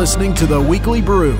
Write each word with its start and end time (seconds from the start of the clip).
Listening 0.00 0.32
to 0.36 0.46
the 0.46 0.58
Weekly 0.58 1.02
Brew. 1.02 1.36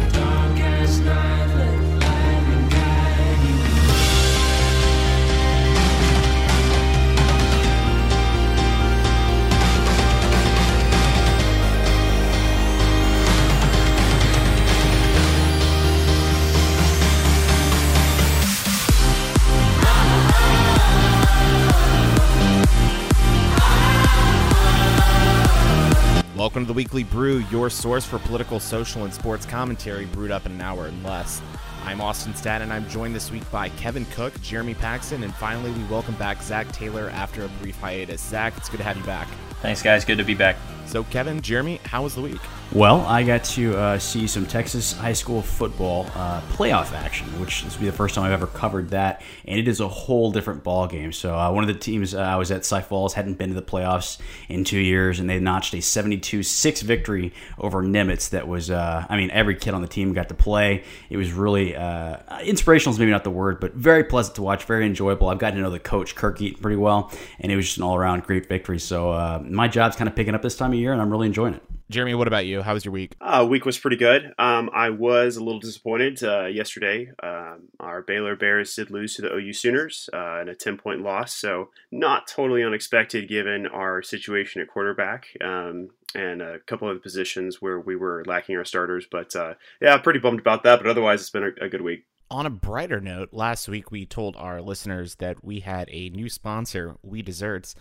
Weekly 26.81 27.05
Brew, 27.05 27.45
your 27.51 27.69
source 27.69 28.07
for 28.07 28.19
political, 28.21 28.59
social, 28.59 29.05
and 29.05 29.13
sports 29.13 29.45
commentary 29.45 30.07
brewed 30.07 30.31
up 30.31 30.47
in 30.47 30.53
an 30.53 30.63
hour 30.63 30.87
and 30.87 31.05
less. 31.05 31.43
I'm 31.85 32.01
Austin 32.01 32.35
Stat, 32.35 32.63
and 32.63 32.73
I'm 32.73 32.89
joined 32.89 33.15
this 33.15 33.31
week 33.31 33.43
by 33.51 33.69
Kevin 33.69 34.07
Cook, 34.15 34.33
Jeremy 34.41 34.73
Paxton, 34.73 35.23
and 35.23 35.35
finally 35.35 35.73
we 35.73 35.85
welcome 35.91 36.15
back 36.15 36.43
Zach 36.43 36.73
Taylor 36.73 37.11
after 37.11 37.45
a 37.45 37.49
brief 37.61 37.79
hiatus. 37.81 38.23
Zach, 38.23 38.55
it's 38.57 38.71
good 38.71 38.79
to 38.79 38.83
have 38.83 38.97
you 38.97 39.05
back. 39.05 39.29
Thanks, 39.61 39.83
guys. 39.83 40.07
Good 40.07 40.17
to 40.17 40.25
be 40.25 40.33
back. 40.33 40.57
So, 40.87 41.05
Kevin, 41.05 41.43
Jeremy, 41.43 41.81
how 41.85 42.05
was 42.05 42.15
the 42.15 42.23
week? 42.23 42.41
Well, 42.73 43.01
I 43.01 43.25
got 43.25 43.43
to 43.45 43.77
uh, 43.77 43.99
see 43.99 44.29
some 44.29 44.47
Texas 44.47 44.93
high 44.93 45.13
school 45.13 45.43
football 45.43 46.07
uh, 46.15 46.41
playoff 46.53 46.93
action, 46.93 47.27
which 47.41 47.65
this 47.65 47.75
will 47.75 47.81
be 47.81 47.87
the 47.87 47.97
first 47.97 48.15
time 48.15 48.23
I've 48.23 48.31
ever 48.31 48.47
covered 48.47 48.91
that, 48.91 49.23
and 49.45 49.59
it 49.59 49.67
is 49.67 49.81
a 49.81 49.89
whole 49.89 50.31
different 50.31 50.63
ball 50.63 50.87
game. 50.87 51.11
So 51.11 51.37
uh, 51.37 51.51
one 51.51 51.65
of 51.65 51.69
the 51.69 51.75
teams 51.75 52.15
uh, 52.15 52.21
I 52.21 52.37
was 52.37 52.53
at, 52.53 52.65
Cy 52.65 52.81
Falls, 52.81 53.15
hadn't 53.15 53.39
been 53.39 53.49
to 53.49 53.57
the 53.57 53.63
playoffs 53.63 54.19
in 54.49 54.63
two 54.63 54.79
years, 54.79 55.19
and 55.19 55.29
they 55.29 55.41
notched 55.41 55.75
a 55.75 55.79
72-6 55.79 56.83
victory 56.83 57.33
over 57.59 57.83
Nimitz. 57.83 58.31
That 58.31 58.47
was, 58.47 58.71
uh, 58.71 59.05
I 59.09 59.17
mean, 59.17 59.33
every 59.33 59.57
kid 59.57 59.75
on 59.75 59.83
the 59.83 59.89
team 59.89 60.13
got 60.13 60.29
to 60.29 60.37
play. 60.37 60.85
It 61.09 61.17
was 61.17 61.33
really 61.33 61.75
uh, 61.75 62.19
inspirational 62.45 62.95
is 62.95 63.01
maybe 63.01 63.11
not 63.11 63.25
the 63.25 63.31
word, 63.31 63.59
but 63.59 63.75
very 63.75 64.05
pleasant 64.05 64.37
to 64.37 64.43
watch, 64.43 64.63
very 64.63 64.87
enjoyable. 64.87 65.29
I've 65.29 65.41
gotten 65.41 65.57
to 65.57 65.63
know 65.63 65.71
the 65.71 65.81
coach 65.81 66.15
Kirk 66.15 66.41
Eaton 66.41 66.63
pretty 66.63 66.77
well, 66.77 67.11
and 67.41 67.51
it 67.51 67.57
was 67.57 67.65
just 67.65 67.79
an 67.79 67.83
all-around 67.83 68.23
great 68.23 68.49
victory. 68.49 68.79
So 68.79 69.43
my 69.45 69.67
job's 69.67 69.97
kind 69.97 70.07
of 70.07 70.15
picking 70.15 70.37
up 70.37 70.43
this 70.43 70.57
time 70.57 70.71
of 70.71 70.79
year, 70.79 70.93
and 70.93 71.03
I'm 71.03 71.11
really 71.11 71.27
enjoying 71.27 71.55
it. 71.55 71.65
Jeremy, 71.91 72.15
what 72.15 72.29
about 72.29 72.47
you? 72.47 72.63
How 72.63 72.75
was 72.75 72.85
your 72.85 72.93
week? 72.93 73.17
Uh, 73.21 73.45
week 73.51 73.67
was 73.67 73.77
pretty 73.77 73.97
good. 73.97 74.33
Um, 74.39 74.71
I 74.73 74.91
was 74.91 75.37
a 75.37 75.43
little 75.43 75.59
disappointed 75.59 76.23
uh, 76.23 76.47
yesterday. 76.47 77.11
Um, 77.21 77.69
our 77.81 78.01
Baylor 78.01 78.37
Bears 78.37 78.73
did 78.77 78.93
lose 78.93 79.17
to 79.17 79.23
the 79.23 79.35
OU 79.35 79.53
Sooners 79.53 80.09
uh, 80.13 80.41
in 80.41 80.49
a 80.49 80.55
10 80.55 80.79
point 80.79 81.03
loss, 81.03 81.35
so 81.35 81.71
not 81.91 82.29
totally 82.29 82.63
unexpected 82.63 83.29
given 83.29 83.67
our 83.67 84.03
situation 84.03 84.63
at 84.63 84.69
quarterback 84.69 85.27
um, 85.41 85.89
and 86.15 86.41
a 86.41 86.61
couple 86.61 86.89
of 86.89 86.95
the 86.95 87.01
positions 87.01 87.61
where 87.61 87.81
we 87.81 87.97
were 87.97 88.23
lacking 88.25 88.57
our 88.57 88.65
starters. 88.65 89.07
But 89.11 89.35
uh, 89.35 89.55
yeah, 89.83 89.99
pretty 89.99 90.21
bummed 90.21 90.41
about 90.41 90.63
that, 90.63 90.79
but 90.79 90.89
otherwise, 90.89 91.21
it's 91.21 91.31
been 91.31 91.53
a, 91.61 91.65
a 91.65 91.69
good 91.69 91.83
week. 91.83 92.05
On 92.31 92.47
a 92.47 92.51
brighter 92.51 93.01
note, 93.01 93.31
last 93.33 93.69
week 93.69 93.91
we 93.91 94.07
told 94.07 94.37
our 94.37 94.63
listeners 94.63 95.17
that 95.17 95.43
we 95.43 95.59
had 95.59 95.89
a 95.91 96.11
new 96.11 96.29
sponsor, 96.29 96.95
We 97.03 97.23
Desserts. 97.23 97.75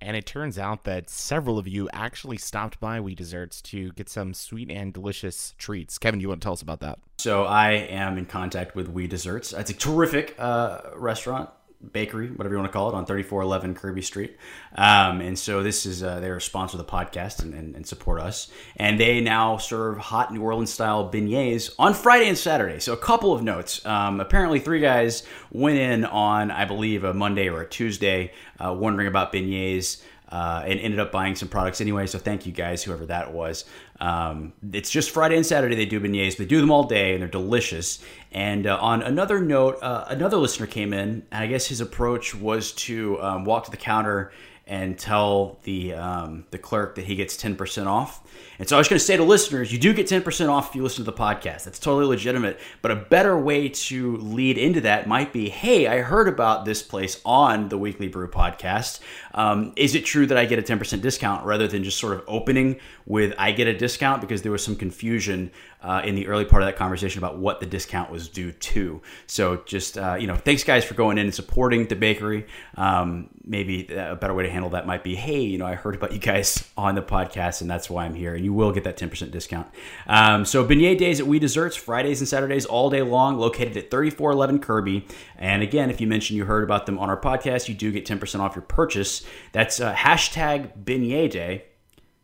And 0.00 0.16
it 0.16 0.26
turns 0.26 0.58
out 0.58 0.84
that 0.84 1.08
several 1.08 1.58
of 1.58 1.66
you 1.66 1.88
actually 1.92 2.38
stopped 2.38 2.80
by 2.80 3.00
We 3.00 3.14
Desserts 3.14 3.62
to 3.62 3.92
get 3.92 4.08
some 4.08 4.34
sweet 4.34 4.70
and 4.70 4.92
delicious 4.92 5.54
treats. 5.58 5.98
Kevin, 5.98 6.18
do 6.18 6.22
you 6.22 6.28
want 6.28 6.40
to 6.40 6.44
tell 6.44 6.52
us 6.52 6.62
about 6.62 6.80
that? 6.80 6.98
So 7.18 7.44
I 7.44 7.72
am 7.72 8.18
in 8.18 8.26
contact 8.26 8.74
with 8.74 8.88
We 8.88 9.06
Desserts. 9.06 9.52
It's 9.52 9.70
a 9.70 9.74
terrific 9.74 10.34
uh, 10.38 10.80
restaurant 10.94 11.50
bakery, 11.92 12.30
whatever 12.30 12.54
you 12.54 12.58
want 12.60 12.70
to 12.70 12.72
call 12.72 12.88
it, 12.88 12.94
on 12.94 13.06
3411 13.06 13.74
Kirby 13.74 14.02
Street. 14.02 14.36
Um, 14.74 15.20
and 15.20 15.38
so 15.38 15.62
this 15.62 15.86
is, 15.86 16.02
uh, 16.02 16.20
they're 16.20 16.36
a 16.36 16.40
sponsor 16.40 16.78
of 16.78 16.86
the 16.86 16.90
podcast 16.90 17.42
and, 17.42 17.54
and, 17.54 17.74
and, 17.74 17.86
support 17.86 18.20
us. 18.20 18.50
And 18.76 18.98
they 18.98 19.20
now 19.20 19.58
serve 19.58 19.98
hot 19.98 20.32
New 20.32 20.42
Orleans 20.42 20.72
style 20.72 21.10
beignets 21.10 21.72
on 21.78 21.94
Friday 21.94 22.28
and 22.28 22.38
Saturday. 22.38 22.80
So 22.80 22.92
a 22.92 22.96
couple 22.96 23.32
of 23.32 23.42
notes. 23.42 23.84
Um, 23.84 24.20
apparently, 24.20 24.60
three 24.60 24.80
guys 24.80 25.22
went 25.52 25.78
in 25.78 26.04
on, 26.04 26.50
I 26.50 26.64
believe, 26.64 27.04
a 27.04 27.12
Monday 27.12 27.48
or 27.48 27.60
a 27.60 27.68
Tuesday, 27.68 28.32
uh, 28.58 28.72
wondering 28.72 29.08
about 29.08 29.32
beignets 29.32 30.02
uh, 30.28 30.62
and 30.66 30.80
ended 30.80 31.00
up 31.00 31.12
buying 31.12 31.34
some 31.34 31.48
products 31.48 31.80
anyway. 31.80 32.06
So 32.06 32.18
thank 32.18 32.46
you 32.46 32.52
guys, 32.52 32.82
whoever 32.82 33.06
that 33.06 33.32
was. 33.32 33.64
Um, 34.00 34.52
it's 34.72 34.90
just 34.90 35.10
Friday 35.10 35.36
and 35.36 35.46
Saturday 35.46 35.76
they 35.76 35.86
do 35.86 36.00
beignets. 36.00 36.36
They 36.36 36.46
do 36.46 36.60
them 36.60 36.70
all 36.70 36.84
day 36.84 37.12
and 37.12 37.22
they're 37.22 37.28
delicious. 37.28 38.02
And 38.32 38.66
uh, 38.66 38.78
on 38.80 39.02
another 39.02 39.40
note, 39.40 39.78
uh, 39.82 40.06
another 40.08 40.36
listener 40.36 40.66
came 40.66 40.92
in, 40.92 41.24
and 41.30 41.44
I 41.44 41.46
guess 41.46 41.66
his 41.66 41.80
approach 41.80 42.34
was 42.34 42.72
to 42.72 43.20
um, 43.22 43.44
walk 43.44 43.64
to 43.66 43.70
the 43.70 43.76
counter 43.76 44.32
and 44.66 44.98
tell 44.98 45.58
the 45.64 45.92
um, 45.92 46.46
the 46.50 46.58
clerk 46.58 46.94
that 46.94 47.04
he 47.04 47.14
gets 47.14 47.36
ten 47.36 47.54
percent 47.54 47.86
off. 47.86 48.24
And 48.58 48.68
so 48.68 48.76
I 48.76 48.78
was 48.78 48.88
going 48.88 48.98
to 48.98 49.04
say 49.04 49.16
to 49.16 49.24
listeners, 49.24 49.72
you 49.72 49.78
do 49.78 49.92
get 49.92 50.06
10% 50.06 50.48
off 50.48 50.70
if 50.70 50.76
you 50.76 50.82
listen 50.82 51.04
to 51.04 51.10
the 51.10 51.16
podcast. 51.16 51.64
That's 51.64 51.78
totally 51.78 52.06
legitimate. 52.06 52.60
But 52.82 52.92
a 52.92 52.96
better 52.96 53.38
way 53.38 53.68
to 53.68 54.16
lead 54.18 54.58
into 54.58 54.80
that 54.82 55.08
might 55.08 55.32
be 55.32 55.48
hey, 55.48 55.86
I 55.86 55.98
heard 55.98 56.28
about 56.28 56.64
this 56.64 56.82
place 56.82 57.20
on 57.24 57.68
the 57.68 57.78
Weekly 57.78 58.08
Brew 58.08 58.28
podcast. 58.28 59.00
Um, 59.34 59.72
is 59.76 59.94
it 59.94 60.04
true 60.04 60.26
that 60.26 60.38
I 60.38 60.46
get 60.46 60.58
a 60.58 60.62
10% 60.62 61.00
discount 61.00 61.44
rather 61.44 61.68
than 61.68 61.84
just 61.84 61.98
sort 61.98 62.14
of 62.14 62.24
opening 62.26 62.80
with 63.04 63.34
I 63.38 63.52
get 63.52 63.66
a 63.66 63.76
discount? 63.76 64.20
Because 64.20 64.42
there 64.42 64.52
was 64.52 64.64
some 64.64 64.76
confusion 64.76 65.50
uh, 65.84 66.00
in 66.04 66.14
the 66.14 66.26
early 66.26 66.46
part 66.46 66.62
of 66.62 66.66
that 66.66 66.76
conversation 66.76 67.18
about 67.18 67.38
what 67.38 67.60
the 67.60 67.66
discount 67.66 68.10
was 68.10 68.28
due 68.28 68.52
to. 68.52 69.02
So 69.26 69.62
just, 69.66 69.98
uh, 69.98 70.16
you 70.18 70.26
know, 70.26 70.34
thanks 70.34 70.64
guys 70.64 70.84
for 70.84 70.94
going 70.94 71.18
in 71.18 71.26
and 71.26 71.34
supporting 71.34 71.86
the 71.86 71.96
bakery. 71.96 72.46
Um, 72.76 73.28
maybe 73.44 73.86
a 73.88 74.16
better 74.16 74.32
way 74.32 74.44
to 74.44 74.50
handle 74.50 74.70
that 74.70 74.86
might 74.86 75.04
be 75.04 75.14
hey, 75.14 75.40
you 75.40 75.58
know, 75.58 75.66
I 75.66 75.74
heard 75.74 75.94
about 75.94 76.12
you 76.12 76.18
guys 76.18 76.66
on 76.76 76.94
the 76.94 77.02
podcast 77.02 77.60
and 77.60 77.68
that's 77.68 77.90
why 77.90 78.06
I'm 78.06 78.14
here. 78.14 78.34
And 78.34 78.44
you 78.44 78.54
will 78.54 78.72
get 78.72 78.84
that 78.84 78.96
10% 78.96 79.30
discount. 79.30 79.68
Um, 80.06 80.46
so 80.46 80.64
beignet 80.64 80.96
days 80.96 81.20
at 81.20 81.26
We 81.26 81.38
Desserts, 81.38 81.76
Fridays 81.76 82.20
and 82.20 82.28
Saturdays 82.28 82.64
all 82.64 82.88
day 82.88 83.02
long, 83.02 83.36
located 83.36 83.76
at 83.76 83.90
3411 83.90 84.60
Kirby. 84.60 85.06
And 85.44 85.62
again, 85.62 85.90
if 85.90 86.00
you 86.00 86.06
mention 86.06 86.36
you 86.36 86.46
heard 86.46 86.64
about 86.64 86.86
them 86.86 86.98
on 86.98 87.10
our 87.10 87.20
podcast, 87.20 87.68
you 87.68 87.74
do 87.74 87.92
get 87.92 88.06
10% 88.06 88.40
off 88.40 88.56
your 88.56 88.62
purchase. 88.62 89.24
That's 89.52 89.78
uh, 89.78 89.94
hashtag 89.94 90.84
beignet 90.84 91.30
day 91.30 91.64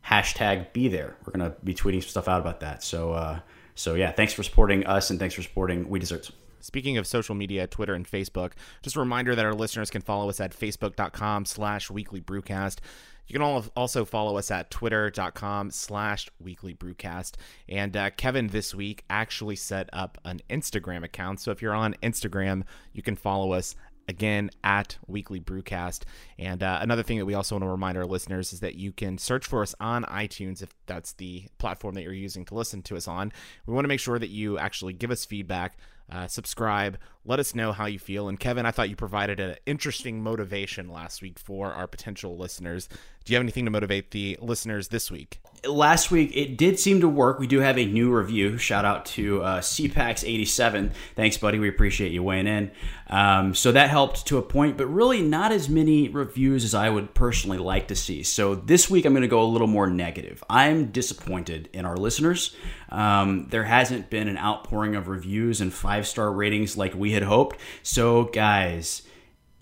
hashtag 0.04 0.72
be 0.72 0.88
there. 0.88 1.16
We're 1.24 1.32
gonna 1.32 1.54
be 1.62 1.74
tweeting 1.74 2.02
some 2.02 2.08
stuff 2.08 2.28
out 2.28 2.40
about 2.40 2.60
that. 2.60 2.82
So 2.82 3.12
uh, 3.12 3.40
so 3.74 3.94
yeah, 3.94 4.12
thanks 4.12 4.32
for 4.32 4.42
supporting 4.42 4.86
us 4.86 5.10
and 5.10 5.18
thanks 5.18 5.34
for 5.34 5.42
supporting 5.42 5.88
We 5.88 5.98
Desserts. 5.98 6.32
Speaking 6.60 6.98
of 6.98 7.06
social 7.06 7.34
media, 7.34 7.66
Twitter 7.66 7.94
and 7.94 8.08
Facebook, 8.08 8.52
just 8.82 8.96
a 8.96 9.00
reminder 9.00 9.34
that 9.34 9.44
our 9.44 9.54
listeners 9.54 9.90
can 9.90 10.02
follow 10.02 10.28
us 10.28 10.40
at 10.40 10.52
facebook.com 10.52 11.44
slash 11.44 11.90
weekly 11.90 12.20
brewcast. 12.20 12.78
You 13.26 13.38
can 13.38 13.70
also 13.76 14.04
follow 14.04 14.36
us 14.38 14.50
at 14.50 14.72
twitter.com 14.72 15.70
slash 15.70 16.28
weekly 16.40 16.74
brewcast. 16.74 17.34
And 17.68 17.96
uh, 17.96 18.10
Kevin 18.10 18.48
this 18.48 18.74
week 18.74 19.04
actually 19.08 19.54
set 19.54 19.88
up 19.92 20.18
an 20.24 20.40
Instagram 20.50 21.04
account. 21.04 21.38
So 21.40 21.52
if 21.52 21.62
you're 21.62 21.74
on 21.74 21.94
Instagram, 22.02 22.64
you 22.92 23.02
can 23.02 23.14
follow 23.14 23.52
us 23.52 23.76
again 24.10 24.50
at 24.64 24.98
Weekly 25.06 25.40
Brewcast. 25.40 26.02
And 26.38 26.62
uh, 26.62 26.80
another 26.82 27.04
thing 27.04 27.18
that 27.18 27.24
we 27.24 27.34
also 27.34 27.54
want 27.54 27.64
to 27.64 27.68
remind 27.68 27.96
our 27.96 28.04
listeners 28.04 28.52
is 28.52 28.60
that 28.60 28.74
you 28.74 28.90
can 28.92 29.16
search 29.16 29.46
for 29.46 29.62
us 29.62 29.74
on 29.80 30.04
iTunes 30.04 30.62
if 30.62 30.70
that's 30.86 31.12
the 31.12 31.44
platform 31.58 31.94
that 31.94 32.02
you're 32.02 32.12
using 32.12 32.44
to 32.46 32.54
listen 32.54 32.82
to 32.82 32.96
us 32.96 33.06
on. 33.06 33.32
We 33.66 33.72
want 33.72 33.84
to 33.84 33.88
make 33.88 34.00
sure 34.00 34.18
that 34.18 34.30
you 34.30 34.58
actually 34.58 34.92
give 34.92 35.12
us 35.12 35.24
feedback. 35.24 35.78
Uh, 36.10 36.26
subscribe, 36.26 36.98
let 37.24 37.38
us 37.38 37.54
know 37.54 37.72
how 37.72 37.86
you 37.86 37.98
feel. 37.98 38.28
And 38.28 38.38
Kevin, 38.38 38.66
I 38.66 38.70
thought 38.70 38.90
you 38.90 38.96
provided 38.96 39.38
an 39.38 39.56
interesting 39.66 40.22
motivation 40.22 40.90
last 40.90 41.22
week 41.22 41.38
for 41.38 41.72
our 41.72 41.86
potential 41.86 42.36
listeners. 42.36 42.88
Do 43.24 43.32
you 43.32 43.36
have 43.36 43.44
anything 43.44 43.64
to 43.66 43.70
motivate 43.70 44.10
the 44.10 44.36
listeners 44.40 44.88
this 44.88 45.10
week? 45.10 45.40
last 45.68 46.10
week 46.10 46.34
it 46.34 46.56
did 46.56 46.78
seem 46.78 47.00
to 47.00 47.08
work. 47.08 47.38
We 47.38 47.46
do 47.46 47.60
have 47.60 47.78
a 47.78 47.84
new 47.84 48.14
review. 48.14 48.58
Shout 48.58 48.84
out 48.84 49.06
to 49.06 49.42
uh, 49.42 49.60
CPAX87. 49.60 50.92
Thanks, 51.16 51.36
buddy. 51.36 51.58
We 51.58 51.68
appreciate 51.68 52.12
you 52.12 52.22
weighing 52.22 52.46
in. 52.46 52.70
Um, 53.08 53.54
so 53.54 53.72
that 53.72 53.90
helped 53.90 54.26
to 54.26 54.38
a 54.38 54.42
point, 54.42 54.76
but 54.76 54.86
really 54.86 55.22
not 55.22 55.52
as 55.52 55.68
many 55.68 56.08
reviews 56.08 56.64
as 56.64 56.74
I 56.74 56.88
would 56.88 57.14
personally 57.14 57.58
like 57.58 57.88
to 57.88 57.96
see. 57.96 58.22
So 58.22 58.54
this 58.54 58.88
week 58.88 59.04
I'm 59.04 59.12
going 59.12 59.22
to 59.22 59.28
go 59.28 59.42
a 59.42 59.44
little 59.44 59.66
more 59.66 59.86
negative. 59.86 60.42
I'm 60.48 60.86
disappointed 60.86 61.68
in 61.72 61.84
our 61.84 61.96
listeners. 61.96 62.54
Um, 62.90 63.46
there 63.50 63.64
hasn't 63.64 64.10
been 64.10 64.28
an 64.28 64.36
outpouring 64.36 64.96
of 64.96 65.08
reviews 65.08 65.60
and 65.60 65.72
five 65.72 66.06
star 66.06 66.32
ratings 66.32 66.76
like 66.76 66.94
we 66.94 67.12
had 67.12 67.22
hoped. 67.22 67.58
So, 67.82 68.24
guys, 68.24 69.02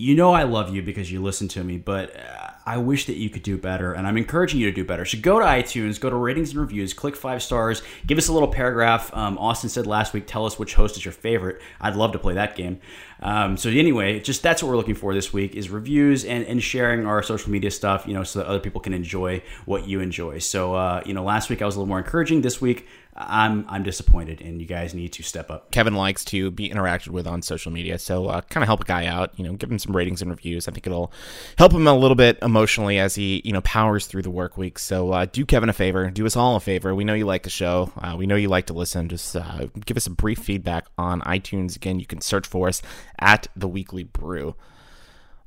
you 0.01 0.15
know 0.15 0.33
I 0.33 0.45
love 0.45 0.73
you 0.73 0.81
because 0.81 1.11
you 1.11 1.21
listen 1.21 1.49
to 1.49 1.65
me, 1.65 1.77
but 1.77 2.17
uh, 2.17 2.51
I 2.65 2.77
wish 2.77 3.07
that 3.07 3.17
you 3.17 3.29
could 3.31 3.43
do 3.43 3.59
better, 3.59 3.95
and 3.95 4.07
I'm 4.07 4.17
encouraging 4.17 4.61
you 4.61 4.67
to 4.67 4.73
do 4.73 4.85
better. 4.85 5.05
So 5.05 5.19
go 5.19 5.41
to 5.41 5.45
iTunes, 5.45 5.99
go 5.99 6.09
to 6.09 6.15
ratings 6.15 6.51
and 6.51 6.61
reviews, 6.61 6.95
click 6.95 7.17
five 7.17 7.43
stars, 7.43 7.83
give 8.07 8.17
us 8.17 8.29
a 8.29 8.33
little 8.33 8.49
paragraph. 8.49 9.11
Um, 9.13 9.37
Austin 9.39 9.69
said 9.69 9.89
last 9.89 10.13
week, 10.13 10.27
tell 10.29 10.47
us 10.47 10.57
which 10.57 10.75
host 10.75 10.97
is 10.97 11.05
your 11.05 11.13
favorite. 11.13 11.61
I'd 11.81 11.97
love 11.97 12.13
to 12.13 12.19
play 12.21 12.35
that 12.35 12.55
game. 12.55 12.79
Um, 13.21 13.57
so 13.57 13.71
anyway, 13.71 14.21
just 14.21 14.43
that's 14.43 14.63
what 14.63 14.69
we're 14.69 14.77
looking 14.77 14.95
for 14.95 15.15
this 15.15 15.33
week 15.33 15.57
is 15.57 15.69
reviews 15.69 16.25
and, 16.25 16.45
and 16.45 16.63
sharing 16.63 17.05
our 17.05 17.21
social 17.23 17.51
media 17.51 17.73
stuff, 17.73 18.07
you 18.07 18.15
know, 18.15 18.23
so 18.23 18.39
that 18.39 18.47
other 18.47 18.61
people 18.61 18.81
can 18.81 18.95
enjoy 18.95 19.43
what 19.65 19.89
you 19.89 19.99
enjoy. 19.99 20.39
So 20.39 20.75
uh, 20.75 21.03
you 21.05 21.15
know, 21.15 21.25
last 21.25 21.51
week 21.51 21.61
I 21.61 21.67
was 21.67 21.75
a 21.75 21.79
little 21.79 21.89
more 21.89 21.99
encouraging. 21.99 22.43
This 22.43 22.61
week 22.61 22.87
I'm 23.21 23.67
I'm 23.69 23.83
disappointed, 23.83 24.41
and 24.41 24.61
you 24.61 24.67
guys 24.67 24.95
need 24.95 25.13
to 25.15 25.23
step 25.23 25.51
up. 25.51 25.71
Kevin 25.71 25.95
likes 25.95 26.25
to 26.27 26.51
be 26.51 26.71
interacted 26.71 27.09
with 27.09 27.27
on 27.27 27.43
social 27.43 27.73
media, 27.73 27.99
so 27.99 28.27
uh, 28.27 28.41
kind 28.43 28.63
of 28.63 28.69
help 28.69 28.83
a 28.83 28.85
guy 28.85 29.07
out. 29.07 29.37
You 29.37 29.45
know, 29.45 29.55
give 29.55 29.71
him 29.71 29.79
some 29.79 29.95
ratings 29.95 30.23
and 30.23 30.31
reviews. 30.31 30.69
I 30.69 30.71
think 30.71 30.87
it'll 30.87 31.13
help 31.59 31.73
him 31.73 31.87
a 31.87 31.95
little 31.95 32.15
bit 32.15 32.39
emotionally 32.43 32.99
as 32.99 33.17
he 33.17 33.43
you 33.45 33.53
know 33.53 33.61
powers 33.63 34.07
through 34.07 34.23
the 34.23 34.31
work 34.31 34.57
week. 34.57 34.79
So 34.79 35.13
uh, 35.13 35.27
do 35.27 35.45
Kevin 35.45 35.69
a 35.69 35.73
favor, 35.73 36.11
do 36.11 36.25
us 36.27 36.37
all 36.37 36.57
a 36.57 36.61
favor. 36.61 36.95
We 36.95 37.05
know 37.05 37.15
you 37.15 37.27
like 37.27 37.43
the 37.43 37.51
show. 37.51 37.91
Uh, 37.99 38.15
we 38.17 38.27
know 38.27 38.37
you 38.37 38.49
like 38.49 38.67
to 38.67 38.73
listen. 38.73 39.09
Just 39.09 39.35
uh, 39.35 39.67
give 39.85 39.97
us 39.97 40.07
a 40.07 40.11
brief 40.11 40.39
feedback 40.39 40.87
on 40.97 41.21
iTunes. 41.23 41.75
Again, 41.75 41.99
you 41.99 42.07
can 42.07 42.21
search 42.21 42.47
for 42.47 42.69
us 42.69 42.81
at 43.19 43.49
the 43.57 43.69
Weekly 43.69 44.05
Brew. 44.05 44.55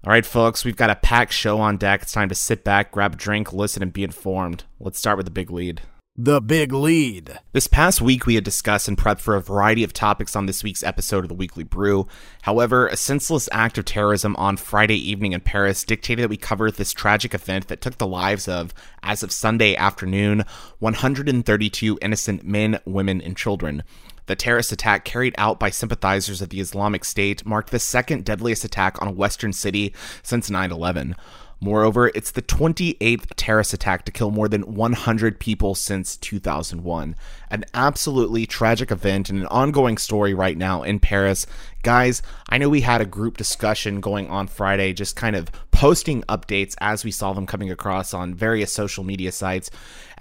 All 0.03 0.12
right, 0.12 0.25
folks, 0.25 0.65
we've 0.65 0.75
got 0.75 0.89
a 0.89 0.95
packed 0.95 1.31
show 1.31 1.59
on 1.59 1.77
deck. 1.77 2.01
It's 2.01 2.12
time 2.12 2.29
to 2.29 2.35
sit 2.35 2.63
back, 2.63 2.91
grab 2.91 3.13
a 3.13 3.17
drink, 3.17 3.53
listen, 3.53 3.83
and 3.83 3.94
be 3.94 4.03
informed. 4.03 4.63
Let's 4.79 4.97
start 4.97 5.15
with 5.15 5.27
the 5.27 5.31
big 5.31 5.51
lead. 5.51 5.81
The 6.18 6.42
Big 6.42 6.74
Lead. 6.74 7.40
This 7.54 7.68
past 7.68 8.02
week, 8.02 8.25
we 8.25 8.36
had 8.36 8.44
discussed 8.44 8.90
and 8.90 8.98
prepped 8.98 9.22
for 9.22 9.38
a 9.38 9.42
variety 9.42 9.81
of 9.86 9.94
topics 9.94 10.36
on 10.36 10.46
this 10.46 10.62
week's 10.62 10.84
episode 10.84 11.24
of 11.24 11.30
the 11.30 11.34
Weekly 11.34 11.63
Brew. 11.63 12.06
However, 12.42 12.88
a 12.88 12.98
senseless 12.98 13.48
act 13.54 13.78
of 13.78 13.86
terrorism 13.86 14.36
on 14.36 14.58
Friday 14.58 14.98
evening 14.98 15.31
in 15.31 15.40
Paris 15.40 15.86
dictated 15.86 16.24
that 16.24 16.30
we 16.30 16.36
cover 16.36 16.69
this 16.69 16.92
tragic 16.92 17.34
event 17.34 17.69
that 17.69 17.80
took 17.80 17.98
the 17.98 18.06
lives 18.06 18.50
of, 18.50 18.74
as 19.02 19.24
of 19.24 19.31
Sunday 19.31 19.74
afternoon, 19.78 20.44
132 20.80 21.98
innocent 22.02 22.44
men, 22.44 22.81
women, 22.84 23.22
and 23.22 23.38
children. 23.38 23.81
The 24.25 24.36
terrorist 24.36 24.74
attack 24.74 25.06
carried 25.06 25.34
out 25.38 25.62
by 25.62 25.69
sympathizers 25.69 26.42
of 26.42 26.50
the 26.50 26.60
Islamic 26.60 27.06
State 27.06 27.46
marked 27.46 27.72
the 27.72 27.80
second 27.80 28.25
deadliest 28.25 28.66
attack 28.66 29.02
on 29.02 29.08
a 29.08 29.12
Western 29.12 29.54
city 29.54 29.96
since 30.24 30.50
9 30.50 30.74
11. 30.74 31.16
Moreover, 31.63 32.12
it's 32.16 32.31
the 32.31 32.42
28th 32.42 33.28
terrorist 33.36 33.72
attack 33.72 34.04
to 34.06 34.12
kill 34.12 34.31
more 34.31 34.48
than 34.48 34.74
100 34.74 35.40
people 35.40 35.75
since 35.75 36.18
2001. 36.18 37.16
An 37.52 37.66
absolutely 37.75 38.48
tragic 38.48 38.90
event 38.90 39.30
and 39.30 39.40
an 39.40 39.46
ongoing 39.46 40.00
story 40.00 40.34
right 40.34 40.58
now 40.58 40.81
in 40.81 41.00
Paris. 41.00 41.46
Guys, 41.84 42.24
I 42.50 42.58
know 42.58 42.68
we 42.68 42.81
had 42.81 43.00
a 43.00 43.06
group 43.06 43.38
discussion 43.38 44.02
going 44.02 44.28
on 44.28 44.48
Friday, 44.48 44.92
just 44.94 45.16
kind 45.16 45.36
of 45.36 45.52
posting 45.69 46.24
updates 46.24 46.75
as 46.81 47.04
we 47.04 47.12
saw 47.12 47.31
them 47.31 47.46
coming 47.46 47.69
across 47.69 48.12
on 48.12 48.34
various 48.34 48.74
social 48.74 49.04
media 49.04 49.31
sites. 49.31 49.69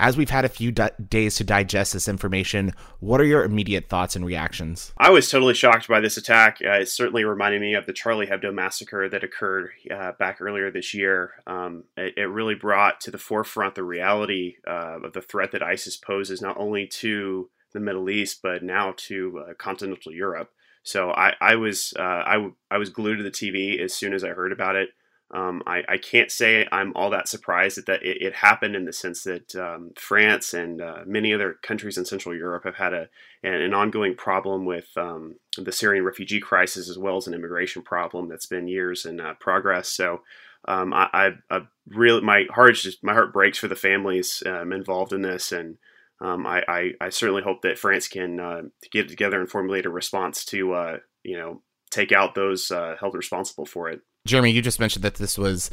As 0.00 0.16
we've 0.16 0.30
had 0.30 0.46
a 0.46 0.48
few 0.48 0.72
di- 0.72 0.92
days 1.10 1.34
to 1.34 1.44
digest 1.44 1.92
this 1.92 2.08
information, 2.08 2.72
what 3.00 3.20
are 3.20 3.24
your 3.24 3.44
immediate 3.44 3.90
thoughts 3.90 4.16
and 4.16 4.24
reactions? 4.24 4.94
I 4.96 5.10
was 5.10 5.30
totally 5.30 5.52
shocked 5.52 5.88
by 5.88 6.00
this 6.00 6.16
attack. 6.16 6.56
Uh, 6.64 6.80
it 6.80 6.88
certainly 6.88 7.22
reminded 7.22 7.60
me 7.60 7.74
of 7.74 7.84
the 7.84 7.92
Charlie 7.92 8.26
Hebdo 8.26 8.54
massacre 8.54 9.10
that 9.10 9.22
occurred 9.22 9.72
uh, 9.94 10.12
back 10.12 10.40
earlier 10.40 10.70
this 10.70 10.94
year. 10.94 11.32
Um, 11.46 11.84
it, 11.98 12.14
it, 12.16 12.30
really 12.30 12.54
brought 12.54 13.02
to 13.02 13.10
the 13.10 13.18
forefront 13.18 13.74
the 13.74 13.84
reality 13.84 14.54
uh, 14.66 15.00
of 15.04 15.12
the 15.12 15.20
threat 15.20 15.52
that 15.52 15.62
ISIS 15.62 15.98
poses 15.98 16.40
not 16.40 16.56
only 16.56 16.86
to 16.86 17.50
the 17.74 17.80
Middle 17.80 18.08
East, 18.08 18.40
but 18.42 18.62
now 18.62 18.94
to 18.96 19.44
uh, 19.50 19.54
continental 19.58 20.12
Europe. 20.12 20.50
So 20.82 21.10
I, 21.10 21.34
I 21.42 21.56
was 21.56 21.92
uh, 21.98 22.02
I, 22.02 22.48
I 22.70 22.78
was 22.78 22.88
glued 22.88 23.16
to 23.18 23.22
the 23.22 23.30
TV 23.30 23.78
as 23.78 23.92
soon 23.92 24.14
as 24.14 24.24
I 24.24 24.30
heard 24.30 24.50
about 24.50 24.76
it. 24.76 24.88
Um, 25.32 25.62
I, 25.64 25.82
I, 25.88 25.96
can't 25.96 26.30
say 26.30 26.66
I'm 26.72 26.92
all 26.96 27.10
that 27.10 27.28
surprised 27.28 27.76
that, 27.76 27.86
that 27.86 28.02
it, 28.02 28.20
it 28.20 28.34
happened 28.34 28.74
in 28.74 28.84
the 28.84 28.92
sense 28.92 29.22
that 29.22 29.54
um, 29.54 29.92
France 29.96 30.52
and 30.54 30.82
uh, 30.82 31.02
many 31.06 31.32
other 31.32 31.56
countries 31.62 31.96
in 31.96 32.04
Central 32.04 32.34
Europe 32.34 32.64
have 32.64 32.74
had 32.74 32.92
a, 32.92 33.08
an, 33.44 33.72
ongoing 33.72 34.16
problem 34.16 34.64
with 34.64 34.88
um, 34.96 35.36
the 35.56 35.70
Syrian 35.70 36.04
refugee 36.04 36.40
crisis 36.40 36.88
as 36.88 36.98
well 36.98 37.16
as 37.16 37.28
an 37.28 37.34
immigration 37.34 37.82
problem 37.82 38.28
that's 38.28 38.46
been 38.46 38.66
years 38.66 39.06
in 39.06 39.20
uh, 39.20 39.34
progress. 39.38 39.88
So 39.88 40.22
um, 40.66 40.92
I, 40.92 41.08
I, 41.12 41.30
I, 41.48 41.60
really 41.88 42.22
my 42.22 42.46
heart 42.50 42.74
just 42.74 43.02
my 43.02 43.12
heart 43.12 43.32
breaks 43.32 43.58
for 43.58 43.68
the 43.68 43.76
families 43.76 44.42
um, 44.46 44.72
involved 44.72 45.12
in 45.12 45.22
this, 45.22 45.52
and 45.52 45.78
um, 46.20 46.46
I, 46.46 46.92
certainly 47.10 47.42
hope 47.42 47.62
that 47.62 47.78
France 47.78 48.08
can 48.08 48.40
uh, 48.40 48.62
get 48.92 49.08
together 49.08 49.40
and 49.40 49.48
formulate 49.48 49.86
a 49.86 49.90
response 49.90 50.44
to 50.46 50.74
uh, 50.74 50.96
you 51.22 51.36
know 51.36 51.62
take 51.90 52.12
out 52.12 52.34
those 52.34 52.70
uh, 52.70 52.96
held 52.98 53.14
responsible 53.14 53.64
for 53.64 53.88
it. 53.88 54.00
Jeremy, 54.26 54.50
you 54.50 54.60
just 54.60 54.80
mentioned 54.80 55.02
that 55.02 55.14
this 55.14 55.38
was 55.38 55.70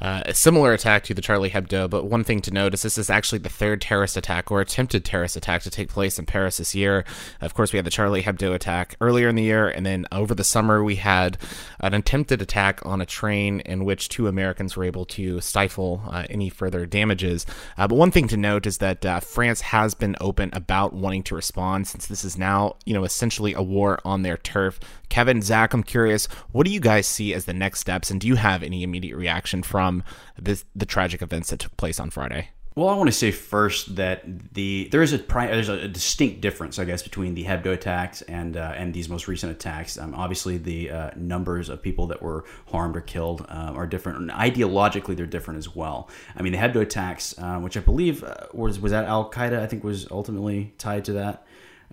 uh, 0.00 0.22
a 0.24 0.32
similar 0.32 0.72
attack 0.72 1.04
to 1.04 1.12
the 1.12 1.20
Charlie 1.20 1.50
Hebdo, 1.50 1.90
but 1.90 2.06
one 2.06 2.24
thing 2.24 2.40
to 2.40 2.50
note 2.50 2.72
is 2.72 2.80
this 2.80 2.96
is 2.96 3.10
actually 3.10 3.40
the 3.40 3.50
third 3.50 3.82
terrorist 3.82 4.16
attack 4.16 4.50
or 4.50 4.62
attempted 4.62 5.04
terrorist 5.04 5.36
attack 5.36 5.60
to 5.62 5.70
take 5.70 5.90
place 5.90 6.18
in 6.18 6.24
Paris 6.24 6.56
this 6.56 6.74
year. 6.74 7.04
Of 7.42 7.52
course, 7.52 7.74
we 7.74 7.76
had 7.76 7.84
the 7.84 7.90
Charlie 7.90 8.22
Hebdo 8.22 8.54
attack 8.54 8.96
earlier 9.02 9.28
in 9.28 9.34
the 9.34 9.42
year, 9.42 9.68
and 9.68 9.84
then 9.84 10.06
over 10.10 10.34
the 10.34 10.44
summer, 10.44 10.82
we 10.82 10.96
had 10.96 11.36
an 11.80 11.92
attempted 11.92 12.40
attack 12.40 12.80
on 12.86 13.02
a 13.02 13.06
train 13.06 13.60
in 13.60 13.84
which 13.84 14.08
two 14.08 14.28
Americans 14.28 14.78
were 14.78 14.84
able 14.84 15.04
to 15.04 15.42
stifle 15.42 16.00
uh, 16.08 16.24
any 16.30 16.48
further 16.48 16.86
damages. 16.86 17.44
Uh, 17.76 17.86
but 17.86 17.96
one 17.96 18.10
thing 18.10 18.28
to 18.28 18.38
note 18.38 18.66
is 18.66 18.78
that 18.78 19.04
uh, 19.04 19.20
France 19.20 19.60
has 19.60 19.92
been 19.92 20.16
open 20.22 20.48
about 20.54 20.94
wanting 20.94 21.22
to 21.24 21.34
respond 21.34 21.86
since 21.86 22.06
this 22.06 22.24
is 22.24 22.38
now, 22.38 22.76
you 22.86 22.94
know, 22.94 23.04
essentially 23.04 23.52
a 23.52 23.62
war 23.62 23.98
on 24.06 24.22
their 24.22 24.38
turf. 24.38 24.80
Kevin, 25.10 25.42
Zach, 25.42 25.74
I'm 25.74 25.82
curious, 25.82 26.26
what 26.52 26.64
do 26.64 26.72
you 26.72 26.80
guys 26.80 27.06
see 27.06 27.34
as 27.34 27.44
the 27.44 27.52
next 27.52 27.80
and 28.08 28.20
do 28.20 28.28
you 28.28 28.36
have 28.36 28.62
any 28.62 28.84
immediate 28.84 29.16
reaction 29.16 29.64
from 29.64 30.04
this, 30.38 30.64
the 30.76 30.86
tragic 30.86 31.22
events 31.22 31.50
that 31.50 31.58
took 31.58 31.76
place 31.76 31.98
on 31.98 32.10
Friday? 32.10 32.50
Well, 32.76 32.88
I 32.88 32.94
want 32.94 33.08
to 33.08 33.12
say 33.12 33.32
first 33.32 33.96
that 33.96 34.54
the 34.54 34.88
there 34.92 35.02
is 35.02 35.12
a 35.12 35.18
there's 35.18 35.68
a 35.68 35.88
distinct 35.88 36.40
difference, 36.40 36.78
I 36.78 36.84
guess, 36.84 37.02
between 37.02 37.34
the 37.34 37.44
Hebdo 37.44 37.72
attacks 37.72 38.22
and 38.22 38.56
uh, 38.56 38.72
and 38.76 38.94
these 38.94 39.08
most 39.08 39.26
recent 39.26 39.50
attacks. 39.50 39.98
Um, 39.98 40.14
obviously, 40.14 40.56
the 40.56 40.90
uh, 40.90 41.10
numbers 41.16 41.68
of 41.68 41.82
people 41.82 42.06
that 42.06 42.22
were 42.22 42.44
harmed 42.70 42.96
or 42.96 43.00
killed 43.00 43.44
um, 43.48 43.76
are 43.76 43.88
different, 43.88 44.18
and 44.18 44.30
ideologically, 44.30 45.16
they're 45.16 45.26
different 45.26 45.58
as 45.58 45.74
well. 45.74 46.08
I 46.36 46.42
mean, 46.42 46.52
the 46.52 46.58
Hebdo 46.58 46.80
attacks, 46.80 47.36
uh, 47.38 47.58
which 47.58 47.76
I 47.76 47.80
believe 47.80 48.22
uh, 48.22 48.46
was 48.54 48.78
was 48.78 48.92
that 48.92 49.04
Al 49.04 49.28
Qaeda, 49.30 49.58
I 49.58 49.66
think 49.66 49.82
was 49.82 50.08
ultimately 50.08 50.72
tied 50.78 51.04
to 51.06 51.14
that. 51.14 51.44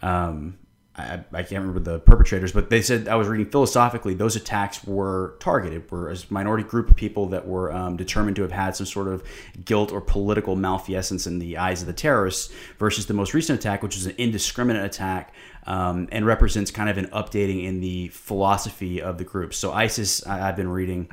Um, 0.04 0.59
I, 0.98 1.24
I, 1.32 1.44
can't 1.44 1.62
remember 1.62 1.80
the 1.80 2.00
perpetrators, 2.00 2.52
but 2.52 2.70
they 2.70 2.82
said 2.82 3.08
I 3.08 3.16
was 3.16 3.28
reading 3.28 3.50
philosophically 3.50 4.16
those 4.16 4.36
attacks 4.36 4.84
were 4.84 5.36
targeted, 5.40 5.90
were 5.92 6.10
a 6.10 6.18
minority 6.30 6.64
group 6.64 6.90
of 6.90 6.96
people 6.96 7.28
that 7.28 7.48
were 7.48 7.72
um, 7.72 7.98
determined 7.98 8.36
to 8.38 8.42
have 8.42 8.52
had 8.52 8.76
some 8.76 8.88
sort 8.88 9.08
of 9.08 9.24
guilt 9.64 9.92
or 9.92 10.02
political 10.02 10.56
malfeasance 10.56 11.28
in 11.28 11.38
the 11.38 11.58
eyes 11.58 11.82
of 11.82 11.88
the 11.88 11.94
terrorists, 11.94 12.52
versus 12.80 13.06
the 13.06 13.14
most 13.14 13.34
recent 13.34 13.60
attack, 13.60 13.83
which 13.83 13.95
is 13.95 14.07
an 14.07 14.16
indiscriminate 14.18 14.86
attack 14.86 15.33
um, 15.68 16.07
and 16.12 16.26
represents 16.26 16.71
kind 16.71 16.90
of 16.90 16.98
an 16.98 17.07
updating 17.07 17.64
in 17.66 17.80
the 17.80 18.07
philosophy 18.07 19.02
of 19.02 19.18
the 19.19 19.24
group. 19.24 19.54
So 19.54 19.71
ISIS, 19.71 20.26
I, 20.26 20.50
I've 20.50 20.56
been 20.56 20.69
reading 20.69 21.10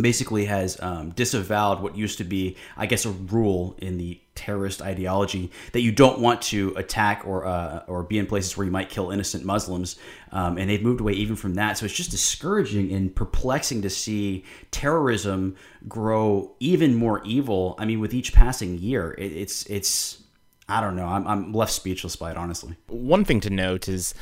basically 0.00 0.44
has 0.46 0.80
um, 0.80 1.10
disavowed 1.10 1.80
what 1.80 1.96
used 1.96 2.18
to 2.18 2.24
be, 2.24 2.56
I 2.76 2.86
guess, 2.86 3.04
a 3.04 3.10
rule 3.10 3.76
in 3.78 3.98
the 3.98 4.20
terrorist 4.40 4.80
ideology 4.80 5.50
that 5.72 5.82
you 5.82 5.92
don't 5.92 6.18
want 6.18 6.40
to 6.40 6.72
attack 6.76 7.22
or 7.26 7.44
uh, 7.44 7.82
or 7.86 8.02
be 8.02 8.18
in 8.18 8.26
places 8.26 8.56
where 8.56 8.64
you 8.64 8.70
might 8.70 8.88
kill 8.88 9.10
innocent 9.10 9.44
Muslims, 9.44 9.96
um, 10.32 10.56
and 10.56 10.70
they've 10.70 10.82
moved 10.82 11.00
away 11.00 11.12
even 11.12 11.36
from 11.36 11.54
that. 11.54 11.76
So 11.76 11.84
it's 11.84 11.94
just 11.94 12.10
discouraging 12.10 12.90
and 12.90 13.14
perplexing 13.14 13.82
to 13.82 13.90
see 13.90 14.44
terrorism 14.70 15.56
grow 15.86 16.54
even 16.58 16.94
more 16.94 17.22
evil. 17.24 17.74
I 17.78 17.84
mean, 17.84 18.00
with 18.00 18.14
each 18.14 18.32
passing 18.32 18.78
year, 18.78 19.14
it, 19.18 19.32
it's 19.32 19.66
it's 19.66 20.22
I 20.68 20.80
don't 20.80 20.96
know. 20.96 21.06
I'm, 21.06 21.26
I'm 21.26 21.52
left 21.52 21.72
speechless 21.72 22.16
by 22.16 22.30
it, 22.30 22.36
honestly. 22.38 22.76
One 22.86 23.24
thing 23.24 23.40
to 23.40 23.50
note 23.50 23.88
is 23.88 24.14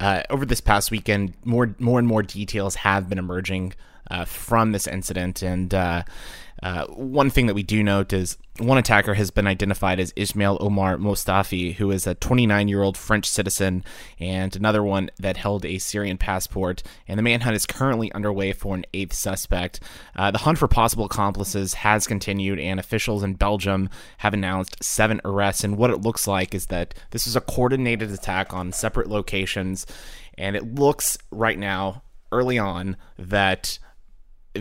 uh, 0.00 0.22
over 0.30 0.46
this 0.46 0.62
past 0.62 0.90
weekend, 0.90 1.34
more 1.44 1.74
more 1.78 1.98
and 1.98 2.08
more 2.08 2.22
details 2.22 2.76
have 2.76 3.10
been 3.10 3.18
emerging 3.18 3.74
uh, 4.10 4.24
from 4.24 4.72
this 4.72 4.86
incident. 4.86 5.42
And 5.42 5.74
uh, 5.74 6.04
uh, 6.62 6.86
one 6.86 7.30
thing 7.30 7.46
that 7.46 7.54
we 7.54 7.62
do 7.62 7.82
note 7.82 8.12
is 8.12 8.38
one 8.58 8.78
attacker 8.78 9.14
has 9.14 9.30
been 9.30 9.46
identified 9.46 10.00
as 10.00 10.14
Ismail 10.16 10.56
Omar 10.60 10.96
Mostefai, 10.96 11.74
who 11.74 11.90
is 11.90 12.06
a 12.06 12.14
29 12.14 12.68
year 12.68 12.82
old 12.82 12.96
French 12.96 13.28
citizen, 13.28 13.84
and 14.18 14.56
another 14.56 14.82
one 14.82 15.10
that 15.18 15.36
held 15.36 15.66
a 15.66 15.78
Syrian 15.78 16.16
passport. 16.16 16.82
And 17.06 17.18
the 17.18 17.22
manhunt 17.22 17.56
is 17.56 17.66
currently 17.66 18.10
underway 18.12 18.52
for 18.52 18.74
an 18.74 18.86
eighth 18.94 19.12
suspect. 19.12 19.80
Uh, 20.14 20.30
the 20.30 20.38
hunt 20.38 20.58
for 20.58 20.68
possible 20.68 21.04
accomplices 21.04 21.74
has 21.74 22.06
continued, 22.06 22.58
and 22.58 22.80
officials 22.80 23.22
in 23.22 23.34
Belgium 23.34 23.90
have 24.18 24.32
announced 24.32 24.82
seven 24.82 25.20
arrests. 25.24 25.62
And 25.64 25.76
what 25.76 25.90
it 25.90 26.00
looks 26.00 26.26
like 26.26 26.54
is 26.54 26.66
that 26.66 26.94
this 27.10 27.26
is 27.26 27.36
a 27.36 27.42
coordinated 27.42 28.10
attack 28.10 28.54
on 28.54 28.72
separate 28.72 29.08
locations. 29.08 29.86
And 30.38 30.56
it 30.56 30.74
looks 30.74 31.18
right 31.30 31.58
now, 31.58 32.02
early 32.32 32.58
on, 32.58 32.96
that 33.18 33.78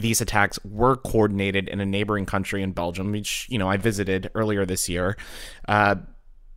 these 0.01 0.21
attacks 0.21 0.59
were 0.63 0.95
coordinated 0.95 1.67
in 1.67 1.79
a 1.79 1.85
neighboring 1.85 2.25
country 2.25 2.61
in 2.61 2.71
Belgium, 2.71 3.11
which 3.11 3.47
you 3.49 3.57
know 3.57 3.69
I 3.69 3.77
visited 3.77 4.29
earlier 4.35 4.65
this 4.65 4.89
year. 4.89 5.17
Uh, 5.67 5.95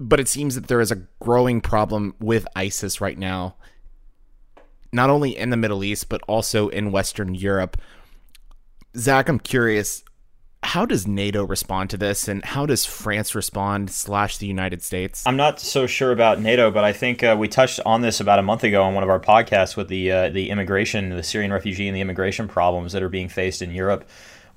but 0.01 0.21
it 0.21 0.29
seems 0.29 0.55
that 0.55 0.69
there 0.69 0.81
is 0.81 0.93
a 0.93 1.03
growing 1.21 1.61
problem 1.61 2.15
with 2.21 2.47
ISIS 2.55 3.01
right 3.01 3.19
now, 3.19 3.57
not 4.93 5.11
only 5.11 5.37
in 5.37 5.51
the 5.51 5.57
Middle 5.57 5.83
East 5.83 6.09
but 6.09 6.23
also 6.29 6.69
in 6.69 6.93
Western 6.93 7.35
Europe. 7.35 7.77
Zach, 8.97 9.29
I'm 9.29 9.39
curious 9.39 10.03
how 10.63 10.85
does 10.85 11.07
NATO 11.07 11.45
respond 11.45 11.91
to 11.91 11.97
this, 11.97 12.29
and 12.29 12.45
how 12.45 12.67
does 12.67 12.85
France 12.85 13.35
respond 13.35 13.91
slash 13.91 14.39
the 14.39 14.47
United 14.47 14.83
States? 14.83 15.25
I'm 15.27 15.37
not 15.37 15.61
so 15.61 15.87
sure 15.87 16.13
about 16.13 16.41
NATO, 16.41 16.71
but 16.71 16.85
I 16.85 16.93
think 16.93 17.23
uh, 17.23 17.37
we 17.39 17.49
touched 17.49 17.81
on 17.87 18.01
this 18.01 18.21
about 18.21 18.39
a 18.39 18.43
month 18.43 18.65
ago 18.65 18.83
on 18.83 18.95
one 18.95 19.03
of 19.03 19.11
our 19.11 19.21
podcasts 19.21 19.77
with 19.77 19.89
the 19.89 20.11
uh, 20.11 20.29
the 20.31 20.51
immigration, 20.51 21.11
the 21.11 21.23
Syrian 21.23 21.53
refugee, 21.53 21.89
and 21.89 21.97
the 21.97 22.01
immigration 22.01 22.49
problems 22.49 22.93
that 22.93 23.03
are 23.03 23.09
being 23.09 23.29
faced 23.29 23.63
in 23.63 23.73
Europe 23.73 24.09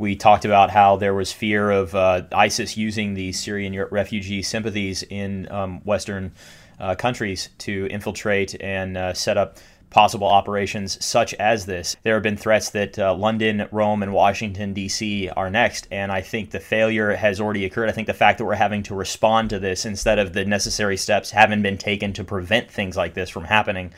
we 0.02 0.16
talked 0.16 0.46
about 0.46 0.72
how 0.72 0.96
there 0.96 1.14
was 1.14 1.32
fear 1.32 1.70
of 1.70 1.94
uh, 1.94 2.24
ISIS 2.32 2.76
using 2.76 3.14
the 3.14 3.32
Syrian 3.34 3.80
refugee 3.92 4.42
sympathies 4.42 5.04
in 5.04 5.50
um, 5.52 5.80
Western 5.82 6.34
uh, 6.80 6.96
countries 6.96 7.50
to 7.60 7.88
infiltrate 7.92 8.60
and 8.60 8.98
uh, 8.98 9.14
set 9.14 9.38
up 9.38 9.58
possible 9.92 10.28
operations 10.28 11.04
such 11.06 11.36
as 11.36 11.68
this. 11.68 11.96
There 12.02 12.16
have 12.16 12.24
been 12.24 12.38
threats 12.38 12.72
that 12.72 12.98
uh, 12.98 13.14
London, 13.14 13.68
Rome, 13.72 14.02
and 14.02 14.14
Washington, 14.14 14.74
D.C. 14.74 15.30
are 15.30 15.52
next, 15.52 15.88
and 15.92 16.12
I 16.12 16.22
think 16.22 16.50
the 16.50 16.60
failure 16.60 17.14
has 17.14 17.40
already 17.40 17.66
occurred. 17.66 17.90
I 17.90 17.92
think 17.92 18.08
the 18.08 18.14
fact 18.14 18.40
that 18.40 18.46
we're 18.46 18.56
having 18.56 18.82
to 18.84 18.96
respond 18.96 19.52
to 19.52 19.60
this 19.60 19.86
instead 19.86 20.18
of 20.18 20.34
the 20.34 20.46
necessary 20.46 20.98
steps 20.98 21.30
haven't 21.30 21.62
been 21.62 21.78
taken 21.78 22.14
to 22.14 22.24
prevent 22.24 22.72
things 22.72 22.98
like 22.98 23.14
this 23.14 23.30
from 23.30 23.44
happening. 23.44 23.94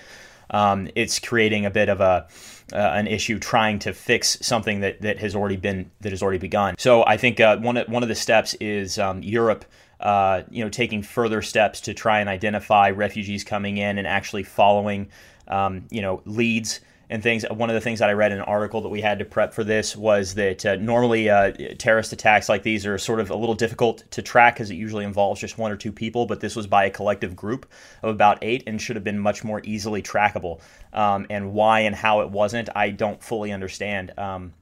Um, 0.50 0.90
it's 0.96 1.20
creating 1.20 1.66
a 1.66 1.72
bit 1.72 1.90
of 1.90 2.02
a 2.02 2.28
uh, 2.72 2.78
an 2.78 3.08
issue 3.08 3.40
trying 3.40 3.78
to 3.80 3.94
fix 3.94 4.38
something 4.42 4.80
that, 4.82 5.02
that 5.02 5.20
has 5.20 5.36
already 5.36 5.58
been 5.58 5.92
that 6.02 6.12
has 6.12 6.24
already 6.24 6.40
begun. 6.40 6.76
So 6.78 7.06
I 7.06 7.18
think 7.18 7.40
uh, 7.40 7.58
one 7.58 7.78
of, 7.78 7.88
one 7.88 8.04
of 8.04 8.10
the 8.10 8.16
steps 8.16 8.56
is 8.56 8.98
um, 8.98 9.22
Europe. 9.22 9.66
Uh, 10.00 10.44
you 10.50 10.62
know, 10.62 10.70
taking 10.70 11.02
further 11.02 11.42
steps 11.42 11.80
to 11.80 11.94
try 11.94 12.20
and 12.20 12.28
identify 12.28 12.90
refugees 12.90 13.46
coming 13.46 13.78
in 13.78 13.98
and 13.98 14.06
actually 14.06 14.44
following, 14.44 15.08
um, 15.48 15.86
you 15.90 16.02
know, 16.02 16.22
leads 16.26 16.80
and 17.10 17.22
things. 17.22 17.46
One 17.50 17.70
of 17.70 17.76
the 17.76 17.82
things 17.82 18.00
that 18.00 18.10
I 18.10 18.14
read 18.14 18.32
in 18.32 18.40
an 18.40 18.44
article 18.46 18.82
that 18.82 18.90
we 18.90 19.02
had 19.02 19.20
to 19.20 19.26
prep 19.26 19.54
for 19.54 19.64
this 19.64 19.96
was 19.96 20.34
that 20.36 20.66
uh, 20.66 20.76
normally 20.78 21.30
uh, 21.30 21.52
terrorist 21.78 22.12
attacks 22.12 22.50
like 22.50 22.64
these 22.64 22.86
are 22.86 22.98
sort 22.98 23.20
of 23.20 23.30
a 23.30 23.36
little 23.36 23.56
difficult 23.56 24.04
to 24.12 24.22
track 24.22 24.56
because 24.56 24.72
it 24.72 24.76
usually 24.76 25.06
involves 25.06 25.40
just 25.40 25.58
one 25.58 25.72
or 25.72 25.78
two 25.78 25.92
people, 25.92 26.26
but 26.26 26.40
this 26.40 26.56
was 26.56 26.66
by 26.66 26.86
a 26.86 26.90
collective 26.90 27.36
group 27.36 27.70
of 28.02 28.10
about 28.10 28.40
eight 28.42 28.64
and 28.66 28.82
should 28.82 28.96
have 28.96 29.04
been 29.04 29.20
much 29.20 29.44
more 29.44 29.62
easily 29.64 30.02
trackable. 30.02 30.60
Um, 30.92 31.28
and 31.30 31.54
why 31.54 31.82
and 31.82 31.96
how 31.96 32.22
it 32.22 32.30
wasn't, 32.30 32.70
I 32.76 32.90
don't 32.90 33.22
fully 33.22 33.52
understand. 33.52 34.18
Um, 34.18 34.54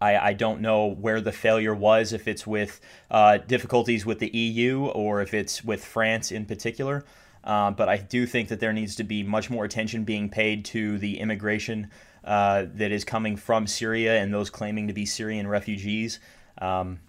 I, 0.00 0.16
I, 0.16 0.32
don't 0.32 0.60
know 0.60 0.86
where 0.86 1.20
the 1.20 1.32
failure 1.32 1.74
was, 1.74 2.12
if 2.12 2.28
it's 2.28 2.46
with 2.46 2.80
uh, 3.10 3.38
difficulties 3.38 4.06
with 4.06 4.20
the 4.20 4.28
EU 4.28 4.86
or 4.86 5.22
if 5.22 5.34
it's 5.34 5.64
with 5.64 5.84
France 5.84 6.30
in 6.30 6.44
particular. 6.44 7.04
Uh, 7.44 7.70
but 7.70 7.88
I 7.88 7.96
do 7.96 8.26
think 8.26 8.48
that 8.48 8.60
there 8.60 8.72
needs 8.72 8.96
to 8.96 9.04
be 9.04 9.22
much 9.22 9.50
more 9.50 9.64
attention 9.64 10.04
being 10.04 10.28
paid 10.28 10.64
to 10.66 10.98
the 10.98 11.18
immigration 11.18 11.90
uh, 12.24 12.66
that 12.74 12.92
is 12.92 13.04
coming 13.04 13.36
from 13.36 13.66
Syria 13.66 14.20
and 14.20 14.32
those 14.34 14.50
claiming 14.50 14.88
to 14.88 14.92
be 14.92 15.06
Syrian 15.06 15.46
refugees. 15.46 16.20
Um, 16.60 17.00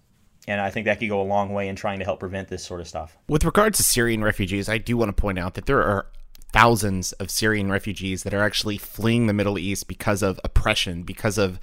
and 0.47 0.61
I 0.61 0.69
think 0.69 0.85
that 0.85 0.99
could 0.99 1.09
go 1.09 1.21
a 1.21 1.23
long 1.23 1.53
way 1.53 1.67
in 1.67 1.75
trying 1.75 1.99
to 1.99 2.05
help 2.05 2.19
prevent 2.19 2.47
this 2.47 2.63
sort 2.63 2.81
of 2.81 2.87
stuff. 2.87 3.17
With 3.27 3.43
regards 3.43 3.77
to 3.77 3.83
Syrian 3.83 4.23
refugees, 4.23 4.69
I 4.69 4.77
do 4.77 4.97
want 4.97 5.09
to 5.15 5.21
point 5.21 5.37
out 5.37 5.55
that 5.55 5.65
there 5.65 5.83
are 5.83 6.07
thousands 6.51 7.11
of 7.13 7.29
Syrian 7.29 7.71
refugees 7.71 8.23
that 8.23 8.33
are 8.33 8.43
actually 8.43 8.77
fleeing 8.77 9.27
the 9.27 9.33
Middle 9.33 9.59
East 9.59 9.87
because 9.87 10.23
of 10.23 10.39
oppression, 10.43 11.03
because 11.03 11.37
of 11.37 11.59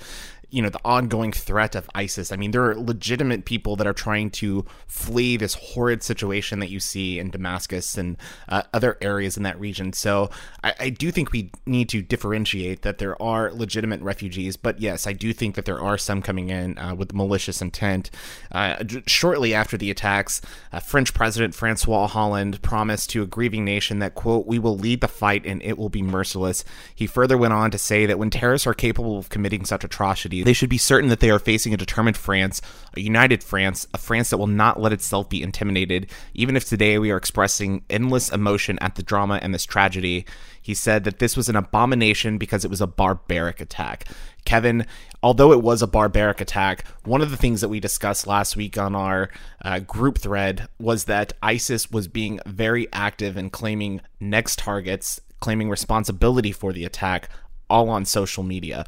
you 0.51 0.63
know 0.63 0.69
the 0.69 0.81
ongoing 0.85 1.33
threat 1.33 1.75
of 1.75 1.91
ISIS. 1.95 2.31
I 2.31 2.37
mean, 2.37 2.53
there 2.53 2.65
are 2.71 2.77
legitimate 2.77 3.45
people 3.45 3.77
that 3.77 3.87
are 3.87 3.93
trying 3.93 4.31
to 4.31 4.65
flee 4.87 5.37
this 5.37 5.55
horrid 5.55 6.03
situation 6.03 6.61
that 6.61 6.71
you 6.71 6.79
see 6.79 7.19
in 7.19 7.31
Damascus 7.31 7.99
and 7.99 8.17
uh, 8.49 8.63
other 8.73 8.97
areas 9.01 9.37
in 9.37 9.43
that 9.43 9.59
region. 9.59 9.93
So 9.93 10.31
I, 10.63 10.75
I, 10.81 10.91
do 10.91 11.11
think 11.11 11.33
we 11.33 11.51
need 11.67 11.89
to 11.91 12.01
differentiate 12.01 12.83
that 12.83 12.99
there 12.99 13.21
are 13.21 13.53
legitimate 13.53 14.01
refugees, 14.01 14.57
but 14.57 14.81
yes, 14.81 15.07
I 15.07 15.13
do 15.13 15.33
think 15.33 15.57
that 15.57 15.65
there 15.65 15.81
are 15.81 15.99
some 15.99 16.23
coming 16.23 16.49
in 16.49 16.79
uh, 16.79 16.95
with 16.95 17.13
malicious 17.13 17.61
intent. 17.61 18.11
Uh, 18.53 18.83
shortly 19.07 19.53
after 19.53 19.77
the 19.77 19.91
attacks, 19.91 20.41
uh, 20.73 20.81
French 20.81 21.13
President 21.13 21.55
Francois 21.55 22.07
Hollande 22.07 22.63
promised 22.63 23.11
to 23.11 23.23
a 23.23 23.27
grieving 23.27 23.65
nation 23.65 23.99
that 23.99 24.15
quote 24.15 24.47
we 24.47 24.59
will 24.59 24.79
lead 24.79 25.01
the 25.01 25.09
fight 25.09 25.45
and 25.45 25.63
it 25.63 25.77
will 25.77 25.89
be 25.89 26.03
merciless. 26.03 26.65
He 26.95 27.07
further 27.07 27.37
went 27.37 27.53
on 27.53 27.71
to 27.73 27.79
say 27.79 28.07
that 28.07 28.19
when 28.19 28.31
terrorists 28.31 28.67
are 28.67 28.75
capable 28.75 29.19
of 29.19 29.29
committing 29.29 29.65
such 29.65 29.85
atrocities 29.85 30.36
they 30.43 30.53
should 30.53 30.71
be 30.71 30.79
certain 30.79 31.11
that 31.11 31.21
they 31.21 31.31
are 31.31 31.39
facing 31.39 31.73
a 31.73 31.77
determined 31.77 32.17
France, 32.17 32.61
a 32.97 33.01
united 33.01 33.43
France, 33.43 33.87
a 33.95 33.99
France 33.99 34.31
that 34.31 34.39
will 34.39 34.47
not 34.47 34.81
let 34.81 34.93
itself 34.93 35.29
be 35.29 35.43
intimidated, 35.43 36.11
even 36.35 36.57
if 36.57 36.65
today 36.65 36.99
we 36.99 37.11
are 37.11 37.17
expressing 37.17 37.85
endless 37.91 38.31
emotion 38.31 38.79
at 38.81 38.95
the 38.95 39.03
drama 39.03 39.39
and 39.43 39.55
this 39.55 39.65
tragedy. 39.65 40.25
He 40.61 40.75
said 40.75 41.05
that 41.05 41.19
this 41.21 41.37
was 41.37 41.49
an 41.49 41.57
abomination 41.57 42.39
because 42.39 42.65
it 42.65 42.71
was 42.71 42.81
a 42.81 42.87
barbaric 42.87 43.61
attack. 43.61 44.07
Kevin, 44.45 44.87
although 45.23 45.53
it 45.53 45.63
was 45.63 45.83
a 45.83 45.87
barbaric 45.87 46.41
attack, 46.41 46.85
one 47.05 47.21
of 47.21 47.31
the 47.31 47.37
things 47.37 47.61
that 47.61 47.69
we 47.69 47.81
discussed 47.81 48.27
last 48.27 48.57
week 48.57 48.79
on 48.79 48.95
our 48.95 49.29
uh, 49.63 49.81
group 49.81 50.19
thread 50.19 50.69
was 50.79 51.05
that 51.05 51.35
ISIS 51.43 51.91
was 51.91 52.09
being 52.09 52.41
very 52.47 52.91
active 52.93 53.37
in 53.37 53.51
claiming 53.51 54.01
next 54.21 54.59
targets, 54.59 55.21
claiming 55.41 55.69
responsibility 55.69 56.53
for 56.53 56.73
the 56.73 56.85
attack, 56.85 57.29
all 57.69 57.91
on 57.91 58.05
social 58.05 58.43
media 58.43 58.87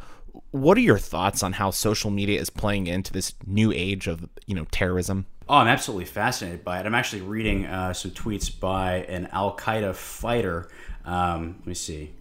what 0.51 0.79
are 0.79 0.83
your 0.83 0.99
thoughts 0.99 1.43
on 1.43 1.55
how 1.55 1.71
social 1.71 2.11
media 2.11 2.41
is 2.41 2.51
playing 2.51 2.87
into 2.87 3.13
this 3.13 3.35
new 3.47 3.73
age 3.73 4.07
of 4.07 4.29
you 4.47 4.55
know 4.55 4.67
terrorism? 4.71 5.27
Oh, 5.49 5.57
I'm 5.57 5.69
absolutely 5.69 6.05
fascinated 6.05 6.65
by 6.65 6.81
it. 6.81 6.87
I'm 6.87 6.95
actually 6.95 7.23
reading 7.23 7.67
uh, 7.67 7.93
some 7.95 8.11
tweets 8.11 8.59
by 8.59 8.97
an 9.09 9.29
Al 9.33 9.57
Qaeda 9.57 9.95
fighter. 9.95 10.69
Um, 11.05 11.57
let 11.61 11.67
me 11.67 11.75
see. 11.75 12.13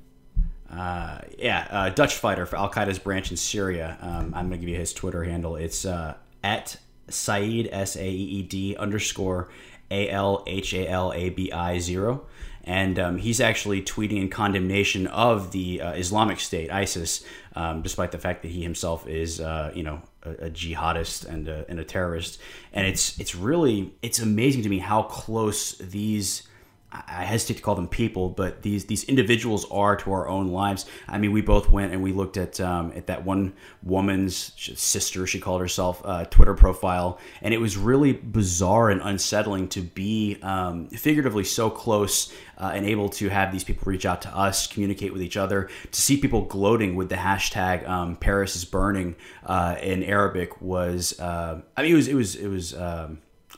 Uh, 0.72 1.19
yeah, 1.38 1.67
uh, 1.69 1.89
Dutch 1.89 2.15
fighter 2.15 2.46
for 2.46 2.57
Al 2.57 2.69
Qaeda's 2.69 3.00
branch 3.00 3.31
in 3.31 3.38
Syria. 3.38 3.98
Um, 4.01 4.34
I'm 4.34 4.48
going 4.48 4.51
to 4.51 4.57
give 4.57 4.69
you 4.69 4.77
his 4.77 4.93
Twitter 4.93 5.24
handle. 5.24 5.55
It's 5.55 5.86
uh, 5.86 6.15
at 6.43 6.77
Saeed 7.10 7.69
S 7.72 7.96
A 7.96 8.07
E 8.07 8.24
E 8.24 8.43
D 8.43 8.75
underscore 8.77 9.50
A 9.91 10.10
L 10.10 10.43
H 10.48 10.74
A 10.74 10.88
L 10.88 11.13
A 11.13 11.29
B 11.29 11.51
I 11.51 11.79
zero 11.79 12.25
and 12.67 13.00
um, 13.00 13.17
he's 13.17 13.39
actually 13.39 13.81
tweeting 13.81 14.17
in 14.17 14.29
condemnation 14.29 15.07
of 15.07 15.51
the 15.51 15.81
uh, 15.81 15.93
Islamic 15.93 16.38
State, 16.41 16.69
ISIS, 16.69 17.24
um, 17.58 17.82
despite 17.82 18.12
the 18.12 18.20
fact 18.20 18.44
that 18.44 18.52
he 18.52 18.62
himself 18.62 19.08
is, 19.08 19.42
uh, 19.42 19.72
you 19.74 19.82
know, 19.82 20.00
a, 20.22 20.30
a 20.46 20.50
jihadist 20.52 21.26
and 21.26 21.48
a, 21.48 21.66
and 21.68 21.80
a 21.80 21.84
terrorist. 21.84 22.40
And 22.72 22.86
it's 22.86 23.20
it's 23.20 23.34
really 23.34 23.96
it's 24.04 24.20
amazing 24.20 24.62
to 24.62 24.70
me 24.70 24.78
how 24.78 25.02
close 25.02 25.76
these 25.80 26.44
I 26.89 27.25
hesitate 27.25 27.58
to 27.58 27.63
call 27.63 27.75
them 27.75 27.89
people, 27.89 28.29
but 28.29 28.62
these 28.62 28.86
these 28.86 29.03
individuals 29.03 29.70
are 29.70 29.98
to 29.98 30.13
our 30.13 30.27
own 30.29 30.48
lives. 30.48 30.86
I 31.06 31.17
mean, 31.17 31.34
we 31.34 31.41
both 31.41 31.70
went 31.70 31.91
and 31.91 32.01
we 32.01 32.13
looked 32.13 32.38
at 32.38 32.62
um, 32.62 32.94
at 32.96 33.08
that 33.08 33.25
one 33.25 33.53
woman's 33.84 34.53
sister, 34.56 35.27
she 35.27 35.39
called 35.39 35.60
herself, 35.60 36.01
uh, 36.06 36.24
Twitter 36.25 36.53
profile, 36.53 37.20
and 37.41 37.53
it 37.53 37.58
was 37.58 37.75
really 37.75 38.13
bizarre 38.13 38.89
and 38.89 39.01
unsettling 39.01 39.67
to 39.70 39.82
be 39.82 40.38
um, 40.41 40.88
figuratively 40.88 41.44
so 41.44 41.70
close 41.70 42.34
uh, 42.58 42.72
and 42.74 42.86
able 42.86 43.10
to 43.10 43.27
have 43.27 43.51
these 43.51 43.65
people 43.65 43.84
reach 43.86 44.06
out 44.06 44.22
to 44.22 44.29
us, 44.29 44.65
communicate 44.65 45.12
with 45.12 45.22
each 45.22 45.36
other, 45.36 45.70
to 45.91 46.01
see 46.01 46.15
people 46.15 46.44
gloating 46.44 46.96
with 46.96 47.10
the 47.10 47.15
hashtag 47.15 47.86
um, 47.88 48.15
Paris 48.15 48.56
is 48.56 48.63
burning 48.63 49.17
uh, 49.46 49.75
in 49.82 50.03
Arabic 50.03 50.62
was, 50.62 51.20
uh, 51.20 51.60
I 51.75 51.82
mean, 51.82 51.91
it 51.91 51.96
was 51.96 52.08
it 52.08 52.15
was 52.15 52.36
it 52.36 52.48
was. 52.48 52.74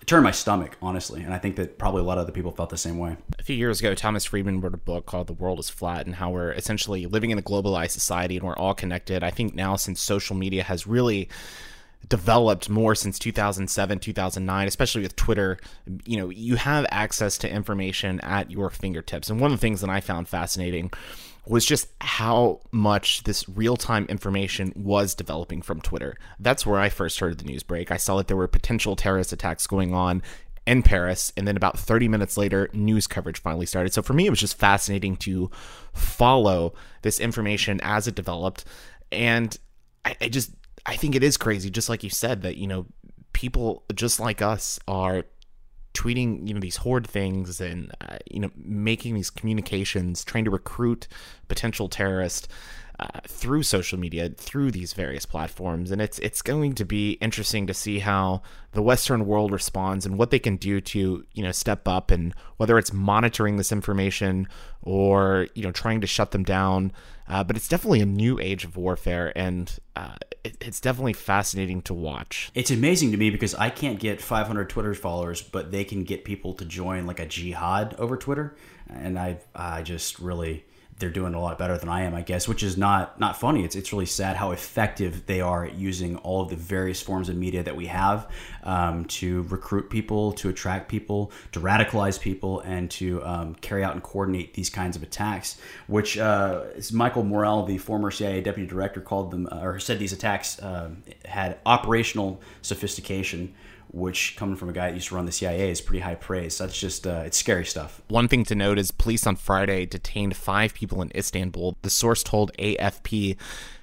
Turned 0.09 0.23
my 0.23 0.31
stomach, 0.31 0.75
honestly. 0.81 1.21
And 1.21 1.35
I 1.35 1.37
think 1.37 1.55
that 1.57 1.77
probably 1.77 2.01
a 2.01 2.03
lot 2.03 2.17
of 2.17 2.23
other 2.23 2.31
people 2.31 2.49
felt 2.51 2.71
the 2.71 2.77
same 2.77 2.97
way. 2.97 3.15
A 3.37 3.43
few 3.43 3.55
years 3.55 3.79
ago, 3.79 3.93
Thomas 3.93 4.25
Friedman 4.25 4.59
wrote 4.59 4.73
a 4.73 4.77
book 4.77 5.05
called 5.05 5.27
The 5.27 5.33
World 5.33 5.59
is 5.59 5.69
Flat 5.69 6.07
and 6.07 6.15
how 6.15 6.31
we're 6.31 6.51
essentially 6.51 7.05
living 7.05 7.29
in 7.29 7.37
a 7.37 7.43
globalized 7.43 7.91
society 7.91 8.35
and 8.35 8.43
we're 8.43 8.55
all 8.55 8.73
connected. 8.73 9.23
I 9.23 9.29
think 9.29 9.53
now, 9.53 9.75
since 9.75 10.01
social 10.01 10.35
media 10.35 10.63
has 10.63 10.87
really 10.87 11.29
developed 12.07 12.69
more 12.69 12.95
since 12.95 13.19
2007 13.19 13.99
2009 13.99 14.67
especially 14.69 15.01
with 15.01 15.17
twitter 15.17 15.57
you 16.05 16.15
know 16.15 16.29
you 16.29 16.55
have 16.55 16.85
access 16.91 17.37
to 17.37 17.51
information 17.51 18.21
at 18.21 18.49
your 18.49 18.69
fingertips 18.69 19.29
and 19.29 19.41
one 19.41 19.51
of 19.51 19.57
the 19.57 19.61
things 19.61 19.81
that 19.81 19.89
i 19.89 19.99
found 19.99 20.25
fascinating 20.25 20.89
was 21.46 21.65
just 21.65 21.88
how 22.01 22.62
much 22.72 23.24
this 23.24 23.48
real 23.50 23.75
time 23.75 24.05
information 24.05 24.72
was 24.75 25.15
developing 25.15 25.62
from 25.62 25.81
Twitter. 25.81 26.17
That's 26.39 26.65
where 26.65 26.79
I 26.79 26.89
first 26.89 27.19
heard 27.19 27.38
the 27.38 27.46
news 27.46 27.63
break. 27.63 27.91
I 27.91 27.98
saw 27.98 28.17
that 28.17 28.27
there 28.27 28.38
were 28.38 28.48
potential 28.48 28.96
terrorist 28.96 29.34
attacks 29.34 29.67
going 29.67 29.93
on 29.93 30.22
in 30.67 30.84
Paris, 30.84 31.34
and 31.36 31.48
then 31.48 31.58
about 31.58 31.79
30 31.79 32.08
minutes 32.08 32.38
later, 32.38 32.69
news 32.74 33.08
coverage 33.08 33.41
finally 33.41 33.65
started. 33.65 33.91
So 33.93 34.03
for 34.03 34.13
me, 34.13 34.27
it 34.27 34.29
was 34.29 34.39
just 34.39 34.58
fascinating 34.58 35.17
to 35.17 35.50
follow 35.93 36.74
this 37.01 37.19
information 37.19 37.79
as 37.81 38.08
it 38.08 38.13
developed. 38.13 38.65
And 39.12 39.58
I, 40.05 40.15
I 40.22 40.29
just, 40.29 40.51
I 40.86 40.96
think 40.96 41.15
it 41.15 41.24
is 41.24 41.38
crazy, 41.38 41.72
just 41.72 41.89
like 41.89 42.03
you 42.03 42.12
said, 42.12 42.43
that, 42.43 42.58
you 42.58 42.67
know, 42.67 42.86
people 43.34 43.84
just 43.96 44.19
like 44.19 44.41
us 44.41 44.79
are 44.88 45.24
tweeting 46.00 46.48
you 46.48 46.53
know 46.53 46.62
these 46.62 46.77
horde 46.77 47.06
things 47.06 47.60
and 47.60 47.91
uh, 48.00 48.18
you 48.32 48.39
know 48.39 48.50
making 48.56 49.15
these 49.15 49.29
communications 49.29 50.24
trying 50.24 50.46
to 50.46 50.51
recruit 50.51 51.08
potential 51.50 51.89
terrorists 51.89 52.48
uh, 53.00 53.20
through 53.27 53.63
social 53.63 53.98
media 53.98 54.29
through 54.29 54.72
these 54.72 54.94
various 54.94 55.25
platforms. 55.25 55.91
And 55.91 56.01
it's 56.01 56.20
it's 56.20 56.41
going 56.41 56.75
to 56.75 56.86
be 56.86 57.12
interesting 57.13 57.68
to 57.68 57.74
see 57.74 58.00
how 58.00 58.41
the 58.74 58.82
western 58.82 59.25
world 59.25 59.51
responds 59.51 60.06
and 60.06 60.18
what 60.18 60.32
they 60.32 60.39
can 60.39 60.58
do 60.58 60.82
to 60.82 61.25
you 61.34 61.44
know 61.44 61.51
step 61.51 61.88
up 61.88 62.12
and 62.12 62.34
whether 62.58 62.77
it's 62.77 62.94
monitoring 62.94 63.58
this 63.58 63.72
information 63.72 64.48
or 64.82 65.48
you 65.53 65.63
know 65.63 65.72
trying 65.72 66.01
to 66.01 66.08
shut 66.08 66.32
them 66.32 66.44
down. 66.44 66.91
Uh, 67.27 67.44
but 67.44 67.56
it's 67.56 67.68
definitely 67.68 68.01
a 68.01 68.06
new 68.06 68.39
age 68.39 68.63
of 68.65 68.75
warfare, 68.75 69.32
and 69.36 69.79
uh, 69.96 70.15
it, 70.43 70.58
it's 70.62 70.79
definitely 70.79 71.13
fascinating 71.13 71.81
to 71.84 71.93
watch. 71.93 72.51
It's 72.53 72.72
amazing 72.72 73.12
to 73.12 73.17
me 73.17 73.29
because 73.29 73.55
I 73.55 73.69
can't 73.69 74.00
get 74.00 74.22
500 74.22 74.69
Twitter 74.69 74.93
followers, 74.93 75.41
but 75.41 75.72
they 75.72 75.84
can 75.84 76.03
get 76.03 76.24
people 76.24 76.53
to 76.55 76.65
join 76.65 77.05
like 77.05 77.19
a 77.19 77.25
jihad 77.25 77.96
over 77.98 78.17
Twitter, 78.17 78.55
and 78.89 79.17
I 79.19 79.39
I 79.53 79.81
just 79.84 80.19
really 80.19 80.65
they're 81.00 81.10
doing 81.10 81.34
a 81.34 81.39
lot 81.39 81.58
better 81.58 81.77
than 81.77 81.88
I 81.88 82.01
am, 82.01 82.13
I 82.13 82.22
guess, 82.22 82.48
which 82.48 82.62
is 82.62 82.77
not 82.77 83.20
not 83.20 83.39
funny. 83.39 83.63
It's 83.63 83.75
it's 83.75 83.91
really 83.94 84.06
sad 84.06 84.36
how 84.36 84.51
effective 84.51 85.25
they 85.25 85.39
are 85.39 85.65
at 85.65 85.75
using 85.75 86.18
all 86.18 86.41
of 86.41 86.50
the 86.50 86.58
various 86.58 87.01
forms 87.01 87.29
of 87.29 87.38
media 87.38 87.63
that 87.63 87.75
we 87.75 87.88
have 87.88 88.29
um, 88.63 89.06
to 89.06 89.44
recruit 89.44 89.89
people, 89.89 90.34
to 90.34 90.50
attract 90.50 90.89
people, 90.89 91.32
to 91.53 91.62
radicalize 91.62 92.20
people, 92.20 92.60
and 92.62 92.91
to 92.91 93.24
um, 93.24 93.56
carry 93.56 93.84
out 93.84 93.94
and 93.94 94.03
coordinate 94.03 94.53
these 94.53 94.70
kinds 94.70 94.98
of 94.98 95.03
attacks. 95.03 95.58
Which 95.88 96.18
uh, 96.18 96.65
Michael 96.91 97.24
Morell, 97.24 97.65
the 97.65 97.77
former 97.77 98.12
CIA 98.12 98.41
deputy 98.41 98.68
director, 98.68 99.00
called 99.00 99.32
them 99.32 99.48
uh, 99.51 99.62
or 99.62 99.79
said 99.79 100.00
these 100.00 100.13
attacks 100.13 100.60
uh, 100.60 100.91
had 101.25 101.60
operational 101.65 102.41
sophistication 102.62 103.56
which 103.91 104.36
coming 104.38 104.55
from 104.55 104.69
a 104.69 104.74
guy 104.74 104.89
that 104.89 104.96
used 104.96 105.10
to 105.10 105.15
run 105.15 105.25
the 105.25 105.31
CIA 105.31 105.69
is 105.69 105.81
pretty 105.81 106.01
high 106.01 106.15
praise. 106.15 106.58
So 106.58 106.65
that's 106.65 106.79
just 106.79 107.08
uh, 107.08 107.24
it's 107.25 107.38
scary 107.38 107.65
stuff. 107.65 108.01
One 108.08 108.27
thing 108.27 108.43
to 108.46 108.55
note 108.55 108.77
is 108.77 108.91
police 108.91 109.25
on 109.25 109.36
Friday 109.36 109.86
detained 109.86 110.36
five 110.36 110.74
people 110.74 111.01
in 111.01 111.12
Istanbul. 111.15 111.77
The 111.81 111.89
source 111.89 112.24
told 112.24 112.51
AFP 112.58 113.38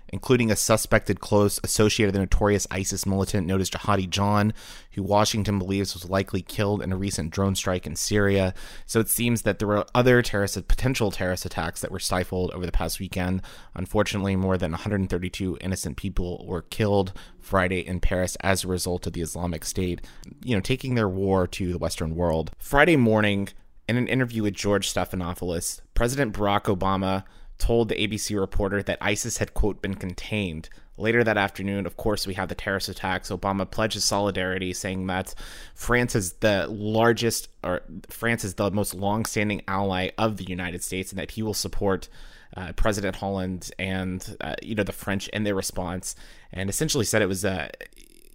including 0.09 0.51
a 0.51 0.57
suspected 0.57 1.21
close 1.21 1.61
associate 1.65 2.07
of 2.07 2.13
the 2.13 2.19
notorious 2.19 2.67
ISIS 2.71 3.07
militant 3.07 3.47
known 3.47 3.61
as 3.61 3.71
Jihadi 3.71 4.09
John, 4.09 4.53
who 4.93 5.03
Washington 5.03 5.59
believes 5.59 5.95
was 5.95 6.09
likely 6.09 6.43
killed 6.43 6.83
in 6.83 6.93
a 6.93 6.97
recent 6.97 7.31
drone 7.31 7.55
strike 7.55 7.87
in 7.87 7.97
Syria. 7.97 8.55
So 8.87 9.01
it 9.01 9.09
seems 9.09 9.43
that 9.43 9.59
there 9.59 9.69
were 9.69 9.87
other 9.95 10.23
terrorist 10.23 10.69
potential 10.69 11.11
terrorist 11.11 11.45
attacks 11.45 11.81
that 11.81 11.91
were 11.91 11.99
stifled 11.99 12.51
over 12.53 12.67
the 12.67 12.73
past 12.73 13.01
weekend. 13.01 13.43
Unfortunately, 13.75 14.37
more 14.37 14.57
than 14.57 14.73
132 14.73 15.59
innocent 15.61 15.97
people 15.97 16.45
were 16.47 16.63
killed 16.63 17.13
Friday 17.41 17.81
in 17.87 18.01
Paris 18.01 18.37
as 18.41 18.65
a 18.65 18.69
result 18.69 19.07
of 19.07 19.13
the 19.13 19.21
Islamic 19.21 19.65
State, 19.65 20.01
you 20.43 20.55
know, 20.55 20.61
taking 20.61 20.95
their 20.95 21.09
war 21.09 21.47
to 21.47 21.73
the 21.73 21.79
Western 21.79 22.15
world. 22.15 22.51
Friday 22.59 22.97
morning, 22.97 23.49
in 23.89 23.97
an 23.97 24.09
interview 24.09 24.43
with 24.43 24.55
George 24.55 24.93
Stephanopoulos, 24.93 25.81
President 25.95 26.35
Barack 26.35 26.65
Obama 26.65 27.25
told 27.59 27.89
the 27.89 27.95
ABC 27.95 28.39
reporter 28.39 28.83
that 28.83 28.99
ISIS 29.01 29.39
had, 29.39 29.55
quote, 29.55 29.81
been 29.81 29.95
contained. 29.95 30.69
Later 30.99 31.23
that 31.25 31.37
afternoon, 31.37 31.87
of 31.87 31.97
course, 31.97 32.27
we 32.27 32.35
have 32.35 32.49
the 32.49 32.55
terrorist 32.55 32.89
attacks. 32.89 33.31
Obama 33.31 33.71
pledges 33.71 34.05
solidarity, 34.05 34.73
saying 34.73 35.07
that 35.09 35.35
France 35.75 36.15
is 36.15 36.33
the 36.35 36.67
largest, 36.69 37.49
or 37.63 37.83
France 38.09 38.45
is 38.45 38.55
the 38.55 38.71
most 38.71 38.95
long-standing 38.95 39.63
ally 39.69 40.11
of 40.17 40.39
the 40.39 40.45
United 40.45 40.83
States, 40.83 41.13
and 41.13 41.19
that 41.19 41.33
he 41.33 41.43
will 41.43 41.55
support 41.55 42.09
uh, 42.57 42.73
President 42.73 43.17
Hollande 43.17 43.71
and 43.79 44.37
uh, 44.41 44.55
you 44.63 44.75
know 44.75 44.85
the 44.85 44.93
French 44.93 45.29
in 45.29 45.45
their 45.45 45.55
response, 45.55 46.17
and 46.53 46.71
essentially 46.71 47.05
said 47.05 47.21
it 47.21 47.27
was 47.27 47.45
a 47.45 47.71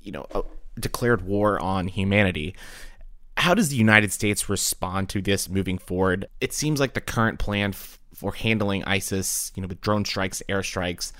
you 0.03 0.11
know 0.11 0.25
a 0.31 0.43
declared 0.79 1.23
war 1.23 1.59
on 1.59 1.87
humanity. 1.87 2.55
How 3.37 3.55
does 3.55 3.69
the 3.69 3.75
United 3.75 4.11
States 4.11 4.49
respond 4.49 5.09
to 5.09 5.21
this 5.21 5.49
moving 5.49 5.77
forward? 5.77 6.27
It 6.39 6.53
seems 6.53 6.79
like 6.79 6.93
the 6.93 7.01
current 7.01 7.39
plan 7.39 7.73
for 8.21 8.33
handling 8.33 8.83
ISIS, 8.83 9.51
you 9.55 9.61
know, 9.63 9.67
with 9.67 9.81
drone 9.81 10.05
strikes, 10.05 10.43
airstrikes, 10.47 11.11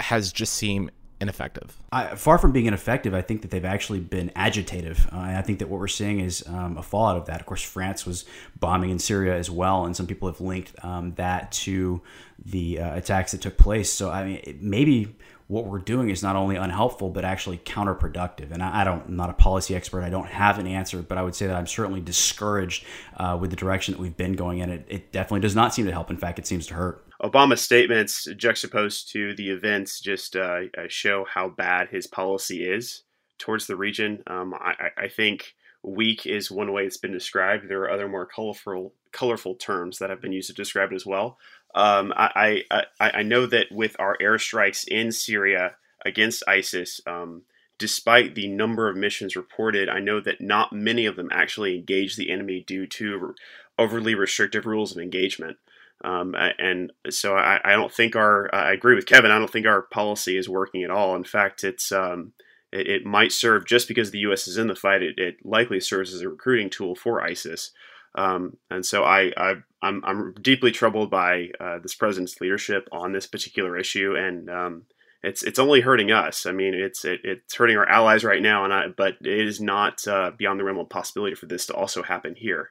has 0.00 0.32
just 0.32 0.54
seemed 0.54 0.90
ineffective. 1.20 1.76
I, 1.92 2.14
far 2.14 2.38
from 2.38 2.52
being 2.52 2.64
ineffective, 2.64 3.12
I 3.12 3.20
think 3.20 3.42
that 3.42 3.50
they've 3.50 3.66
actually 3.66 4.00
been 4.00 4.30
agitative. 4.30 5.12
Uh, 5.12 5.18
and 5.18 5.36
I 5.36 5.42
think 5.42 5.58
that 5.58 5.68
what 5.68 5.78
we're 5.78 5.88
seeing 5.88 6.20
is 6.20 6.42
um, 6.46 6.78
a 6.78 6.82
fallout 6.82 7.18
of 7.18 7.26
that. 7.26 7.38
Of 7.38 7.44
course, 7.44 7.62
France 7.62 8.06
was 8.06 8.24
bombing 8.58 8.88
in 8.88 8.98
Syria 8.98 9.36
as 9.36 9.50
well, 9.50 9.84
and 9.84 9.94
some 9.94 10.06
people 10.06 10.26
have 10.26 10.40
linked 10.40 10.72
um, 10.82 11.12
that 11.16 11.52
to 11.52 12.00
the 12.42 12.78
uh, 12.78 12.96
attacks 12.96 13.32
that 13.32 13.42
took 13.42 13.58
place. 13.58 13.92
So, 13.92 14.10
I 14.10 14.24
mean, 14.24 14.58
maybe 14.62 15.14
what 15.48 15.66
we're 15.66 15.78
doing 15.78 16.10
is 16.10 16.22
not 16.22 16.36
only 16.36 16.56
unhelpful 16.56 17.10
but 17.10 17.24
actually 17.24 17.58
counterproductive. 17.58 18.52
And 18.52 18.62
I, 18.62 18.82
I 18.82 18.84
don't, 18.84 19.06
I'm 19.08 19.16
not 19.16 19.30
a 19.30 19.34
policy 19.34 19.74
expert. 19.74 20.02
I 20.02 20.10
don't 20.10 20.28
have 20.28 20.58
an 20.58 20.66
answer, 20.66 21.02
but 21.02 21.18
I 21.18 21.22
would 21.22 21.34
say 21.34 21.46
that 21.46 21.56
I'm 21.56 21.66
certainly 21.66 22.00
discouraged 22.00 22.84
uh, 23.16 23.36
with 23.40 23.50
the 23.50 23.56
direction 23.56 23.94
that 23.94 24.00
we've 24.00 24.16
been 24.16 24.34
going 24.34 24.58
in. 24.58 24.70
It, 24.70 24.86
it 24.88 25.12
definitely 25.12 25.40
does 25.40 25.56
not 25.56 25.74
seem 25.74 25.86
to 25.86 25.92
help. 25.92 26.10
In 26.10 26.18
fact, 26.18 26.38
it 26.38 26.46
seems 26.46 26.66
to 26.68 26.74
hurt. 26.74 27.04
Obama's 27.22 27.62
statements 27.62 28.28
juxtaposed 28.36 29.10
to 29.12 29.34
the 29.34 29.50
events 29.50 30.00
just 30.00 30.36
uh, 30.36 30.60
show 30.88 31.24
how 31.24 31.48
bad 31.48 31.88
his 31.88 32.06
policy 32.06 32.62
is 32.68 33.02
towards 33.38 33.66
the 33.66 33.76
region. 33.76 34.22
Um, 34.26 34.54
I, 34.54 34.90
I 34.96 35.08
think 35.08 35.54
weak 35.82 36.26
is 36.26 36.50
one 36.50 36.72
way 36.72 36.84
it's 36.84 36.96
been 36.96 37.12
described. 37.12 37.68
There 37.68 37.82
are 37.82 37.90
other 37.90 38.08
more 38.08 38.26
colorful 38.26 38.92
colorful 39.12 39.54
terms 39.54 39.98
that 39.98 40.10
have 40.10 40.20
been 40.20 40.32
used 40.32 40.48
to 40.48 40.54
describe 40.54 40.92
it 40.92 40.96
as 40.96 41.06
well. 41.06 41.38
Um, 41.74 42.12
I, 42.16 42.62
I, 42.70 42.84
I 43.00 43.22
know 43.22 43.46
that 43.46 43.66
with 43.70 43.96
our 43.98 44.16
airstrikes 44.18 44.86
in 44.86 45.12
Syria 45.12 45.76
against 46.04 46.42
ISIS, 46.46 47.00
um, 47.06 47.42
despite 47.78 48.34
the 48.34 48.48
number 48.48 48.88
of 48.88 48.96
missions 48.96 49.36
reported, 49.36 49.88
I 49.88 50.00
know 50.00 50.20
that 50.20 50.40
not 50.40 50.72
many 50.72 51.06
of 51.06 51.16
them 51.16 51.28
actually 51.32 51.76
engage 51.76 52.16
the 52.16 52.30
enemy 52.30 52.64
due 52.66 52.86
to 52.86 53.34
overly 53.78 54.14
restrictive 54.14 54.66
rules 54.66 54.92
of 54.92 55.02
engagement. 55.02 55.56
Um, 56.02 56.34
and 56.58 56.92
so 57.10 57.36
I, 57.36 57.60
I, 57.64 57.72
don't 57.72 57.92
think 57.92 58.14
our, 58.14 58.52
I 58.54 58.72
agree 58.72 58.94
with 58.94 59.06
Kevin, 59.06 59.30
I 59.30 59.38
don't 59.38 59.50
think 59.50 59.66
our 59.66 59.82
policy 59.82 60.36
is 60.36 60.48
working 60.48 60.84
at 60.84 60.90
all. 60.90 61.16
In 61.16 61.24
fact, 61.24 61.64
it's, 61.64 61.90
um, 61.90 62.32
it, 62.72 62.86
it, 62.88 63.06
might 63.06 63.32
serve 63.32 63.66
just 63.66 63.88
because 63.88 64.10
the 64.10 64.18
U.S. 64.20 64.46
is 64.46 64.58
in 64.58 64.66
the 64.66 64.74
fight, 64.74 65.02
it, 65.02 65.18
it 65.18 65.44
likely 65.44 65.80
serves 65.80 66.12
as 66.12 66.20
a 66.20 66.28
recruiting 66.28 66.70
tool 66.70 66.94
for 66.94 67.22
ISIS. 67.22 67.72
Um, 68.14 68.56
and 68.70 68.84
so 68.84 69.04
I, 69.04 69.32
I 69.36 69.54
I'm, 69.82 70.02
I'm 70.04 70.34
deeply 70.40 70.72
troubled 70.72 71.10
by 71.10 71.50
uh, 71.60 71.78
this 71.78 71.94
president's 71.94 72.40
leadership 72.40 72.88
on 72.90 73.12
this 73.12 73.26
particular 73.26 73.76
issue, 73.76 74.14
and 74.16 74.50
um, 74.50 74.82
it's 75.22 75.42
it's 75.42 75.58
only 75.58 75.80
hurting 75.80 76.10
us. 76.10 76.46
I 76.46 76.52
mean, 76.52 76.74
it's 76.74 77.04
it, 77.04 77.20
it's 77.24 77.54
hurting 77.54 77.76
our 77.76 77.88
allies 77.88 78.24
right 78.24 78.42
now, 78.42 78.64
and 78.64 78.72
I, 78.72 78.88
but 78.88 79.16
it 79.20 79.46
is 79.46 79.60
not 79.60 80.06
uh, 80.06 80.32
beyond 80.36 80.58
the 80.58 80.64
realm 80.64 80.78
of 80.78 80.88
possibility 80.88 81.34
for 81.34 81.46
this 81.46 81.66
to 81.66 81.74
also 81.74 82.02
happen 82.02 82.34
here, 82.34 82.70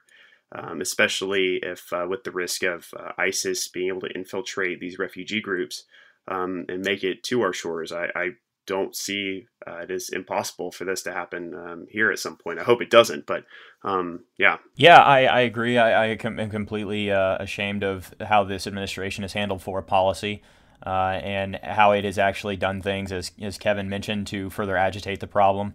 um, 0.52 0.80
especially 0.80 1.60
if 1.62 1.92
uh, 1.92 2.06
with 2.08 2.24
the 2.24 2.30
risk 2.30 2.62
of 2.62 2.88
uh, 2.98 3.12
ISIS 3.18 3.68
being 3.68 3.88
able 3.88 4.02
to 4.02 4.14
infiltrate 4.14 4.80
these 4.80 4.98
refugee 4.98 5.40
groups 5.40 5.84
um, 6.26 6.66
and 6.68 6.84
make 6.84 7.04
it 7.04 7.22
to 7.24 7.42
our 7.42 7.52
shores. 7.52 7.92
I, 7.92 8.08
I 8.14 8.30
don't 8.68 8.94
see 8.94 9.46
uh, 9.66 9.78
it 9.78 9.90
is 9.90 10.10
impossible 10.10 10.70
for 10.70 10.84
this 10.84 11.02
to 11.02 11.12
happen 11.12 11.54
um, 11.54 11.86
here 11.90 12.12
at 12.12 12.18
some 12.18 12.36
point. 12.36 12.60
I 12.60 12.62
hope 12.62 12.80
it 12.80 12.90
doesn't, 12.90 13.26
but 13.26 13.44
um, 13.82 14.24
yeah. 14.38 14.58
Yeah, 14.76 14.98
I, 14.98 15.24
I 15.24 15.40
agree. 15.40 15.78
I, 15.78 16.04
I 16.04 16.18
am 16.22 16.50
completely 16.50 17.10
uh, 17.10 17.38
ashamed 17.40 17.82
of 17.82 18.14
how 18.20 18.44
this 18.44 18.66
administration 18.66 19.22
has 19.22 19.32
handled 19.32 19.62
foreign 19.62 19.86
policy 19.86 20.42
uh, 20.86 21.18
and 21.22 21.58
how 21.62 21.92
it 21.92 22.04
has 22.04 22.18
actually 22.18 22.56
done 22.56 22.82
things, 22.82 23.10
as, 23.10 23.32
as 23.40 23.58
Kevin 23.58 23.88
mentioned, 23.88 24.26
to 24.28 24.50
further 24.50 24.76
agitate 24.76 25.20
the 25.20 25.26
problem. 25.26 25.74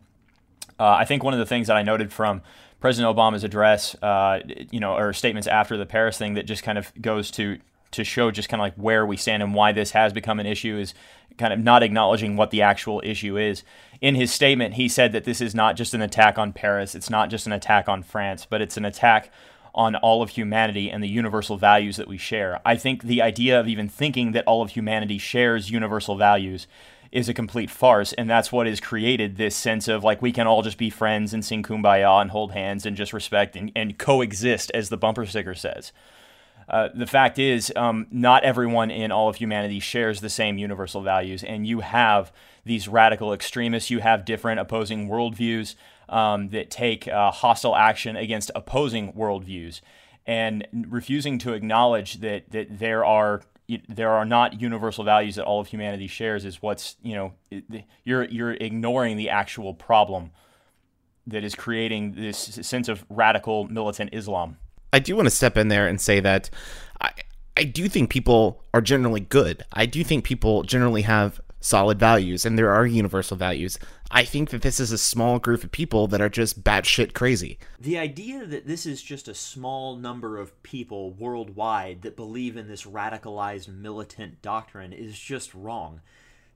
Uh, 0.79 0.95
I 0.99 1.05
think 1.05 1.23
one 1.23 1.33
of 1.33 1.39
the 1.39 1.45
things 1.45 1.67
that 1.67 1.75
I 1.75 1.83
noted 1.83 2.13
from 2.13 2.41
President 2.79 3.15
Obama's 3.15 3.43
address, 3.43 3.95
uh, 4.01 4.39
you 4.71 4.79
know, 4.79 4.95
or 4.95 5.13
statements 5.13 5.47
after 5.47 5.77
the 5.77 5.85
Paris 5.85 6.17
thing 6.17 6.35
that 6.35 6.45
just 6.45 6.63
kind 6.63 6.77
of 6.77 6.91
goes 7.01 7.31
to 7.31 7.57
to 7.93 8.03
show 8.03 8.31
just 8.31 8.49
kind 8.49 8.61
of 8.61 8.65
like 8.65 8.75
where 8.75 9.05
we 9.05 9.17
stand 9.17 9.41
and 9.41 9.53
why 9.53 9.71
this 9.71 9.91
has 9.91 10.13
become 10.13 10.39
an 10.39 10.45
issue 10.45 10.77
is 10.77 10.93
kind 11.37 11.53
of 11.53 11.59
not 11.59 11.83
acknowledging 11.83 12.35
what 12.35 12.51
the 12.51 12.61
actual 12.61 13.01
issue 13.03 13.37
is. 13.37 13.63
In 14.01 14.15
his 14.15 14.31
statement, 14.31 14.75
he 14.75 14.87
said 14.87 15.13
that 15.13 15.23
this 15.23 15.41
is 15.41 15.55
not 15.55 15.75
just 15.75 15.93
an 15.93 16.01
attack 16.01 16.37
on 16.37 16.53
Paris, 16.53 16.95
it's 16.95 17.09
not 17.09 17.29
just 17.29 17.47
an 17.47 17.53
attack 17.53 17.89
on 17.89 18.03
France, 18.03 18.45
but 18.49 18.61
it's 18.61 18.77
an 18.77 18.85
attack 18.85 19.31
on 19.75 19.95
all 19.95 20.21
of 20.21 20.29
humanity 20.29 20.91
and 20.91 21.03
the 21.03 21.07
universal 21.07 21.57
values 21.57 21.97
that 21.97 22.07
we 22.07 22.17
share. 22.17 22.61
I 22.63 22.75
think 22.75 23.03
the 23.03 23.21
idea 23.21 23.59
of 23.59 23.67
even 23.67 23.89
thinking 23.89 24.33
that 24.33 24.45
all 24.45 24.61
of 24.61 24.71
humanity 24.71 25.17
shares 25.17 25.71
universal 25.71 26.15
values 26.15 26.67
is 27.11 27.29
a 27.29 27.33
complete 27.33 27.69
farce. 27.69 28.11
And 28.13 28.29
that's 28.29 28.51
what 28.51 28.67
has 28.67 28.79
created 28.79 29.37
this 29.37 29.55
sense 29.55 29.87
of 29.87 30.03
like 30.03 30.21
we 30.21 30.31
can 30.31 30.47
all 30.47 30.63
just 30.63 30.77
be 30.77 30.89
friends 30.89 31.33
and 31.33 31.45
sing 31.45 31.63
kumbaya 31.63 32.21
and 32.21 32.31
hold 32.31 32.51
hands 32.51 32.85
and 32.85 32.97
just 32.97 33.13
respect 33.13 33.55
and, 33.55 33.71
and 33.75 33.97
coexist, 33.97 34.71
as 34.73 34.89
the 34.89 34.97
bumper 34.97 35.25
sticker 35.25 35.53
says. 35.53 35.91
Uh, 36.67 36.89
the 36.93 37.07
fact 37.07 37.39
is, 37.39 37.71
um, 37.75 38.07
not 38.11 38.43
everyone 38.43 38.89
in 38.91 39.11
all 39.11 39.29
of 39.29 39.35
humanity 39.35 39.79
shares 39.79 40.21
the 40.21 40.29
same 40.29 40.57
universal 40.57 41.01
values, 41.01 41.43
and 41.43 41.67
you 41.67 41.81
have 41.81 42.31
these 42.65 42.87
radical 42.87 43.33
extremists. 43.33 43.89
You 43.89 43.99
have 43.99 44.25
different 44.25 44.59
opposing 44.59 45.07
worldviews 45.09 45.75
um, 46.09 46.49
that 46.49 46.69
take 46.69 47.07
uh, 47.07 47.31
hostile 47.31 47.75
action 47.75 48.15
against 48.15 48.51
opposing 48.55 49.13
worldviews, 49.13 49.81
and 50.25 50.67
refusing 50.73 51.37
to 51.39 51.53
acknowledge 51.53 52.15
that 52.21 52.51
that 52.51 52.79
there 52.79 53.03
are 53.03 53.41
there 53.87 54.11
are 54.11 54.25
not 54.25 54.59
universal 54.61 55.03
values 55.03 55.35
that 55.35 55.45
all 55.45 55.59
of 55.61 55.67
humanity 55.67 56.07
shares 56.07 56.45
is 56.45 56.61
what's 56.61 56.97
you 57.01 57.15
know 57.15 57.33
you're 58.03 58.25
you're 58.25 58.53
ignoring 58.53 59.17
the 59.17 59.29
actual 59.29 59.73
problem 59.73 60.31
that 61.25 61.43
is 61.43 61.55
creating 61.55 62.13
this 62.13 62.37
sense 62.37 62.89
of 62.89 63.05
radical 63.09 63.65
militant 63.67 64.09
Islam. 64.13 64.57
I 64.93 64.99
do 64.99 65.15
want 65.15 65.25
to 65.25 65.31
step 65.31 65.57
in 65.57 65.67
there 65.67 65.87
and 65.87 65.99
say 65.99 66.19
that 66.19 66.51
I, 67.01 67.11
I 67.57 67.63
do 67.63 67.89
think 67.89 68.11
people 68.11 68.63
are 68.73 68.81
generally 68.81 69.21
good. 69.21 69.63
I 69.73 69.87
do 69.87 70.03
think 70.03 70.23
people 70.23 70.63
generally 70.63 71.01
have 71.01 71.41
solid 71.59 71.97
values 71.97 72.45
and 72.45 72.57
there 72.57 72.71
are 72.71 72.85
universal 72.85 73.35
values. 73.35 73.79
I 74.11 74.23
think 74.23 74.51
that 74.51 74.61
this 74.61 74.79
is 74.79 74.91
a 74.91 74.97
small 74.97 75.39
group 75.39 75.63
of 75.63 75.71
people 75.71 76.07
that 76.07 76.21
are 76.21 76.29
just 76.29 76.63
batshit 76.63 77.13
crazy. 77.13 77.57
The 77.79 77.97
idea 77.97 78.45
that 78.45 78.67
this 78.67 78.85
is 78.85 79.01
just 79.01 79.27
a 79.27 79.33
small 79.33 79.95
number 79.95 80.37
of 80.37 80.61
people 80.61 81.11
worldwide 81.11 82.03
that 82.03 82.15
believe 82.15 82.55
in 82.55 82.67
this 82.67 82.83
radicalized 82.83 83.69
militant 83.69 84.41
doctrine 84.43 84.93
is 84.93 85.17
just 85.17 85.55
wrong. 85.55 86.01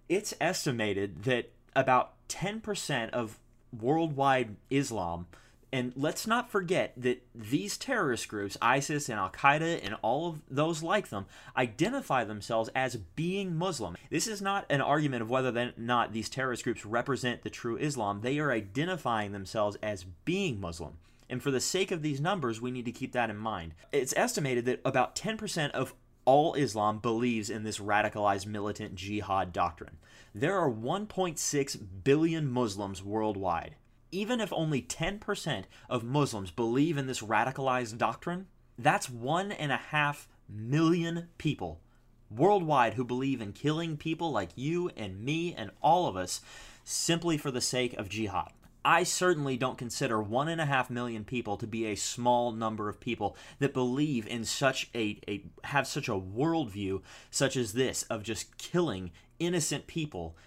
It's 0.09 0.35
estimated 0.39 1.23
that 1.23 1.51
about 1.75 2.13
10% 2.27 3.09
of 3.11 3.39
worldwide 3.71 4.57
Islam 4.69 5.25
And 5.71 5.91
let's 5.95 6.25
not 6.25 6.49
forget 6.49 6.93
that 6.95 7.21
these 7.35 7.77
terrorist 7.77 8.29
groups, 8.29 8.57
ISIS 8.61 9.09
and 9.09 9.19
Al 9.19 9.29
Qaeda 9.29 9.81
and 9.83 9.95
all 10.01 10.29
of 10.29 10.41
those 10.49 10.81
like 10.81 11.09
them, 11.09 11.25
identify 11.57 12.23
themselves 12.23 12.69
as 12.73 12.95
being 12.95 13.55
Muslim. 13.55 13.97
This 14.09 14.27
is 14.27 14.41
not 14.41 14.65
an 14.69 14.79
argument 14.79 15.23
of 15.23 15.29
whether 15.29 15.57
or 15.57 15.73
not 15.75 16.13
these 16.13 16.29
terrorist 16.29 16.63
groups 16.63 16.85
represent 16.85 17.43
the 17.43 17.49
true 17.49 17.75
Islam. 17.77 18.21
They 18.21 18.39
are 18.39 18.51
identifying 18.51 19.33
themselves 19.33 19.77
as 19.83 20.05
being 20.23 20.61
Muslim. 20.61 20.99
And 21.29 21.43
for 21.43 21.51
the 21.51 21.59
sake 21.59 21.91
of 21.91 22.01
these 22.01 22.21
numbers, 22.21 22.61
we 22.61 22.71
need 22.71 22.85
to 22.85 22.91
keep 22.93 23.11
that 23.11 23.29
in 23.29 23.37
mind. 23.37 23.73
It's 23.91 24.13
estimated 24.15 24.63
that 24.65 24.79
about 24.85 25.17
10% 25.17 25.71
of 25.71 25.93
all 26.23 26.53
Islam 26.53 26.99
believes 26.99 27.49
in 27.49 27.63
this 27.63 27.79
radicalized 27.79 28.45
militant 28.45 28.95
jihad 28.95 29.51
doctrine. 29.51 29.97
There 30.33 30.57
are 30.57 30.71
1.6 30.71 31.77
billion 32.03 32.51
Muslims 32.51 33.03
worldwide. 33.03 33.75
Even 34.11 34.39
if 34.39 34.53
only 34.53 34.81
10% 34.81 35.63
of 35.89 36.03
Muslims 36.03 36.51
believe 36.51 36.97
in 36.97 37.07
this 37.07 37.21
radicalized 37.21 37.97
doctrine, 37.97 38.47
that's 38.77 39.09
one 39.09 39.51
and 39.51 39.71
a 39.71 39.77
half 39.77 40.27
million 40.49 41.27
people 41.37 41.81
worldwide 42.29 42.93
who 42.93 43.03
believe 43.03 43.41
in 43.41 43.53
killing 43.53 43.97
people 43.97 44.31
like 44.31 44.49
you 44.55 44.89
and 44.95 45.23
me 45.23 45.53
and 45.55 45.71
all 45.81 46.07
of 46.07 46.15
us 46.15 46.41
simply 46.83 47.37
for 47.37 47.51
the 47.51 47.61
sake 47.61 47.93
of 47.93 48.09
jihad. 48.09 48.51
I 48.83 49.03
certainly 49.03 49.57
don't 49.57 49.77
consider 49.77 50.21
one 50.21 50.47
and 50.47 50.61
a 50.61 50.65
half 50.65 50.89
million 50.89 51.25
people 51.25 51.57
to 51.57 51.67
be 51.67 51.87
a 51.87 51.95
small 51.95 52.53
number 52.53 52.87
of 52.87 53.01
people 53.01 53.35
that 53.59 53.73
believe 53.73 54.25
in 54.27 54.45
such 54.45 54.89
a, 54.95 55.19
a 55.27 55.43
have 55.65 55.87
such 55.87 56.07
a 56.07 56.13
worldview 56.13 57.01
such 57.29 57.57
as 57.57 57.73
this 57.73 58.03
of 58.03 58.23
just 58.23 58.57
killing 58.57 59.11
innocent 59.39 59.87
people 59.87 60.37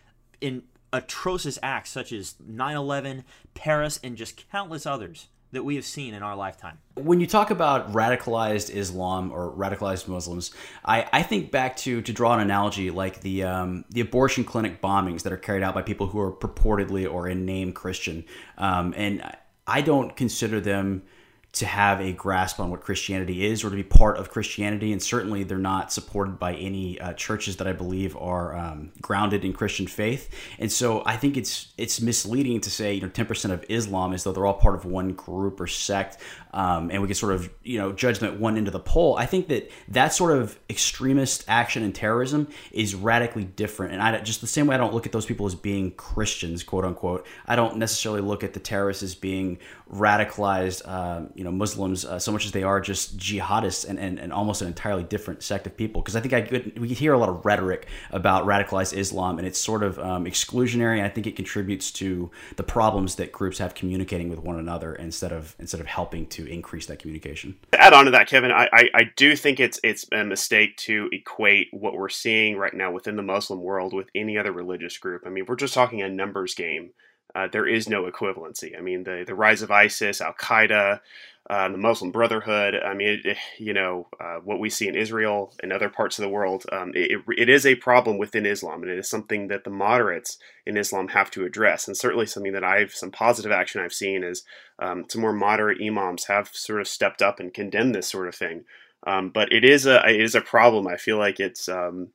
in 0.40 0.62
atrocious 0.92 1.59
acts 1.62 1.90
such 1.90 2.12
as 2.12 2.35
9-11 2.50 3.24
paris 3.55 4.00
and 4.03 4.16
just 4.16 4.50
countless 4.50 4.87
others 4.87 5.29
that 5.53 5.64
we 5.64 5.74
have 5.74 5.85
seen 5.85 6.14
in 6.14 6.22
our 6.22 6.37
lifetime. 6.37 6.79
When 6.94 7.20
you 7.20 7.26
talk 7.26 7.50
about 7.50 7.92
radicalized 7.92 8.74
Islam 8.74 9.33
or 9.33 9.53
radicalized 9.53 10.07
Muslims, 10.07 10.53
I, 10.85 11.09
I 11.12 11.22
think 11.22 11.50
back 11.50 11.76
to 11.79 12.03
to 12.03 12.12
draw 12.12 12.35
an 12.35 12.40
analogy 12.40 12.90
like 12.90 13.20
the 13.20 13.44
um, 13.44 13.85
the 13.90 14.00
abortion 14.00 14.44
clinic 14.44 14.81
bombings 14.81 15.22
that 15.22 15.33
are 15.33 15.38
carried 15.38 15.62
out 15.62 15.74
by 15.74 15.83
people 15.83 16.07
who 16.07 16.20
are 16.20 16.33
purportedly 16.33 17.11
or 17.11 17.29
in 17.29 17.44
name 17.44 17.72
Christian, 17.72 18.24
um, 18.59 18.94
and 18.96 19.22
I 19.66 19.81
don't 19.81 20.14
consider 20.16 20.61
them 20.61 21.03
to 21.52 21.66
have 21.66 22.00
a 22.00 22.12
grasp 22.12 22.60
on 22.60 22.70
what 22.70 22.80
Christianity 22.80 23.44
is 23.44 23.64
or 23.64 23.70
to 23.70 23.76
be 23.76 23.82
part 23.82 24.18
of 24.18 24.30
Christianity. 24.30 24.92
And 24.92 25.02
certainly 25.02 25.42
they're 25.42 25.58
not 25.58 25.92
supported 25.92 26.38
by 26.38 26.54
any 26.54 27.00
uh, 27.00 27.12
churches 27.14 27.56
that 27.56 27.66
I 27.66 27.72
believe 27.72 28.16
are 28.16 28.56
um, 28.56 28.92
grounded 29.00 29.44
in 29.44 29.52
Christian 29.52 29.88
faith. 29.88 30.30
And 30.60 30.70
so 30.70 31.02
I 31.04 31.16
think 31.16 31.36
it's 31.36 31.72
it's 31.76 32.00
misleading 32.00 32.60
to 32.62 32.70
say, 32.70 32.94
you 32.94 33.00
know, 33.00 33.08
10% 33.08 33.50
of 33.50 33.64
Islam 33.68 34.12
is 34.12 34.22
though 34.22 34.32
they're 34.32 34.46
all 34.46 34.54
part 34.54 34.76
of 34.76 34.84
one 34.84 35.12
group 35.14 35.60
or 35.60 35.66
sect. 35.66 36.18
Um, 36.52 36.90
and 36.90 37.00
we 37.00 37.08
can 37.08 37.14
sort 37.14 37.32
of, 37.32 37.50
you 37.62 37.78
know, 37.78 37.92
judge 37.92 38.18
them 38.18 38.32
at 38.32 38.40
one 38.40 38.56
end 38.56 38.66
of 38.66 38.72
the 38.72 38.80
pole. 38.80 39.16
I 39.16 39.26
think 39.26 39.48
that 39.48 39.70
that 39.88 40.12
sort 40.12 40.36
of 40.36 40.58
extremist 40.68 41.44
action 41.46 41.82
and 41.82 41.94
terrorism 41.94 42.48
is 42.72 42.94
radically 42.94 43.44
different. 43.44 43.92
And 43.92 44.02
I 44.02 44.20
just 44.20 44.40
the 44.40 44.46
same 44.46 44.66
way 44.66 44.74
I 44.74 44.78
don't 44.78 44.92
look 44.92 45.06
at 45.06 45.12
those 45.12 45.26
people 45.26 45.46
as 45.46 45.54
being 45.54 45.92
Christians, 45.92 46.62
quote 46.62 46.84
unquote, 46.84 47.26
I 47.46 47.56
don't 47.56 47.76
necessarily 47.76 48.20
look 48.20 48.42
at 48.42 48.52
the 48.52 48.60
terrorists 48.60 49.02
as 49.02 49.14
being 49.14 49.58
radicalized, 49.92 50.82
uh, 50.84 51.26
you 51.40 51.44
know, 51.44 51.50
Muslims 51.50 52.05
uh, 52.05 52.18
so 52.18 52.31
much 52.31 52.44
as 52.44 52.53
they 52.53 52.62
are 52.62 52.83
just 52.83 53.16
jihadists 53.16 53.88
and, 53.88 53.98
and, 53.98 54.18
and 54.18 54.31
almost 54.31 54.61
an 54.61 54.68
entirely 54.68 55.03
different 55.03 55.42
sect 55.42 55.66
of 55.66 55.74
people. 55.74 56.03
Because 56.03 56.14
I 56.14 56.20
think 56.20 56.35
I 56.35 56.42
could, 56.42 56.79
we 56.79 56.88
hear 56.88 57.14
a 57.14 57.18
lot 57.18 57.31
of 57.31 57.46
rhetoric 57.46 57.87
about 58.11 58.44
radicalized 58.44 58.94
Islam, 58.94 59.38
and 59.38 59.48
it's 59.48 59.59
sort 59.59 59.83
of 59.83 59.98
um, 59.98 60.26
exclusionary. 60.26 60.98
And 60.98 61.07
I 61.07 61.09
think 61.09 61.26
it 61.26 61.37
contributes 61.37 61.92
to 61.92 62.31
the 62.57 62.62
problems 62.62 63.14
that 63.14 63.33
groups 63.33 63.57
have 63.57 63.74
communicating 63.74 64.29
with 64.29 64.38
one 64.38 64.59
another 64.59 64.94
instead 64.94 65.33
of 65.33 65.57
instead 65.59 65.81
of 65.81 65.87
helping 65.87 66.26
to 66.26 66.44
increase 66.44 66.85
that 66.87 66.98
communication. 66.98 67.57
To 67.72 67.81
add 67.83 67.94
on 67.94 68.05
to 68.05 68.11
that, 68.11 68.29
Kevin, 68.29 68.53
I, 68.53 68.68
I, 68.70 68.90
I 68.94 69.03
do 69.16 69.35
think 69.35 69.61
it's 69.61 69.81
it's 69.83 70.05
a 70.12 70.22
mistake 70.22 70.76
to 70.88 71.09
equate 71.11 71.68
what 71.70 71.94
we're 71.94 72.11
seeing 72.11 72.59
right 72.59 72.74
now 72.74 72.92
within 72.92 73.16
the 73.16 73.22
Muslim 73.22 73.62
world 73.62 73.94
with 73.94 74.11
any 74.14 74.37
other 74.37 74.53
religious 74.53 74.98
group. 74.98 75.22
I 75.24 75.31
mean, 75.31 75.46
we're 75.48 75.57
just 75.57 75.72
talking 75.72 76.03
a 76.03 76.09
numbers 76.11 76.55
game 76.55 76.90
uh, 77.35 77.49
there 77.51 77.66
is 77.66 77.88
no 77.88 78.11
equivalency. 78.11 78.77
I 78.77 78.81
mean, 78.81 79.05
the, 79.05 79.25
the 79.27 79.35
rise 79.35 79.62
of 79.62 79.71
ISIS, 79.71 80.21
Al 80.21 80.35
Qaeda, 80.35 81.01
uh, 81.49 81.69
the 81.69 81.79
Muslim 81.79 82.12
Brotherhood. 82.12 82.75
I 82.77 82.95
mean, 82.95 83.23
it, 83.25 83.37
you 83.59 83.73
know, 83.73 84.09
uh, 84.21 84.37
what 84.45 84.61
we 84.61 84.71
see 84.71 84.87
in 84.87 84.95
Israel 84.95 85.53
and 85.62 85.73
other 85.73 85.88
parts 85.88 86.19
of 86.19 86.23
the 86.23 86.29
world, 86.29 86.64
um, 86.71 86.93
it, 86.95 87.23
it 87.37 87.49
is 87.49 87.66
a 87.66 87.75
problem 87.75 88.19
within 88.19 88.47
Islam, 88.47 88.83
and 88.83 88.90
it 88.90 88.99
is 88.99 89.09
something 89.09 89.49
that 89.49 89.64
the 89.64 89.71
moderates 89.71 90.38
in 90.64 90.77
Islam 90.77 91.09
have 91.09 91.31
to 91.33 91.45
address. 91.45 91.88
And 91.88 91.97
certainly 91.97 92.27
something 92.27 92.53
that 92.53 92.64
I've, 92.64 92.93
some 92.93 93.11
positive 93.11 93.53
action 93.53 93.81
I've 93.81 93.93
seen 93.93 94.23
is 94.23 94.45
um, 94.79 95.07
some 95.09 95.23
more 95.23 95.33
moderate 95.33 95.81
imams 95.83 96.27
have 96.27 96.51
sort 96.53 96.81
of 96.81 96.88
stepped 96.88 97.21
up 97.21 97.40
and 97.40 97.53
condemned 97.53 97.95
this 97.95 98.09
sort 98.09 98.29
of 98.29 98.35
thing. 98.35 98.64
Um, 99.07 99.31
but 99.31 99.53
it 99.53 99.64
is 99.64 99.87
a 99.87 100.07
it 100.07 100.21
is 100.21 100.35
a 100.35 100.43
problem. 100.43 100.87
I 100.87 100.97
feel 100.97 101.16
like 101.16 101.40
it's 101.40 101.69
um, 101.69 102.09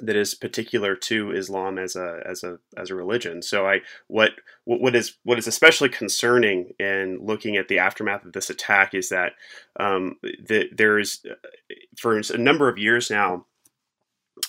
that 0.00 0.16
is 0.16 0.34
particular 0.34 0.94
to 0.94 1.32
Islam 1.32 1.78
as 1.78 1.96
a 1.96 2.20
as 2.24 2.44
a 2.44 2.58
as 2.76 2.90
a 2.90 2.94
religion. 2.94 3.42
So 3.42 3.66
I 3.66 3.80
what 4.08 4.32
what 4.64 4.94
is 4.94 5.16
what 5.24 5.38
is 5.38 5.46
especially 5.46 5.88
concerning 5.88 6.72
in 6.78 7.18
looking 7.20 7.56
at 7.56 7.68
the 7.68 7.78
aftermath 7.78 8.24
of 8.24 8.32
this 8.32 8.50
attack 8.50 8.94
is 8.94 9.08
that 9.08 9.32
um, 9.78 10.16
that 10.22 10.68
there's 10.76 11.24
for 11.96 12.18
a 12.18 12.38
number 12.38 12.68
of 12.68 12.78
years 12.78 13.10
now 13.10 13.46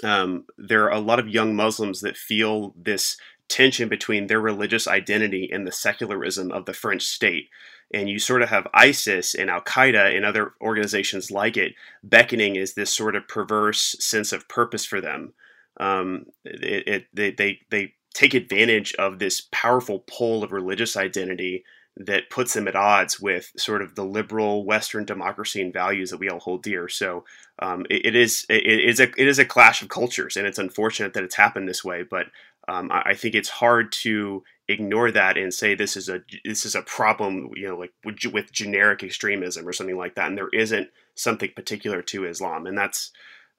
um, 0.03 0.45
there 0.57 0.86
are 0.86 0.91
a 0.91 0.99
lot 0.99 1.19
of 1.19 1.27
young 1.27 1.55
Muslims 1.55 2.01
that 2.01 2.17
feel 2.17 2.73
this 2.77 3.17
tension 3.49 3.89
between 3.89 4.27
their 4.27 4.41
religious 4.41 4.88
identity 4.88 5.49
and 5.51 5.65
the 5.65 5.71
secularism 5.71 6.51
of 6.51 6.65
the 6.65 6.73
French 6.73 7.03
state. 7.03 7.49
And 7.93 8.10
you 8.10 8.19
sort 8.19 8.41
of 8.41 8.49
have 8.49 8.67
ISIS 8.73 9.33
and 9.33 9.49
Al 9.49 9.62
Qaeda 9.62 10.15
and 10.15 10.25
other 10.25 10.53
organizations 10.62 11.31
like 11.31 11.55
it 11.55 11.73
beckoning 12.03 12.57
as 12.57 12.73
this 12.73 12.93
sort 12.93 13.15
of 13.15 13.27
perverse 13.27 13.95
sense 13.99 14.33
of 14.33 14.49
purpose 14.49 14.86
for 14.86 14.99
them. 14.99 15.33
Um, 15.79 16.25
it, 16.43 17.05
it, 17.13 17.38
they, 17.38 17.60
they, 17.69 17.93
take 18.17 18.33
advantage 18.33 18.95
of 18.95 19.19
this 19.19 19.47
powerful 19.51 20.03
pull 20.07 20.43
of 20.43 20.51
religious 20.51 20.97
identity 20.97 21.63
that 21.95 22.31
puts 22.31 22.53
them 22.53 22.67
at 22.67 22.75
odds 22.75 23.19
with 23.19 23.51
sort 23.57 23.81
of 23.81 23.93
the 23.93 24.03
liberal 24.03 24.65
Western 24.65 25.05
democracy 25.05 25.62
and 25.62 25.71
values 25.71 26.10
that 26.10 26.19
we 26.19 26.27
all 26.27 26.39
hold 26.39 26.63
dear. 26.63 26.88
So 26.88 27.25
um, 27.60 27.86
it, 27.91 28.07
it 28.07 28.15
is 28.15 28.45
it 28.49 28.65
is 28.65 28.99
a 28.99 29.03
it 29.03 29.27
is 29.27 29.39
a 29.39 29.45
clash 29.45 29.81
of 29.81 29.89
cultures, 29.89 30.36
and 30.36 30.47
it's 30.47 30.57
unfortunate 30.57 31.13
that 31.13 31.23
it's 31.23 31.36
happened 31.36 31.69
this 31.69 31.83
way. 31.83 32.03
But 32.03 32.27
um, 32.67 32.91
I, 32.91 33.01
I, 33.08 33.13
think 33.13 33.36
it's 33.36 33.49
hard 33.49 33.91
to 34.03 34.43
ignore 34.67 35.12
that 35.12 35.38
and 35.38 35.53
say 35.53 35.73
this 35.73 35.95
is 35.95 36.10
a 36.10 36.21
this 36.43 36.65
is 36.65 36.75
a 36.75 36.82
problem, 36.82 37.51
you 37.56 37.67
know, 37.67 37.77
like 37.77 37.93
with, 38.03 38.17
with 38.34 38.51
generic 38.51 39.03
extremism 39.03 39.67
or 39.67 39.73
something 39.73 39.97
like 39.97 40.15
that. 40.15 40.27
And 40.27 40.38
there 40.38 40.49
isn't 40.49 40.89
something 41.15 41.51
particular 41.56 42.01
to 42.03 42.25
Islam, 42.25 42.67
and 42.67 42.77
that's 42.77 43.12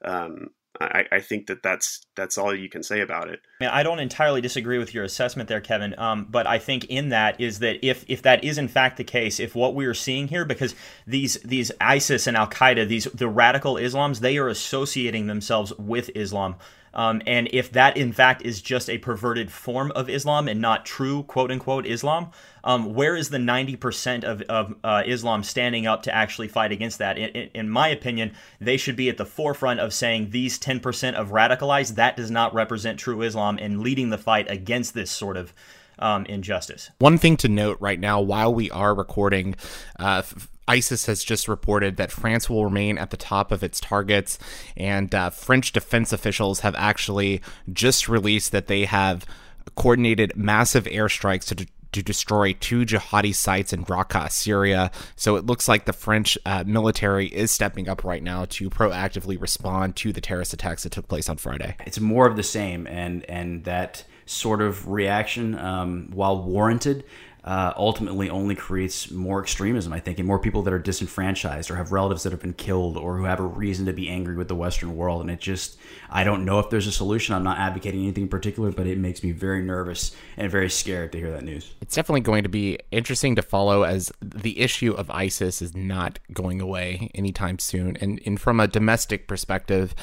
um, 0.04 0.50
I, 0.80 1.04
I, 1.10 1.20
think 1.20 1.46
that 1.48 1.62
that's 1.62 2.02
that's 2.14 2.38
all 2.38 2.54
you 2.54 2.68
can 2.68 2.82
say 2.82 3.00
about 3.00 3.28
it. 3.28 3.40
I 3.60 3.64
mean, 3.64 3.70
I 3.70 3.82
don't 3.82 3.98
entirely 3.98 4.40
disagree 4.40 4.78
with 4.78 4.94
your 4.94 5.02
assessment 5.02 5.48
there, 5.48 5.60
Kevin. 5.60 5.98
Um, 5.98 6.26
but 6.30 6.46
I 6.46 6.58
think 6.58 6.84
in 6.84 7.08
that 7.08 7.40
is 7.40 7.58
that 7.60 7.84
if 7.84 8.04
if 8.08 8.22
that 8.22 8.44
is 8.44 8.58
in 8.58 8.68
fact 8.68 8.96
the 8.96 9.04
case, 9.04 9.40
if 9.40 9.54
what 9.54 9.74
we 9.74 9.86
are 9.86 9.94
seeing 9.94 10.28
here, 10.28 10.44
because 10.44 10.74
these 11.06 11.34
these 11.44 11.72
ISIS 11.80 12.26
and 12.26 12.36
Al 12.36 12.46
Qaeda, 12.46 12.86
these 12.86 13.04
the 13.06 13.28
radical 13.28 13.74
Islams, 13.74 14.20
they 14.20 14.38
are 14.38 14.48
associating 14.48 15.26
themselves 15.26 15.72
with 15.78 16.10
Islam. 16.14 16.56
Um, 16.94 17.22
and 17.26 17.48
if 17.52 17.70
that 17.72 17.96
in 17.96 18.12
fact 18.12 18.42
is 18.42 18.60
just 18.62 18.88
a 18.90 18.98
perverted 18.98 19.50
form 19.52 19.92
of 19.92 20.08
Islam 20.08 20.48
and 20.48 20.60
not 20.60 20.86
true 20.86 21.22
quote 21.24 21.50
unquote 21.50 21.86
Islam, 21.86 22.30
um, 22.64 22.94
where 22.94 23.16
is 23.16 23.30
the 23.30 23.38
90% 23.38 24.24
of, 24.24 24.42
of 24.42 24.74
uh, 24.84 25.02
Islam 25.06 25.42
standing 25.42 25.86
up 25.86 26.02
to 26.02 26.14
actually 26.14 26.48
fight 26.48 26.72
against 26.72 26.98
that? 26.98 27.16
In, 27.16 27.50
in, 27.54 27.68
my 27.68 27.88
opinion, 27.88 28.32
they 28.60 28.76
should 28.76 28.96
be 28.96 29.08
at 29.08 29.16
the 29.16 29.24
forefront 29.24 29.80
of 29.80 29.94
saying 29.94 30.30
these 30.30 30.58
10% 30.58 31.14
of 31.14 31.30
radicalized, 31.30 31.94
that 31.94 32.16
does 32.16 32.30
not 32.30 32.52
represent 32.52 32.98
true 32.98 33.22
Islam 33.22 33.58
and 33.58 33.80
leading 33.80 34.10
the 34.10 34.18
fight 34.18 34.50
against 34.50 34.94
this 34.94 35.10
sort 35.10 35.36
of 35.36 35.54
um, 35.98 36.26
injustice. 36.26 36.90
One 36.98 37.18
thing 37.18 37.36
to 37.38 37.48
note 37.48 37.78
right 37.80 37.98
now, 37.98 38.20
while 38.20 38.52
we 38.52 38.70
are 38.70 38.94
recording, 38.94 39.54
uh, 39.98 40.22
ISIS 40.68 41.06
has 41.06 41.24
just 41.24 41.48
reported 41.48 41.96
that 41.96 42.12
France 42.12 42.48
will 42.48 42.64
remain 42.64 42.98
at 42.98 43.10
the 43.10 43.16
top 43.16 43.50
of 43.50 43.62
its 43.62 43.80
targets, 43.80 44.38
and 44.76 45.14
uh, 45.14 45.30
French 45.30 45.72
defense 45.72 46.12
officials 46.12 46.60
have 46.60 46.74
actually 46.76 47.40
just 47.72 48.08
released 48.08 48.52
that 48.52 48.66
they 48.66 48.84
have 48.84 49.26
coordinated 49.74 50.36
massive 50.36 50.84
airstrikes 50.84 51.44
to. 51.46 51.54
De- 51.54 51.66
to 51.92 52.02
destroy 52.02 52.52
two 52.52 52.84
jihadi 52.84 53.34
sites 53.34 53.72
in 53.72 53.82
Raqqa, 53.86 54.30
Syria. 54.30 54.90
So 55.16 55.36
it 55.36 55.46
looks 55.46 55.68
like 55.68 55.86
the 55.86 55.94
French 55.94 56.36
uh, 56.44 56.64
military 56.66 57.28
is 57.28 57.50
stepping 57.50 57.88
up 57.88 58.04
right 58.04 58.22
now 58.22 58.44
to 58.50 58.68
proactively 58.68 59.40
respond 59.40 59.96
to 59.96 60.12
the 60.12 60.20
terrorist 60.20 60.52
attacks 60.52 60.82
that 60.82 60.92
took 60.92 61.08
place 61.08 61.30
on 61.30 61.38
Friday. 61.38 61.76
It's 61.86 61.98
more 61.98 62.26
of 62.26 62.36
the 62.36 62.42
same, 62.42 62.86
and 62.86 63.24
and 63.24 63.64
that 63.64 64.04
sort 64.26 64.60
of 64.60 64.88
reaction, 64.88 65.58
um, 65.58 66.10
while 66.12 66.42
warranted, 66.42 67.04
uh, 67.48 67.72
ultimately 67.78 68.28
only 68.28 68.54
creates 68.54 69.10
more 69.10 69.40
extremism, 69.40 69.90
I 69.90 70.00
think, 70.00 70.18
and 70.18 70.28
more 70.28 70.38
people 70.38 70.60
that 70.64 70.72
are 70.74 70.78
disenfranchised 70.78 71.70
or 71.70 71.76
have 71.76 71.92
relatives 71.92 72.24
that 72.24 72.32
have 72.32 72.42
been 72.42 72.52
killed 72.52 72.98
or 72.98 73.16
who 73.16 73.24
have 73.24 73.40
a 73.40 73.42
reason 73.42 73.86
to 73.86 73.94
be 73.94 74.06
angry 74.06 74.36
with 74.36 74.48
the 74.48 74.54
Western 74.54 74.94
world. 74.94 75.22
And 75.22 75.30
it 75.30 75.40
just, 75.40 75.78
I 76.10 76.24
don't 76.24 76.44
know 76.44 76.58
if 76.58 76.68
there's 76.68 76.86
a 76.86 76.92
solution. 76.92 77.34
I'm 77.34 77.42
not 77.42 77.56
advocating 77.56 78.02
anything 78.02 78.24
in 78.24 78.28
particular, 78.28 78.70
but 78.70 78.86
it 78.86 78.98
makes 78.98 79.22
me 79.22 79.32
very 79.32 79.62
nervous 79.62 80.14
and 80.36 80.52
very 80.52 80.68
scared 80.68 81.10
to 81.12 81.18
hear 81.18 81.30
that 81.30 81.42
news. 81.42 81.72
It's 81.80 81.94
definitely 81.94 82.20
going 82.20 82.42
to 82.42 82.50
be 82.50 82.80
interesting 82.90 83.34
to 83.36 83.40
follow 83.40 83.82
as 83.84 84.12
the 84.20 84.60
issue 84.60 84.92
of 84.92 85.10
ISIS 85.10 85.62
is 85.62 85.74
not 85.74 86.18
going 86.34 86.60
away 86.60 87.10
anytime 87.14 87.58
soon. 87.58 87.96
And, 87.96 88.20
and 88.26 88.38
from 88.38 88.60
a 88.60 88.68
domestic 88.68 89.26
perspective, 89.26 89.94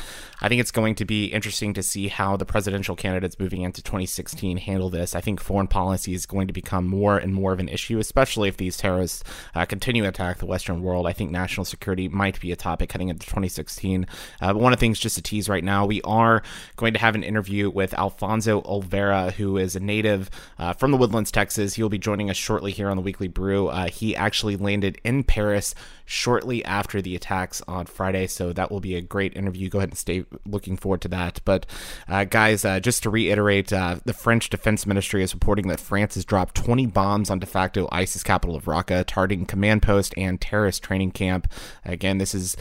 I 0.42 0.50
think 0.50 0.62
it's 0.62 0.72
going 0.72 0.96
to 0.96 1.06
be 1.06 1.26
interesting 1.26 1.76
to 1.76 1.84
see 1.84 2.08
how 2.08 2.38
the 2.38 2.46
presidential 2.46 2.96
candidates 2.96 3.38
moving 3.38 3.62
into 3.62 3.84
2016 3.84 4.58
handle 4.58 4.90
this. 4.90 5.14
I 5.14 5.22
think 5.22 5.40
foreign 5.40 5.68
policy 5.68 6.16
is 6.16 6.26
going 6.26 6.48
to 6.48 6.54
become 6.54 6.88
more 6.88 7.20
and 7.20 7.35
more 7.36 7.54
of 7.54 7.60
an 7.60 7.70
issue, 7.70 8.00
especially 8.00 8.50
if 8.50 8.58
these 8.58 8.78
terrorists 8.78 9.24
uh, 9.54 9.66
continue 9.66 10.04
to 10.04 10.10
attack 10.10 10.40
the 10.40 10.46
Western 10.46 10.82
world. 10.82 11.06
I 11.06 11.14
think 11.14 11.32
national 11.32 11.66
security 11.66 12.08
might 12.08 12.40
be 12.40 12.52
a 12.52 12.56
topic 12.56 12.92
heading 12.92 13.10
into 13.10 13.26
2016. 13.26 14.08
Uh, 14.42 14.54
but 14.54 14.62
one 14.62 14.74
of 14.74 14.80
the 14.80 14.82
things 14.82 15.00
just 15.00 15.16
to 15.16 15.22
tease 15.22 15.50
right 15.50 15.64
now, 15.64 15.86
we 15.86 16.02
are 16.02 16.42
going 16.78 16.94
to 16.94 17.00
have 17.00 17.16
an 17.16 17.24
interview 17.24 17.70
with 17.70 17.94
Alfonso 17.94 18.62
Olvera, 18.62 19.32
who 19.34 19.58
is 19.58 19.76
a 19.76 19.80
native 19.80 20.30
uh, 20.58 20.74
from 20.74 20.92
the 20.92 20.98
Woodlands, 20.98 21.32
Texas. 21.32 21.76
He 21.76 21.82
will 21.82 21.90
be 21.90 21.98
joining 21.98 22.30
us 22.30 22.38
shortly 22.38 22.72
here 22.72 22.90
on 22.90 22.98
the 22.98 23.04
Weekly 23.04 23.28
Brew. 23.28 23.68
Uh, 23.68 23.88
he 23.88 24.16
actually 24.16 24.56
landed 24.56 25.00
in 25.04 25.24
Paris 25.24 25.76
shortly 26.06 26.64
after 26.66 27.02
the 27.02 27.16
attacks 27.16 27.62
on 27.68 27.86
Friday, 27.86 28.28
so 28.28 28.54
that 28.54 28.72
will 28.72 28.80
be 28.80 28.96
a 28.96 29.02
great 29.02 29.36
interview. 29.36 29.70
Go 29.70 29.80
ahead 29.80 29.90
and 29.90 29.98
stay 29.98 30.26
looking 30.46 30.78
forward 30.78 31.02
to 31.02 31.08
that. 31.10 31.42
But 31.44 31.66
uh, 32.08 32.26
guys, 32.26 32.64
uh, 32.64 32.80
just 32.80 33.04
to 33.04 33.10
reiterate, 33.10 33.68
the 33.68 34.16
French 34.16 34.50
Defense 34.50 34.86
Ministry 34.86 35.24
is 35.24 35.34
reporting 35.34 35.68
that 35.68 35.80
France 35.80 36.16
has 36.16 36.26
dropped 36.26 36.56
20 36.56 36.88
bombs 36.88 37.16
bombs 37.16 37.30
on 37.30 37.40
de 37.40 37.46
facto 37.46 37.88
ISIS 37.92 38.24
capital 38.24 38.56
of 38.56 38.66
Raqqa, 38.66 39.06
targeting 39.06 39.46
command 39.46 39.82
post 39.82 40.14
and 40.18 40.40
terrorist 40.40 40.84
training 40.84 41.12
camp. 41.12 41.48
Again, 41.86 42.18
this 42.18 42.36
is 42.36 42.58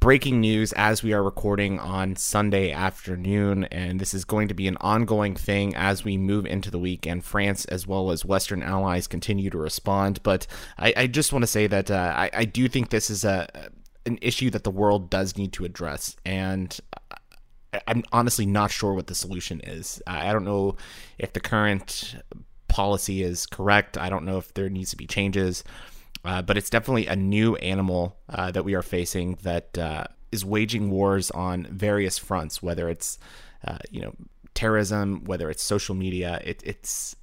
breaking 0.00 0.40
news 0.40 0.72
as 0.72 1.02
we 1.02 1.12
are 1.12 1.22
recording 1.22 1.78
on 1.78 2.16
Sunday 2.16 2.72
afternoon, 2.72 3.64
and 3.64 4.00
this 4.00 4.14
is 4.14 4.24
going 4.24 4.48
to 4.48 4.54
be 4.54 4.68
an 4.68 4.76
ongoing 4.80 5.34
thing 5.34 5.74
as 5.74 6.04
we 6.04 6.16
move 6.16 6.46
into 6.46 6.70
the 6.70 6.78
week, 6.78 7.06
and 7.06 7.24
France 7.24 7.64
as 7.66 7.86
well 7.86 8.10
as 8.10 8.24
Western 8.24 8.62
allies 8.62 9.06
continue 9.06 9.50
to 9.50 9.58
respond. 9.58 10.22
But 10.22 10.46
I, 10.78 10.94
I 10.96 11.06
just 11.06 11.32
want 11.32 11.42
to 11.42 11.48
say 11.48 11.66
that 11.66 11.90
uh, 11.90 12.12
I, 12.16 12.30
I 12.32 12.44
do 12.44 12.68
think 12.68 12.90
this 12.90 13.10
is 13.10 13.24
a 13.24 13.48
an 14.04 14.18
issue 14.22 14.50
that 14.50 14.62
the 14.62 14.70
world 14.70 15.10
does 15.10 15.36
need 15.36 15.52
to 15.54 15.64
address, 15.64 16.16
and 16.24 16.78
I'm 17.88 18.04
honestly 18.12 18.46
not 18.46 18.70
sure 18.70 18.94
what 18.94 19.08
the 19.08 19.14
solution 19.14 19.60
is. 19.60 20.00
I 20.06 20.32
don't 20.32 20.44
know 20.44 20.76
if 21.18 21.32
the 21.32 21.40
current 21.40 22.16
policy 22.68 23.22
is 23.22 23.46
correct. 23.46 23.98
I 23.98 24.08
don't 24.08 24.24
know 24.24 24.38
if 24.38 24.54
there 24.54 24.68
needs 24.68 24.90
to 24.90 24.96
be 24.96 25.06
changes, 25.06 25.64
uh, 26.26 26.42
but 26.42 26.58
it's 26.58 26.68
definitely 26.68 27.06
a 27.06 27.16
new 27.16 27.54
animal 27.56 28.16
uh, 28.28 28.50
that 28.50 28.64
we 28.64 28.74
are 28.74 28.82
facing 28.82 29.38
that 29.42 29.78
uh, 29.78 30.04
is 30.32 30.44
waging 30.44 30.90
wars 30.90 31.30
on 31.30 31.66
various 31.70 32.18
fronts, 32.18 32.62
whether 32.62 32.88
it's 32.88 33.18
uh, 33.66 33.78
you 33.90 34.00
know 34.00 34.14
terrorism, 34.52 35.24
whether 35.24 35.48
it's 35.50 35.62
social 35.62 35.94
media. 35.94 36.40
It, 36.44 36.62
it's 36.64 37.14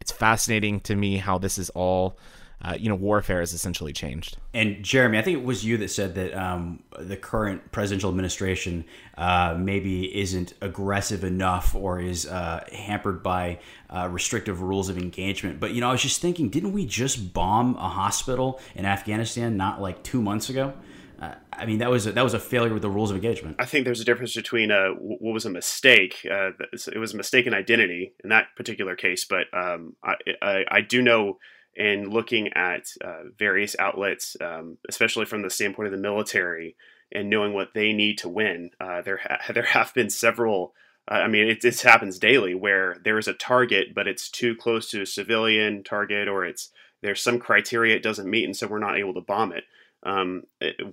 it's 0.00 0.12
fascinating 0.12 0.80
to 0.80 0.94
me 0.94 1.16
how 1.16 1.38
this 1.38 1.58
is 1.58 1.70
all 1.70 2.18
uh, 2.64 2.74
you 2.78 2.88
know, 2.88 2.94
warfare 2.94 3.40
has 3.40 3.52
essentially 3.52 3.92
changed. 3.92 4.38
And 4.54 4.82
Jeremy, 4.82 5.18
I 5.18 5.22
think 5.22 5.38
it 5.38 5.44
was 5.44 5.64
you 5.64 5.76
that 5.78 5.88
said 5.88 6.14
that 6.14 6.32
um, 6.34 6.82
the 6.98 7.16
current 7.16 7.72
presidential 7.72 8.08
administration 8.08 8.86
uh, 9.18 9.54
maybe 9.58 10.16
isn't 10.18 10.54
aggressive 10.62 11.24
enough 11.24 11.74
or 11.74 12.00
is 12.00 12.26
uh, 12.26 12.64
hampered 12.72 13.22
by 13.22 13.58
uh, 13.90 14.08
restrictive 14.10 14.62
rules 14.62 14.88
of 14.88 14.96
engagement. 14.96 15.60
But 15.60 15.72
you 15.72 15.82
know, 15.82 15.90
I 15.90 15.92
was 15.92 16.02
just 16.02 16.22
thinking, 16.22 16.48
didn't 16.48 16.72
we 16.72 16.86
just 16.86 17.34
bomb 17.34 17.76
a 17.76 17.88
hospital 17.88 18.60
in 18.74 18.86
Afghanistan 18.86 19.58
not 19.58 19.82
like 19.82 20.02
two 20.02 20.22
months 20.22 20.48
ago? 20.48 20.72
Uh, 21.20 21.34
I 21.52 21.66
mean, 21.66 21.78
that 21.78 21.90
was 21.90 22.06
a, 22.06 22.12
that 22.12 22.24
was 22.24 22.34
a 22.34 22.40
failure 22.40 22.72
with 22.72 22.82
the 22.82 22.90
rules 22.90 23.10
of 23.10 23.16
engagement. 23.16 23.56
I 23.58 23.66
think 23.66 23.84
there's 23.84 24.00
a 24.00 24.04
difference 24.04 24.34
between 24.34 24.70
uh, 24.70 24.88
what 24.98 25.32
was 25.32 25.44
a 25.44 25.50
mistake. 25.50 26.26
Uh, 26.28 26.50
it 26.72 26.98
was 26.98 27.14
a 27.14 27.16
mistaken 27.16 27.54
identity 27.54 28.14
in 28.24 28.30
that 28.30 28.46
particular 28.56 28.96
case, 28.96 29.24
but 29.24 29.46
um, 29.52 29.94
I, 30.02 30.14
I, 30.42 30.64
I 30.70 30.80
do 30.80 31.02
know 31.02 31.38
and 31.76 32.12
looking 32.12 32.52
at 32.54 32.88
uh, 33.04 33.24
various 33.38 33.76
outlets, 33.78 34.36
um, 34.40 34.78
especially 34.88 35.24
from 35.24 35.42
the 35.42 35.50
standpoint 35.50 35.86
of 35.86 35.92
the 35.92 35.98
military, 35.98 36.76
and 37.12 37.30
knowing 37.30 37.52
what 37.52 37.74
they 37.74 37.92
need 37.92 38.18
to 38.18 38.28
win. 38.28 38.70
Uh, 38.80 39.02
there, 39.02 39.18
ha- 39.18 39.40
there 39.52 39.64
have 39.64 39.92
been 39.94 40.10
several. 40.10 40.74
Uh, 41.10 41.14
I 41.14 41.28
mean, 41.28 41.48
it, 41.48 41.60
this 41.60 41.82
happens 41.82 42.18
daily 42.18 42.54
where 42.54 42.96
there 43.04 43.18
is 43.18 43.28
a 43.28 43.34
target, 43.34 43.94
but 43.94 44.08
it's 44.08 44.28
too 44.28 44.54
close 44.54 44.90
to 44.90 45.02
a 45.02 45.06
civilian 45.06 45.82
target, 45.84 46.28
or 46.28 46.44
it's 46.44 46.70
there's 47.02 47.20
some 47.20 47.38
criteria 47.38 47.96
it 47.96 48.02
doesn't 48.02 48.30
meet, 48.30 48.44
and 48.44 48.56
so 48.56 48.66
we're 48.66 48.78
not 48.78 48.98
able 48.98 49.14
to 49.14 49.20
bomb 49.20 49.52
it. 49.52 49.64
Um, 50.04 50.44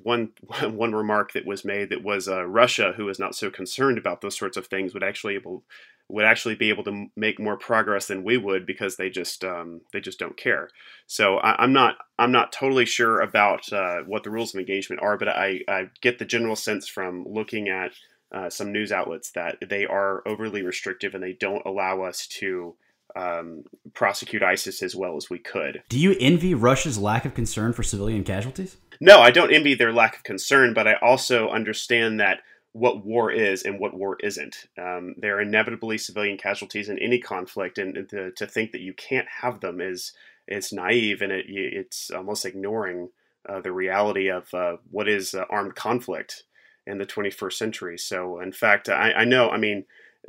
one 0.04 0.30
one 0.64 0.94
remark 0.94 1.34
that 1.34 1.46
was 1.46 1.66
made 1.66 1.90
that 1.90 2.04
was 2.04 2.28
uh, 2.28 2.46
Russia, 2.46 2.94
who 2.96 3.10
is 3.10 3.20
not 3.20 3.36
so 3.36 3.50
concerned 3.50 3.98
about 3.98 4.22
those 4.22 4.38
sorts 4.38 4.58
of 4.58 4.68
things, 4.68 4.94
would 4.94 5.04
actually 5.04 5.36
able 5.36 5.64
would 6.12 6.26
actually 6.26 6.56
be 6.56 6.70
able 6.70 6.84
to 6.84 7.08
make 7.16 7.40
more 7.40 7.58
progress 7.58 8.08
than 8.08 8.24
we 8.24 8.38
would 8.38 8.66
because 8.66 8.98
they 8.98 9.10
just 9.10 9.44
um, 9.44 9.82
they 9.94 10.00
just 10.00 10.20
don't 10.20 10.38
care. 10.38 10.70
So 11.08 11.38
I, 11.38 11.64
am 11.64 11.74
not 11.74 11.98
I'm 12.20 12.32
not 12.32 12.52
totally 12.52 12.86
sure 12.86 13.22
about 13.22 13.72
uh, 13.72 14.00
what 14.06 14.24
the 14.24 14.30
rules 14.30 14.54
of 14.54 14.60
engagement 14.60 15.02
are, 15.02 15.18
but 15.18 15.30
I, 15.30 15.62
I 15.68 15.90
get 16.02 16.20
the 16.20 16.26
general 16.26 16.56
sense 16.56 16.88
from 16.88 17.26
looking 17.28 17.70
at 17.70 17.92
uh, 18.34 18.50
some 18.50 18.72
news 18.72 18.92
outlets 18.92 19.32
that 19.32 19.58
they 19.68 19.86
are 19.86 20.22
overly 20.28 20.62
restrictive 20.62 21.14
and 21.14 21.24
they 21.24 21.34
don't 21.34 21.66
allow 21.66 22.04
us 22.04 22.28
to 22.28 22.76
um, 23.16 23.64
prosecute 23.94 24.42
ISIS 24.44 24.82
as 24.82 24.96
well 24.96 25.18
as 25.18 25.30
we 25.30 25.40
could. 25.40 25.84
Do 25.90 26.00
you 26.00 26.16
envy 26.20 26.54
Russia's 26.54 26.98
lack 26.98 27.26
of 27.26 27.34
concern 27.34 27.74
for 27.74 27.84
civilian 27.84 28.24
casualties? 28.24 28.78
No, 29.04 29.20
I 29.20 29.32
don't 29.32 29.52
envy 29.52 29.74
their 29.74 29.92
lack 29.92 30.16
of 30.16 30.24
concern, 30.24 30.76
but 30.76 30.88
I 30.88 30.94
also 31.02 31.50
understand 31.50 32.20
that 32.20 32.42
what 32.72 33.04
war 33.04 33.32
is 33.32 33.64
and 33.64 33.80
what 33.80 33.96
war 33.96 34.16
isn't. 34.22 34.68
Um, 34.78 35.16
there 35.18 35.38
are 35.38 35.42
inevitably 35.42 35.98
civilian 35.98 36.38
casualties 36.38 36.88
in 36.88 37.00
any 37.00 37.20
conflict, 37.20 37.80
and, 37.80 38.08
to, 38.10 38.32
to, 38.32 38.46
think 38.46 38.72
that 38.72 38.82
you 38.82 38.94
can't 38.94 39.28
have 39.42 39.60
them 39.60 39.82
is 39.82 40.14
it's 40.48 40.72
naive 40.72 41.24
and 41.24 41.32
it, 41.32 41.46
it's 41.48 42.12
almost 42.12 42.46
ignoring 42.46 43.10
uh, 43.50 43.60
the 43.60 43.72
reality 43.72 44.30
of 44.30 44.54
uh, 44.54 44.78
what 44.92 45.10
is 45.10 45.34
uh, 45.34 45.46
armed 45.50 45.76
conflict 45.76 46.44
in 46.86 47.00
the 47.00 47.06
21st 47.06 47.54
century. 47.54 47.98
So, 47.98 48.40
in 48.40 48.52
fact, 48.52 48.88
I, 48.88 49.14
I, 49.14 49.26
know, 49.26 49.50
I 49.50 49.58
mean, 49.58 49.86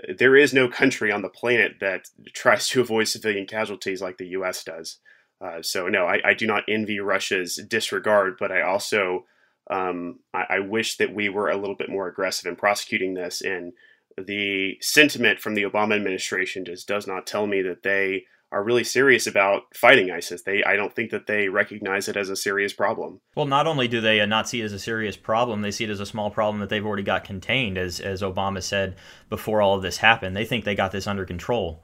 there 0.08 0.34
is 0.34 0.54
no 0.54 0.66
country 0.66 1.12
on 1.12 1.20
the 1.20 1.28
planet 1.28 1.74
that 1.80 2.08
tries 2.32 2.68
to 2.68 2.80
avoid 2.80 3.08
civilian 3.08 3.46
casualties 3.46 4.00
like 4.00 4.16
the 4.16 4.28
U.S. 4.28 4.64
does. 4.64 4.96
Uh, 5.42 5.60
so, 5.62 5.88
no, 5.88 6.06
I, 6.06 6.20
I 6.24 6.34
do 6.34 6.46
not 6.46 6.64
envy 6.68 7.00
Russia's 7.00 7.56
disregard, 7.68 8.36
but 8.38 8.52
I 8.52 8.62
also 8.62 9.24
um, 9.70 10.20
I, 10.34 10.44
I, 10.50 10.58
wish 10.58 10.96
that 10.96 11.14
we 11.14 11.28
were 11.28 11.48
a 11.48 11.56
little 11.56 11.76
bit 11.76 11.88
more 11.88 12.08
aggressive 12.08 12.46
in 12.46 12.56
prosecuting 12.56 13.14
this. 13.14 13.40
And 13.40 13.72
the 14.16 14.76
sentiment 14.80 15.40
from 15.40 15.54
the 15.54 15.62
Obama 15.62 15.94
administration 15.96 16.64
just 16.64 16.88
does 16.88 17.06
not 17.06 17.26
tell 17.26 17.46
me 17.46 17.62
that 17.62 17.82
they 17.82 18.24
are 18.50 18.62
really 18.62 18.84
serious 18.84 19.26
about 19.26 19.62
fighting 19.74 20.10
ISIS. 20.10 20.42
They, 20.42 20.62
I 20.64 20.76
don't 20.76 20.94
think 20.94 21.10
that 21.10 21.26
they 21.26 21.48
recognize 21.48 22.06
it 22.08 22.16
as 22.16 22.28
a 22.28 22.36
serious 22.36 22.72
problem. 22.74 23.20
Well, 23.34 23.46
not 23.46 23.66
only 23.66 23.88
do 23.88 24.00
they 24.00 24.24
not 24.26 24.48
see 24.48 24.60
it 24.60 24.64
as 24.64 24.74
a 24.74 24.78
serious 24.78 25.16
problem, 25.16 25.62
they 25.62 25.70
see 25.70 25.84
it 25.84 25.90
as 25.90 26.00
a 26.00 26.06
small 26.06 26.30
problem 26.30 26.60
that 26.60 26.68
they've 26.68 26.84
already 26.84 27.02
got 27.02 27.24
contained, 27.24 27.78
as 27.78 27.98
as 27.98 28.20
Obama 28.20 28.62
said 28.62 28.96
before 29.30 29.62
all 29.62 29.76
of 29.76 29.82
this 29.82 29.98
happened. 29.98 30.36
They 30.36 30.44
think 30.44 30.64
they 30.64 30.74
got 30.74 30.92
this 30.92 31.06
under 31.06 31.24
control 31.24 31.82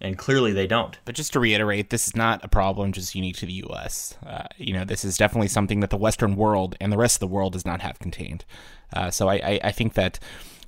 and 0.00 0.16
clearly 0.16 0.52
they 0.52 0.66
don't. 0.66 0.98
But 1.04 1.14
just 1.14 1.32
to 1.34 1.40
reiterate, 1.40 1.90
this 1.90 2.06
is 2.06 2.16
not 2.16 2.44
a 2.44 2.48
problem 2.48 2.92
just 2.92 3.14
unique 3.14 3.36
to 3.36 3.46
the 3.46 3.52
U.S. 3.52 4.16
Uh, 4.26 4.44
you 4.56 4.72
know, 4.72 4.84
this 4.84 5.04
is 5.04 5.16
definitely 5.16 5.48
something 5.48 5.80
that 5.80 5.90
the 5.90 5.96
Western 5.96 6.36
world 6.36 6.76
and 6.80 6.92
the 6.92 6.98
rest 6.98 7.16
of 7.16 7.20
the 7.20 7.34
world 7.34 7.52
does 7.52 7.66
not 7.66 7.80
have 7.82 7.98
contained. 7.98 8.44
Uh, 8.92 9.10
so 9.10 9.28
I, 9.28 9.34
I, 9.34 9.60
I, 9.64 9.72
think 9.72 9.94
that 9.94 10.18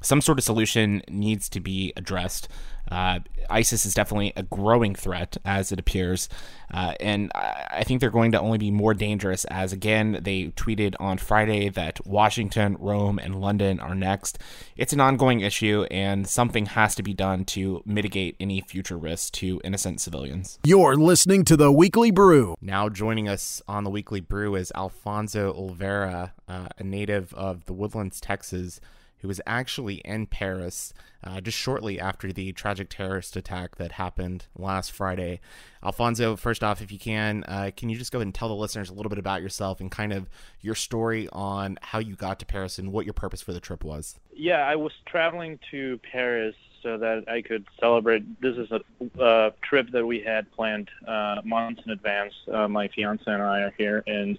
some 0.03 0.21
sort 0.21 0.39
of 0.39 0.45
solution 0.45 1.03
needs 1.09 1.49
to 1.51 1.61
be 1.61 1.93
addressed. 1.97 2.49
Uh, 2.91 3.21
ISIS 3.49 3.87
is 3.87 3.95
definitely 3.95 4.33
a 4.37 4.43
growing 4.43 4.95
threat, 4.95 5.37
as 5.45 5.73
it 5.73 5.79
appears, 5.79 6.29
uh, 6.75 6.95
and 7.01 7.31
I 7.35 7.85
think 7.85 8.01
they're 8.01 8.11
going 8.11 8.33
to 8.33 8.41
only 8.41 8.59
be 8.59 8.71
more 8.71 8.93
dangerous. 8.93 9.45
As 9.47 9.73
again, 9.73 10.19
they 10.21 10.49
tweeted 10.49 10.95
on 11.01 11.19
Friday 11.19 11.69
that 11.71 12.05
Washington, 12.07 12.77
Rome, 12.79 13.19
and 13.19 13.41
London 13.41 13.81
are 13.81 13.95
next. 13.95 14.39
It's 14.77 14.93
an 14.93 15.01
ongoing 15.01 15.41
issue, 15.41 15.87
and 15.91 16.27
something 16.27 16.67
has 16.67 16.95
to 16.97 17.03
be 17.03 17.15
done 17.15 17.45
to 17.47 17.83
mitigate 17.87 18.37
any 18.41 18.61
future 18.61 18.99
risks 18.99 19.31
to 19.31 19.61
innocent 19.65 20.01
civilians. 20.01 20.59
You're 20.65 20.97
listening 20.97 21.45
to 21.47 21.57
the 21.57 21.73
Weekly 21.73 22.11
Brew. 22.11 22.57
Now 22.61 22.89
joining 22.89 23.29
us 23.29 23.63
on 23.69 23.85
the 23.85 23.91
Weekly 23.91 24.21
Brew 24.21 24.55
is 24.55 24.73
Alfonso 24.75 25.53
Olvera, 25.55 26.33
uh, 26.49 26.69
a 26.77 26.83
native 26.83 27.33
of 27.35 27.65
the 27.67 27.73
Woodlands, 27.73 28.21
Texas 28.21 28.81
who 29.23 29.29
was 29.29 29.41
actually 29.47 29.97
in 30.05 30.27
Paris 30.27 30.93
uh, 31.25 31.41
just 31.41 31.57
shortly 31.57 32.01
after 32.01 32.33
the 32.33 32.53
tragic 32.53 32.91
terrorist 32.91 33.37
attack 33.37 33.77
that 33.77 33.93
happened 33.93 34.47
last 34.57 34.91
Friday. 34.91 35.41
Alfonso, 35.83 36.37
first 36.37 36.65
off, 36.65 36.83
if 36.83 36.91
you 36.91 36.99
can, 36.99 37.45
uh, 37.47 37.71
can 37.77 37.89
you 37.89 37.97
just 37.97 38.13
go 38.13 38.19
ahead 38.19 38.27
and 38.27 38.35
tell 38.35 38.49
the 38.49 38.55
listeners 38.55 38.91
a 38.91 38.95
little 38.95 39.11
bit 39.11 39.19
about 39.19 39.41
yourself 39.41 39.81
and 39.81 39.91
kind 39.91 40.13
of 40.13 40.29
your 40.61 40.75
story 40.75 41.29
on 41.33 41.79
how 41.81 42.01
you 42.01 42.17
got 42.17 42.41
to 42.41 42.47
Paris 42.47 42.79
and 42.79 42.93
what 42.93 43.07
your 43.07 43.15
purpose 43.15 43.41
for 43.41 43.53
the 43.53 43.61
trip 43.61 43.85
was? 43.85 44.19
Yeah, 44.35 44.67
I 44.67 44.77
was 44.77 44.93
traveling 45.07 45.59
to 45.71 46.01
Paris 46.11 46.57
so 46.83 46.99
that 46.99 47.29
I 47.29 47.43
could 47.43 47.65
celebrate. 47.79 48.41
This 48.41 48.57
is 48.57 48.69
a 48.73 49.23
uh, 49.23 49.51
trip 49.63 49.91
that 49.93 50.05
we 50.05 50.21
had 50.21 50.51
planned 50.53 50.91
uh, 51.07 51.37
months 51.45 51.83
in 51.85 51.93
advance. 51.93 52.35
Uh, 52.53 52.67
my 52.67 52.89
fiance 52.89 53.23
and 53.27 53.43
I 53.43 53.61
are 53.61 53.75
here, 53.79 54.03
and 54.07 54.39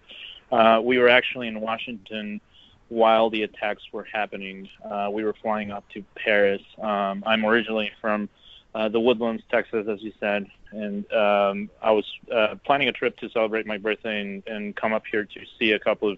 uh, 0.51 0.81
we 0.83 0.97
were 0.97 1.07
actually 1.07 1.47
in 1.47 1.61
Washington 1.61 2.41
while 2.89 3.29
the 3.29 3.43
attacks 3.43 3.83
were 3.91 4.07
happening. 4.11 4.69
Uh, 4.83 5.09
we 5.11 5.23
were 5.23 5.33
flying 5.41 5.71
up 5.71 5.87
to 5.89 6.03
Paris. 6.15 6.61
Um, 6.81 7.23
I'm 7.25 7.45
originally 7.45 7.91
from 8.01 8.29
uh, 8.75 8.89
the 8.89 8.99
Woodlands, 8.99 9.43
Texas, 9.49 9.87
as 9.87 10.01
you 10.01 10.11
said, 10.19 10.47
and 10.71 11.11
um, 11.13 11.69
I 11.81 11.91
was 11.91 12.05
uh, 12.33 12.55
planning 12.65 12.87
a 12.87 12.91
trip 12.91 13.17
to 13.17 13.29
celebrate 13.29 13.67
my 13.67 13.77
birthday 13.77 14.21
and, 14.21 14.43
and 14.47 14.75
come 14.75 14.93
up 14.93 15.03
here 15.09 15.25
to 15.25 15.39
see 15.59 15.71
a 15.71 15.79
couple 15.79 16.09
of 16.09 16.17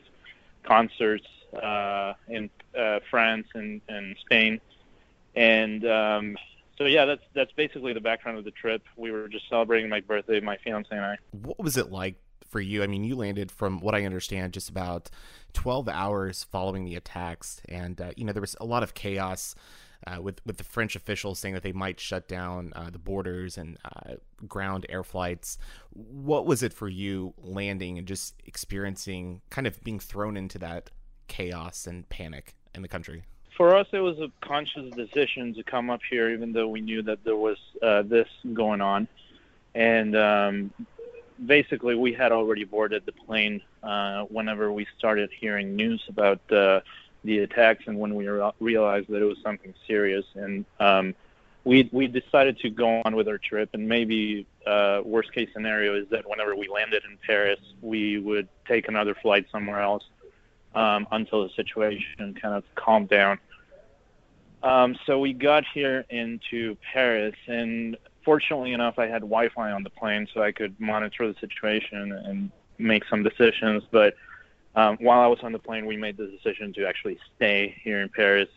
concerts 0.64 1.28
uh, 1.62 2.14
in 2.28 2.50
uh, 2.78 3.00
France 3.10 3.48
and, 3.54 3.82
and 3.90 4.16
Spain. 4.22 4.62
And 5.36 5.86
um, 5.86 6.38
so, 6.78 6.86
yeah, 6.86 7.06
that's 7.06 7.24
that's 7.34 7.52
basically 7.54 7.94
the 7.94 8.02
background 8.02 8.38
of 8.38 8.46
the 8.46 8.52
trip. 8.52 8.84
We 8.96 9.12
were 9.12 9.28
just 9.28 9.50
celebrating 9.50 9.90
my 9.90 10.00
birthday, 10.00 10.40
my 10.40 10.58
fiance 10.58 10.90
and 10.92 11.02
I. 11.02 11.18
What 11.32 11.60
was 11.60 11.76
it 11.78 11.92
like 11.92 12.16
for 12.50 12.60
you? 12.60 12.84
I 12.84 12.88
mean, 12.88 13.04
you 13.04 13.16
landed, 13.16 13.52
from 13.52 13.80
what 13.80 13.96
I 13.96 14.06
understand, 14.06 14.54
just 14.54 14.70
about 14.70 15.10
12 15.54 15.88
hours 15.90 16.44
following 16.44 16.86
the 16.86 16.96
attacks, 16.96 17.62
and 17.68 18.00
uh, 18.00 18.12
you 18.16 18.26
know 18.26 18.34
there 18.34 18.42
was 18.42 18.56
a 18.60 18.66
lot 18.66 18.84
of 18.84 18.94
chaos. 18.94 19.56
Uh, 20.06 20.22
with 20.22 20.40
with 20.46 20.58
the 20.58 20.64
French 20.64 20.96
officials 20.96 21.40
saying 21.40 21.56
that 21.56 21.64
they 21.64 21.72
might 21.72 22.00
shut 22.00 22.28
down 22.28 22.72
uh, 22.76 22.92
the 22.92 23.00
borders 23.00 23.58
and 23.58 23.76
uh, 23.86 24.16
ground 24.48 24.86
air 24.88 25.04
flights. 25.04 25.58
What 25.94 26.46
was 26.46 26.62
it 26.62 26.74
for 26.74 26.88
you 26.88 27.34
landing 27.42 27.98
and 27.98 28.06
just 28.08 28.36
experiencing 28.46 29.42
kind 29.50 29.66
of 29.66 29.84
being 29.84 30.00
thrown 30.00 30.38
into 30.38 30.60
that 30.60 30.92
chaos 31.28 31.88
and 31.88 32.08
panic 32.10 32.54
in 32.76 32.84
the 32.84 32.88
country? 32.88 33.24
For 33.58 33.76
us, 33.76 33.88
it 33.94 34.00
was 34.00 34.20
a 34.20 34.30
conscious 34.46 34.94
decision 34.94 35.54
to 35.56 35.64
come 35.64 35.90
up 35.90 36.02
here, 36.10 36.30
even 36.30 36.52
though 36.52 36.68
we 36.68 36.82
knew 36.82 37.02
that 37.04 37.24
there 37.24 37.38
was 37.38 37.58
uh, 37.82 38.02
this 38.04 38.28
going 38.54 38.82
on. 38.82 39.08
And 39.74 40.16
um, 40.16 40.74
basically, 41.44 41.96
we 41.96 42.14
had 42.14 42.32
already 42.32 42.64
boarded 42.64 43.06
the 43.06 43.12
plane 43.12 43.62
uh, 43.84 44.24
whenever 44.24 44.72
we 44.72 44.88
started 44.98 45.30
hearing 45.38 45.76
news 45.76 46.04
about 46.08 46.40
uh, 46.52 46.82
the 47.24 47.40
attacks 47.40 47.84
and 47.88 47.98
when 47.98 48.16
we 48.16 48.28
re- 48.28 48.52
realized 48.60 49.08
that 49.10 49.22
it 49.22 49.26
was 49.26 49.38
something 49.44 49.74
serious. 49.88 50.26
And 50.36 50.66
um, 50.80 51.16
we 51.64 51.90
we 51.92 52.08
decided 52.08 52.60
to 52.60 52.70
go 52.70 53.02
on 53.04 53.16
with 53.16 53.28
our 53.28 53.38
trip. 53.38 53.70
And 53.74 53.88
maybe 53.90 54.46
uh, 54.66 55.02
worst 55.04 55.34
case 55.34 55.50
scenario 55.54 55.96
is 55.96 56.08
that 56.10 56.30
whenever 56.30 56.56
we 56.56 56.68
landed 56.68 57.04
in 57.10 57.18
Paris, 57.26 57.60
we 57.82 58.20
would 58.20 58.48
take 58.68 58.88
another 58.88 59.16
flight 59.16 59.48
somewhere 59.52 59.82
else 59.82 60.04
um, 60.76 61.08
until 61.12 61.44
the 61.44 61.54
situation 61.56 62.38
kind 62.42 62.56
of 62.56 62.64
calmed 62.76 63.10
down. 63.10 63.40
Um, 64.64 64.98
so 65.06 65.20
we 65.20 65.34
got 65.34 65.64
here 65.74 66.06
into 66.10 66.76
Paris, 66.92 67.36
and 67.48 67.98
fortunately 68.26 68.74
enough, 68.74 69.00
I 69.00 69.06
had 69.06 69.22
Wi-Fi 69.22 69.72
on 69.72 69.84
the 69.84 69.90
plane, 69.92 70.28
so 70.34 70.42
I 70.42 70.52
could 70.52 70.78
monitor 70.80 71.32
the 71.32 71.40
situation 71.40 72.12
and 72.12 72.52
make 72.78 73.06
some 73.06 73.24
decisions. 73.24 73.84
But 73.90 74.16
um, 74.76 74.98
while 75.00 75.22
I 75.22 75.28
was 75.28 75.40
on 75.44 75.54
the 75.54 75.60
plane, 75.60 75.86
we 75.86 75.96
made 75.96 76.18
the 76.18 76.28
decision 76.28 76.74
to 76.74 76.86
actually 76.86 77.20
stay 77.36 77.80
here 77.84 78.02
in 78.02 78.10
Paris. 78.10 78.50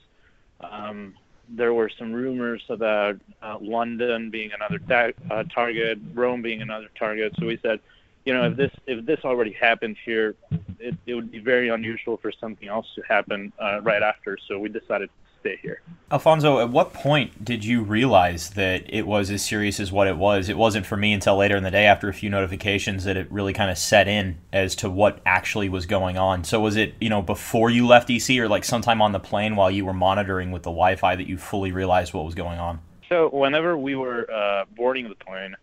Um, 0.60 1.14
there 1.48 1.72
were 1.72 1.88
some 1.88 2.12
rumors 2.12 2.62
about 2.68 3.16
uh, 3.42 3.58
London 3.60 4.30
being 4.30 4.50
another 4.52 4.78
ta- 4.78 5.22
uh, 5.30 5.44
target, 5.44 5.98
Rome 6.12 6.42
being 6.42 6.62
another 6.62 6.88
target. 6.98 7.34
So 7.38 7.46
we 7.46 7.58
said, 7.62 7.80
you 8.24 8.34
know, 8.34 8.44
if 8.44 8.56
this 8.56 8.72
if 8.86 9.06
this 9.06 9.20
already 9.24 9.52
happened 9.52 9.96
here, 10.04 10.34
it, 10.78 10.94
it 11.06 11.14
would 11.14 11.30
be 11.30 11.38
very 11.38 11.68
unusual 11.68 12.16
for 12.18 12.32
something 12.32 12.68
else 12.68 12.86
to 12.96 13.02
happen 13.08 13.52
uh, 13.58 13.80
right 13.82 14.02
after. 14.02 14.36
So 14.46 14.58
we 14.58 14.68
decided 14.68 15.08
stay 15.40 15.58
here. 15.62 15.80
Alfonso, 16.10 16.58
at 16.60 16.70
what 16.70 16.94
point 16.94 17.44
did 17.44 17.64
you 17.64 17.82
realize 17.82 18.50
that 18.50 18.82
it 18.88 19.06
was 19.06 19.30
as 19.30 19.44
serious 19.44 19.78
as 19.78 19.92
what 19.92 20.06
it 20.06 20.16
was? 20.16 20.48
It 20.48 20.56
wasn't 20.56 20.86
for 20.86 20.96
me 20.96 21.12
until 21.12 21.36
later 21.36 21.56
in 21.56 21.64
the 21.64 21.70
day 21.70 21.84
after 21.84 22.08
a 22.08 22.14
few 22.14 22.30
notifications 22.30 23.04
that 23.04 23.16
it 23.16 23.30
really 23.30 23.52
kind 23.52 23.70
of 23.70 23.76
set 23.76 24.08
in 24.08 24.38
as 24.52 24.74
to 24.76 24.88
what 24.88 25.20
actually 25.26 25.68
was 25.68 25.84
going 25.84 26.16
on. 26.16 26.44
So 26.44 26.60
was 26.60 26.76
it, 26.76 26.94
you 27.00 27.10
know, 27.10 27.20
before 27.20 27.68
you 27.68 27.86
left 27.86 28.08
DC 28.08 28.38
or 28.38 28.48
like 28.48 28.64
sometime 28.64 29.02
on 29.02 29.12
the 29.12 29.20
plane 29.20 29.54
while 29.54 29.70
you 29.70 29.84
were 29.84 29.92
monitoring 29.92 30.50
with 30.50 30.62
the 30.62 30.70
Wi-Fi 30.70 31.16
that 31.16 31.26
you 31.26 31.36
fully 31.36 31.72
realized 31.72 32.14
what 32.14 32.24
was 32.24 32.34
going 32.34 32.58
on? 32.58 32.80
So 33.08 33.28
whenever 33.28 33.76
we 33.76 33.94
were 33.94 34.30
uh, 34.30 34.64
boarding 34.76 35.08
the 35.08 35.14
plane 35.14 35.56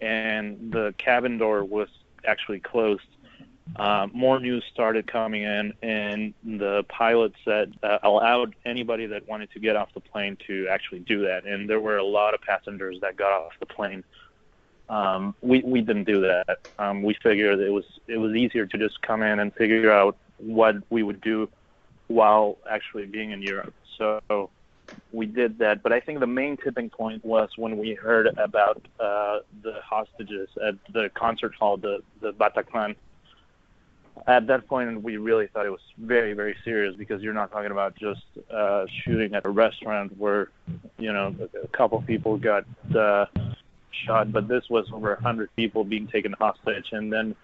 and 0.00 0.72
the 0.72 0.94
cabin 0.96 1.36
door 1.36 1.64
was 1.64 1.88
actually 2.26 2.60
closed, 2.60 3.02
uh, 3.76 4.08
more 4.12 4.40
news 4.40 4.64
started 4.72 5.06
coming 5.06 5.42
in, 5.42 5.72
and 5.82 6.34
the 6.44 6.84
pilot 6.88 7.32
said 7.44 7.72
uh, 7.82 7.98
allowed 8.02 8.54
anybody 8.64 9.06
that 9.06 9.28
wanted 9.28 9.50
to 9.52 9.60
get 9.60 9.76
off 9.76 9.92
the 9.94 10.00
plane 10.00 10.36
to 10.46 10.66
actually 10.68 11.00
do 11.00 11.22
that. 11.22 11.44
And 11.44 11.68
there 11.68 11.80
were 11.80 11.96
a 11.96 12.04
lot 12.04 12.34
of 12.34 12.40
passengers 12.40 12.98
that 13.00 13.16
got 13.16 13.32
off 13.32 13.52
the 13.60 13.66
plane. 13.66 14.04
Um, 14.88 15.36
we 15.40 15.62
we 15.62 15.82
didn't 15.82 16.04
do 16.04 16.20
that. 16.22 16.58
Um, 16.78 17.02
we 17.02 17.14
figured 17.22 17.60
it 17.60 17.70
was 17.70 17.84
it 18.08 18.18
was 18.18 18.34
easier 18.34 18.66
to 18.66 18.78
just 18.78 19.00
come 19.02 19.22
in 19.22 19.38
and 19.38 19.54
figure 19.54 19.92
out 19.92 20.16
what 20.38 20.76
we 20.90 21.02
would 21.02 21.20
do 21.20 21.48
while 22.08 22.58
actually 22.68 23.06
being 23.06 23.30
in 23.30 23.40
Europe. 23.40 23.74
So 23.96 24.50
we 25.12 25.26
did 25.26 25.58
that. 25.58 25.82
But 25.82 25.92
I 25.92 26.00
think 26.00 26.18
the 26.18 26.26
main 26.26 26.56
tipping 26.56 26.90
point 26.90 27.24
was 27.24 27.50
when 27.56 27.78
we 27.78 27.94
heard 27.94 28.26
about 28.36 28.82
uh, 28.98 29.40
the 29.62 29.74
hostages 29.84 30.48
at 30.66 30.74
the 30.92 31.10
concert 31.14 31.54
hall, 31.54 31.76
the 31.76 32.02
the 32.20 32.32
Bataclan 32.32 32.96
at 34.26 34.46
that 34.46 34.66
point 34.68 35.02
we 35.02 35.16
really 35.16 35.46
thought 35.48 35.66
it 35.66 35.70
was 35.70 35.80
very 35.98 36.32
very 36.32 36.56
serious 36.64 36.94
because 36.96 37.22
you're 37.22 37.34
not 37.34 37.50
talking 37.50 37.70
about 37.70 37.94
just 37.96 38.22
uh, 38.50 38.84
shooting 39.02 39.34
at 39.34 39.44
a 39.44 39.48
restaurant 39.48 40.16
where 40.18 40.50
you 40.98 41.12
know 41.12 41.34
a 41.62 41.68
couple 41.68 42.00
people 42.02 42.36
got 42.36 42.64
uh, 42.94 43.26
shot 44.04 44.32
but 44.32 44.48
this 44.48 44.68
was 44.68 44.86
over 44.92 45.14
hundred 45.16 45.54
people 45.56 45.84
being 45.84 46.06
taken 46.06 46.32
hostage. 46.32 46.92
And 46.92 47.12
then 47.12 47.34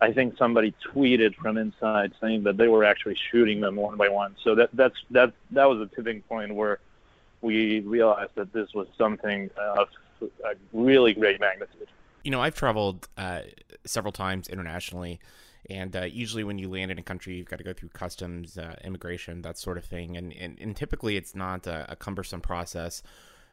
I 0.00 0.12
think 0.12 0.36
somebody 0.36 0.74
tweeted 0.92 1.34
from 1.36 1.56
inside 1.56 2.12
saying 2.20 2.44
that 2.44 2.56
they 2.56 2.68
were 2.68 2.84
actually 2.84 3.16
shooting 3.30 3.60
them 3.60 3.76
one 3.76 3.96
by 3.96 4.08
one. 4.08 4.36
So 4.42 4.54
that 4.54 4.70
that's 4.72 4.96
that 5.10 5.32
that 5.52 5.68
was 5.68 5.80
a 5.80 5.94
tipping 5.94 6.22
point 6.22 6.54
where 6.54 6.78
we 7.40 7.80
realized 7.80 8.32
that 8.36 8.52
this 8.52 8.72
was 8.74 8.86
something 8.96 9.50
of 9.56 9.88
a 10.22 10.54
really 10.72 11.14
great 11.14 11.40
magnitude. 11.40 11.88
You 12.22 12.30
know 12.30 12.40
I've 12.40 12.54
traveled 12.54 13.08
uh, 13.16 13.40
several 13.84 14.12
times 14.12 14.48
internationally 14.48 15.20
and 15.70 15.96
uh, 15.96 16.02
usually, 16.02 16.44
when 16.44 16.58
you 16.58 16.68
land 16.68 16.90
in 16.90 16.98
a 16.98 17.02
country, 17.02 17.34
you've 17.34 17.48
got 17.48 17.58
to 17.58 17.64
go 17.64 17.72
through 17.72 17.90
customs, 17.90 18.58
uh, 18.58 18.76
immigration, 18.84 19.42
that 19.42 19.58
sort 19.58 19.78
of 19.78 19.84
thing. 19.84 20.16
And, 20.16 20.32
and, 20.32 20.58
and 20.60 20.76
typically, 20.76 21.16
it's 21.16 21.34
not 21.34 21.66
a, 21.66 21.92
a 21.92 21.96
cumbersome 21.96 22.40
process. 22.40 23.02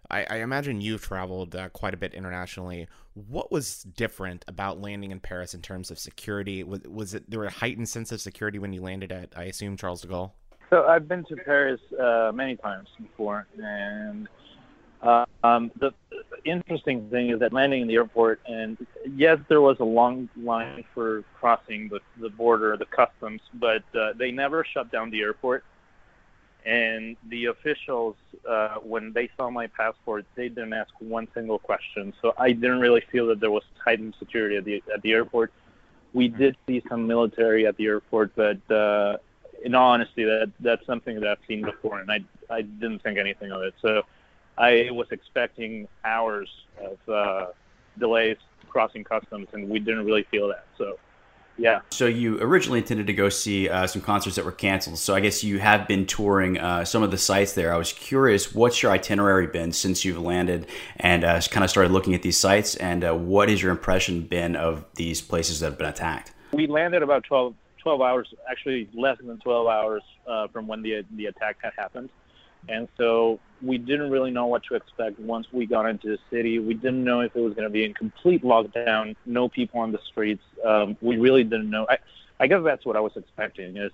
I, 0.10 0.26
I, 0.30 0.36
imagine 0.38 0.82
you've 0.82 1.04
traveled 1.04 1.56
uh, 1.56 1.70
quite 1.70 1.94
a 1.94 1.98
bit 1.98 2.14
internationally. 2.14 2.88
What 3.14 3.52
was 3.52 3.84
different 3.84 4.44
about 4.48 4.82
landing 4.82 5.12
in 5.12 5.20
Paris 5.20 5.54
in 5.54 5.62
terms 5.62 5.92
of 5.92 6.00
security? 6.00 6.64
Was, 6.64 6.82
was 6.82 7.14
it 7.14 7.30
there 7.30 7.44
a 7.44 7.52
heightened 7.52 7.88
sense 7.88 8.12
of 8.12 8.20
security 8.20 8.58
when 8.58 8.74
you 8.74 8.82
landed 8.82 9.12
at, 9.12 9.30
I 9.36 9.44
assume, 9.44 9.78
Charles 9.78 10.02
de 10.02 10.08
Gaulle? 10.08 10.32
So 10.70 10.86
I've 10.86 11.08
been 11.08 11.24
to 11.26 11.36
Paris 11.36 11.82
uh, 12.02 12.32
many 12.34 12.56
times 12.56 12.88
before, 13.00 13.46
and 13.58 14.28
uh, 15.02 15.26
um, 15.44 15.72
the 15.80 15.94
interesting 16.46 17.10
thing 17.10 17.30
is 17.30 17.40
that 17.40 17.54
landing 17.54 17.82
in 17.82 17.88
the 17.88 17.96
airport, 17.96 18.40
and 18.48 18.78
yes, 19.16 19.40
there 19.48 19.62
was 19.62 19.78
a 19.80 19.84
long 19.84 20.30
line 20.38 20.84
for 20.94 21.24
crossing 21.40 21.90
the, 21.90 22.00
the 22.20 22.30
border, 22.30 22.78
the 22.78 22.86
customs, 22.86 23.42
but 23.56 23.84
uh, 23.96 24.14
they 24.14 24.32
never 24.32 24.64
shut 24.64 24.92
down 24.92 25.10
the 25.10 25.22
airport. 25.22 25.64
And 26.64 27.18
the 27.30 27.46
officials, 27.46 28.16
uh, 28.48 28.76
when 28.76 29.12
they 29.14 29.30
saw 29.36 29.50
my 29.50 29.66
passport, 29.66 30.26
they 30.36 30.48
didn't 30.48 30.74
ask 30.74 30.92
one 31.00 31.28
single 31.34 31.58
question. 31.58 32.14
So 32.22 32.36
I 32.38 32.52
didn't 32.52 32.80
really 32.80 33.02
feel 33.12 33.26
that 33.28 33.40
there 33.40 33.50
was 33.50 33.64
heightened 33.84 34.14
security 34.20 34.58
at 34.58 34.66
the 34.66 34.84
at 34.94 35.02
the 35.02 35.12
airport. 35.14 35.52
We 36.14 36.28
did 36.28 36.56
see 36.68 36.84
some 36.88 37.08
military 37.08 37.66
at 37.66 37.78
the 37.78 37.86
airport, 37.88 38.36
but 38.36 38.60
uh, 38.72 39.18
in 39.66 39.74
all 39.74 39.90
honesty, 39.90 40.24
that 40.24 40.52
that's 40.60 40.86
something 40.86 41.20
that 41.20 41.28
I've 41.28 41.46
seen 41.48 41.64
before, 41.64 42.00
and 42.00 42.12
I 42.12 42.20
I 42.48 42.62
didn't 42.62 43.00
think 43.02 43.18
anything 43.18 43.52
of 43.52 43.64
it. 43.64 43.74
So 43.82 44.04
I 44.58 44.90
was 44.92 45.08
expecting 45.12 45.88
hours 46.04 46.50
of 46.80 47.10
uh, 47.10 47.46
delays 47.98 48.38
crossing 48.70 49.04
customs, 49.04 49.48
and 49.54 49.70
we 49.70 49.80
didn't 49.80 50.06
really 50.06 50.24
feel 50.32 50.48
that. 50.48 50.66
So, 50.78 50.98
yeah. 51.58 51.82
So 51.92 52.06
you 52.06 52.42
originally 52.42 52.80
intended 52.80 53.08
to 53.08 53.14
go 53.14 53.30
see 53.30 53.70
uh, 53.70 53.86
some 53.86 54.02
concerts 54.02 54.36
that 54.38 54.46
were 54.46 54.52
canceled. 54.52 54.98
So 54.98 55.14
I 55.14 55.20
guess 55.20 55.44
you 55.44 55.60
have 55.60 55.88
been 55.88 56.06
touring 56.06 56.58
uh, 56.58 56.86
some 56.86 57.04
of 57.04 57.12
the 57.12 57.18
sites 57.18 57.54
there. 57.54 57.74
I 57.74 57.78
was 57.78 57.94
curious, 57.94 58.56
what's 58.56 58.82
your 58.82 58.92
itinerary 58.92 59.48
been 59.48 59.72
since 59.72 60.06
you've 60.06 60.20
landed 60.20 60.68
and 60.98 61.24
uh, 61.24 61.42
kind 61.42 61.64
of 61.64 61.70
started 61.70 61.92
looking 61.92 62.16
at 62.16 62.22
these 62.22 62.40
sites, 62.40 62.76
and 62.76 63.04
uh, 63.04 63.14
what 63.14 63.50
has 63.50 63.62
your 63.62 63.72
impression 63.72 64.22
been 64.22 64.56
of 64.56 64.86
these 64.96 65.22
places 65.22 65.60
that 65.60 65.68
have 65.68 65.78
been 65.78 65.88
attacked? 65.88 66.34
We 66.54 66.68
landed 66.68 67.04
about 67.04 67.24
12, 67.26 67.54
12 67.84 68.02
hours, 68.02 68.34
actually 68.50 68.90
less 68.94 69.18
than 69.24 69.38
12 69.40 69.68
hours 69.68 70.04
uh, 70.28 70.48
from 70.48 70.68
when 70.68 70.82
the 70.82 71.04
the 71.16 71.28
attack 71.28 71.58
had 71.62 71.74
happened. 71.78 72.10
And 72.70 72.88
so 72.98 73.40
we 73.62 73.78
didn't 73.78 74.10
really 74.10 74.32
know 74.32 74.48
what 74.48 74.64
to 74.66 74.76
expect 74.76 75.20
once 75.20 75.48
we 75.52 75.66
got 75.66 75.88
into 75.88 76.08
the 76.08 76.20
city. 76.30 76.60
We 76.60 76.74
didn't 76.74 77.04
know 77.04 77.22
if 77.22 77.36
it 77.36 77.42
was 77.42 77.54
going 77.54 77.66
to 77.66 77.70
be 77.70 77.86
in 77.86 77.94
complete 77.94 78.44
lockdown, 78.44 79.16
no 79.26 79.50
people 79.50 79.82
on 79.82 79.92
the 79.92 80.00
streets. 80.08 80.44
Um, 80.66 80.98
we 81.02 81.18
really 81.18 81.44
didn't 81.44 81.70
know. 81.70 81.86
I, 81.90 81.98
I 82.40 82.48
guess 82.48 82.62
that's 82.64 82.86
what 82.86 82.96
I 82.96 83.00
was 83.00 83.14
expecting 83.16 83.78
is 83.78 83.92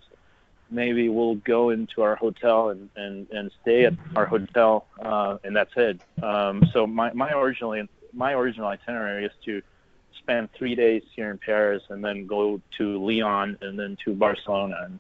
maybe 0.70 1.10
we'll 1.10 1.36
go 1.36 1.70
into 1.70 2.02
our 2.02 2.16
hotel 2.16 2.70
and, 2.70 2.90
and, 2.96 3.30
and 3.32 3.52
stay 3.62 3.86
at 3.86 3.94
our 4.16 4.26
hotel, 4.26 4.86
uh, 5.02 5.38
and 5.44 5.56
that's 5.56 5.72
it. 5.76 6.02
Um, 6.22 6.64
so 6.74 6.86
my, 6.88 7.12
my 7.14 7.32
originally 7.32 7.88
my 8.14 8.34
original 8.34 8.68
itinerary 8.68 9.26
is 9.26 9.32
to 9.46 9.62
spend 10.18 10.50
three 10.54 10.76
days 10.76 11.04
here 11.16 11.30
in 11.30 11.38
Paris 11.38 11.84
and 11.90 12.04
then 12.04 12.26
go 12.26 12.60
to 12.78 12.98
Lyon 13.06 13.58
and 13.62 13.78
then 13.80 13.98
to 14.04 14.14
Barcelona. 14.14 14.88
And 14.88 15.00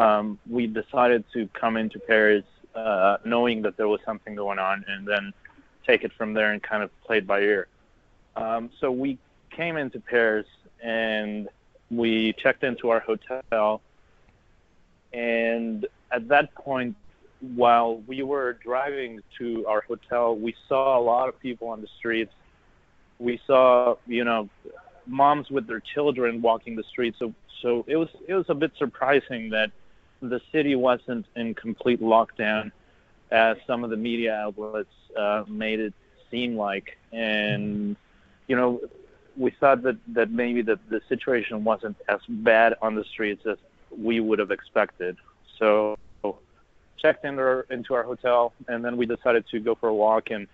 um, 0.00 0.38
we 0.48 0.66
decided 0.66 1.24
to 1.32 1.48
come 1.52 1.76
into 1.76 1.98
Paris 1.98 2.44
uh, 2.74 3.18
knowing 3.24 3.62
that 3.62 3.76
there 3.76 3.88
was 3.88 4.00
something 4.04 4.34
going 4.34 4.58
on, 4.58 4.84
and 4.88 5.06
then 5.06 5.32
take 5.86 6.04
it 6.04 6.12
from 6.12 6.32
there 6.32 6.52
and 6.52 6.62
kind 6.62 6.82
of 6.82 6.90
play 7.02 7.18
it 7.18 7.26
by 7.26 7.40
ear. 7.40 7.66
Um, 8.36 8.70
so 8.80 8.90
we 8.90 9.18
came 9.50 9.76
into 9.76 10.00
Paris 10.00 10.46
and 10.82 11.48
we 11.90 12.32
checked 12.32 12.64
into 12.64 12.90
our 12.90 13.00
hotel 13.00 13.80
and 15.14 15.86
at 16.10 16.28
that 16.28 16.54
point, 16.56 16.96
while 17.54 18.02
we 18.06 18.22
were 18.22 18.54
driving 18.54 19.20
to 19.38 19.64
our 19.66 19.82
hotel, 19.82 20.36
we 20.36 20.54
saw 20.68 20.98
a 20.98 21.02
lot 21.02 21.28
of 21.28 21.38
people 21.38 21.68
on 21.68 21.80
the 21.80 21.88
streets. 21.98 22.32
We 23.18 23.40
saw, 23.46 23.96
you 24.06 24.24
know, 24.24 24.48
moms 25.06 25.50
with 25.50 25.66
their 25.68 25.80
children 25.80 26.42
walking 26.42 26.74
the 26.74 26.82
streets. 26.82 27.18
So, 27.18 27.32
so 27.62 27.84
it 27.86 27.96
was 27.96 28.08
it 28.26 28.34
was 28.34 28.46
a 28.48 28.54
bit 28.54 28.72
surprising 28.76 29.50
that 29.50 29.70
the 30.28 30.40
city 30.52 30.76
wasn't 30.76 31.26
in 31.36 31.54
complete 31.54 32.00
lockdown, 32.00 32.72
as 33.30 33.56
some 33.66 33.84
of 33.84 33.90
the 33.90 33.96
media 33.96 34.34
outlets 34.34 34.88
uh, 35.16 35.44
made 35.48 35.80
it 35.80 35.94
seem 36.30 36.56
like. 36.56 36.98
And 37.12 37.96
you 38.48 38.56
know, 38.56 38.80
we 39.36 39.50
thought 39.50 39.82
that 39.82 39.96
that 40.08 40.30
maybe 40.30 40.62
the 40.62 40.78
the 40.88 41.00
situation 41.08 41.64
wasn't 41.64 41.96
as 42.08 42.20
bad 42.28 42.74
on 42.82 42.94
the 42.94 43.04
streets 43.04 43.46
as 43.46 43.58
we 43.96 44.20
would 44.20 44.38
have 44.38 44.50
expected. 44.50 45.16
So 45.58 45.96
checked 47.04 47.24
into 47.24 47.42
our, 47.42 47.66
into 47.70 47.92
our 47.94 48.02
hotel, 48.02 48.52
and 48.66 48.84
then 48.84 48.96
we 48.96 49.04
decided 49.04 49.44
to 49.50 49.60
go 49.60 49.74
for 49.74 49.88
a 49.88 49.94
walk. 49.94 50.30
And 50.30 50.48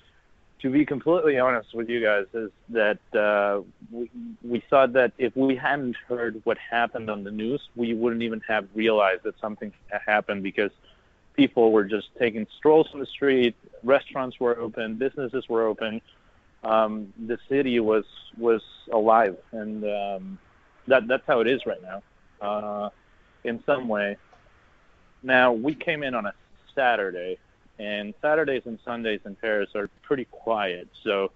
to 0.62 0.70
be 0.70 0.84
completely 0.84 1.38
honest 1.38 1.74
with 1.74 1.88
you 1.88 2.02
guys, 2.02 2.26
is 2.34 2.50
that 2.68 2.98
uh, 3.14 3.62
we, 3.90 4.10
we 4.42 4.62
thought 4.68 4.92
that 4.92 5.12
if 5.18 5.34
we 5.36 5.56
hadn't 5.56 5.96
heard 6.08 6.40
what 6.44 6.58
happened 6.58 7.08
on 7.08 7.24
the 7.24 7.30
news, 7.30 7.60
we 7.76 7.94
wouldn't 7.94 8.22
even 8.22 8.40
have 8.46 8.66
realized 8.74 9.22
that 9.22 9.38
something 9.40 9.72
happened 10.06 10.42
because 10.42 10.70
people 11.34 11.72
were 11.72 11.84
just 11.84 12.08
taking 12.18 12.46
strolls 12.58 12.88
on 12.92 13.00
the 13.00 13.06
street, 13.06 13.54
restaurants 13.82 14.38
were 14.38 14.58
open, 14.58 14.96
businesses 14.96 15.48
were 15.48 15.66
open. 15.66 16.00
Um, 16.62 17.12
the 17.26 17.38
city 17.48 17.80
was 17.80 18.04
was 18.36 18.60
alive, 18.92 19.36
and 19.52 19.82
um, 19.84 20.38
that 20.86 21.08
that's 21.08 21.26
how 21.26 21.40
it 21.40 21.46
is 21.46 21.64
right 21.64 21.82
now. 21.82 22.02
Uh, 22.40 22.90
in 23.44 23.62
some 23.64 23.88
way. 23.88 24.16
Now 25.22 25.52
we 25.52 25.74
came 25.74 26.02
in 26.02 26.14
on 26.14 26.26
a 26.26 26.34
Saturday, 26.74 27.38
and 27.80 28.14
Saturdays 28.20 28.62
and 28.66 28.78
Sundays 28.84 29.20
in 29.24 29.34
Paris 29.36 29.70
are 29.74 29.88
pretty 30.02 30.26
quiet, 30.26 30.88
so 31.02 31.32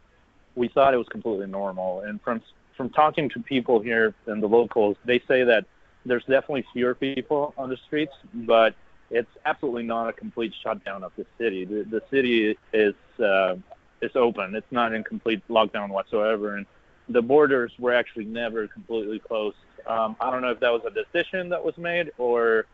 we 0.54 0.68
thought 0.68 0.94
it 0.94 0.98
was 0.98 1.08
completely 1.08 1.46
normal. 1.46 2.00
And 2.00 2.20
from 2.22 2.42
from 2.76 2.90
talking 2.90 3.28
to 3.30 3.40
people 3.40 3.80
here 3.80 4.14
and 4.26 4.42
the 4.42 4.48
locals, 4.48 4.96
they 5.04 5.20
say 5.28 5.44
that 5.44 5.64
there's 6.04 6.24
definitely 6.24 6.64
fewer 6.72 6.94
people 6.94 7.54
on 7.56 7.68
the 7.68 7.76
streets, 7.86 8.12
but 8.34 8.74
it's 9.10 9.30
absolutely 9.46 9.84
not 9.84 10.08
a 10.08 10.12
complete 10.12 10.52
shutdown 10.62 11.04
of 11.04 11.12
the 11.16 11.24
city. 11.38 11.64
The, 11.64 11.84
the 11.84 12.02
city 12.10 12.56
is 12.72 12.94
uh, 13.20 13.56
is 14.02 14.14
open. 14.14 14.54
It's 14.54 14.72
not 14.72 14.92
in 14.92 15.04
complete 15.04 15.42
lockdown 15.48 15.88
whatsoever, 15.88 16.56
and 16.56 16.66
the 17.08 17.22
borders 17.22 17.72
were 17.78 17.92
actually 17.92 18.24
never 18.24 18.66
completely 18.68 19.18
closed 19.18 19.56
um, 19.86 20.16
I 20.20 20.30
don't 20.30 20.42
know 20.42 20.50
if 20.50 20.60
that 20.60 20.72
was 20.72 20.82
a 20.86 20.90
decision 20.90 21.48
that 21.50 21.64
was 21.64 21.76
made 21.76 22.12
or 22.18 22.66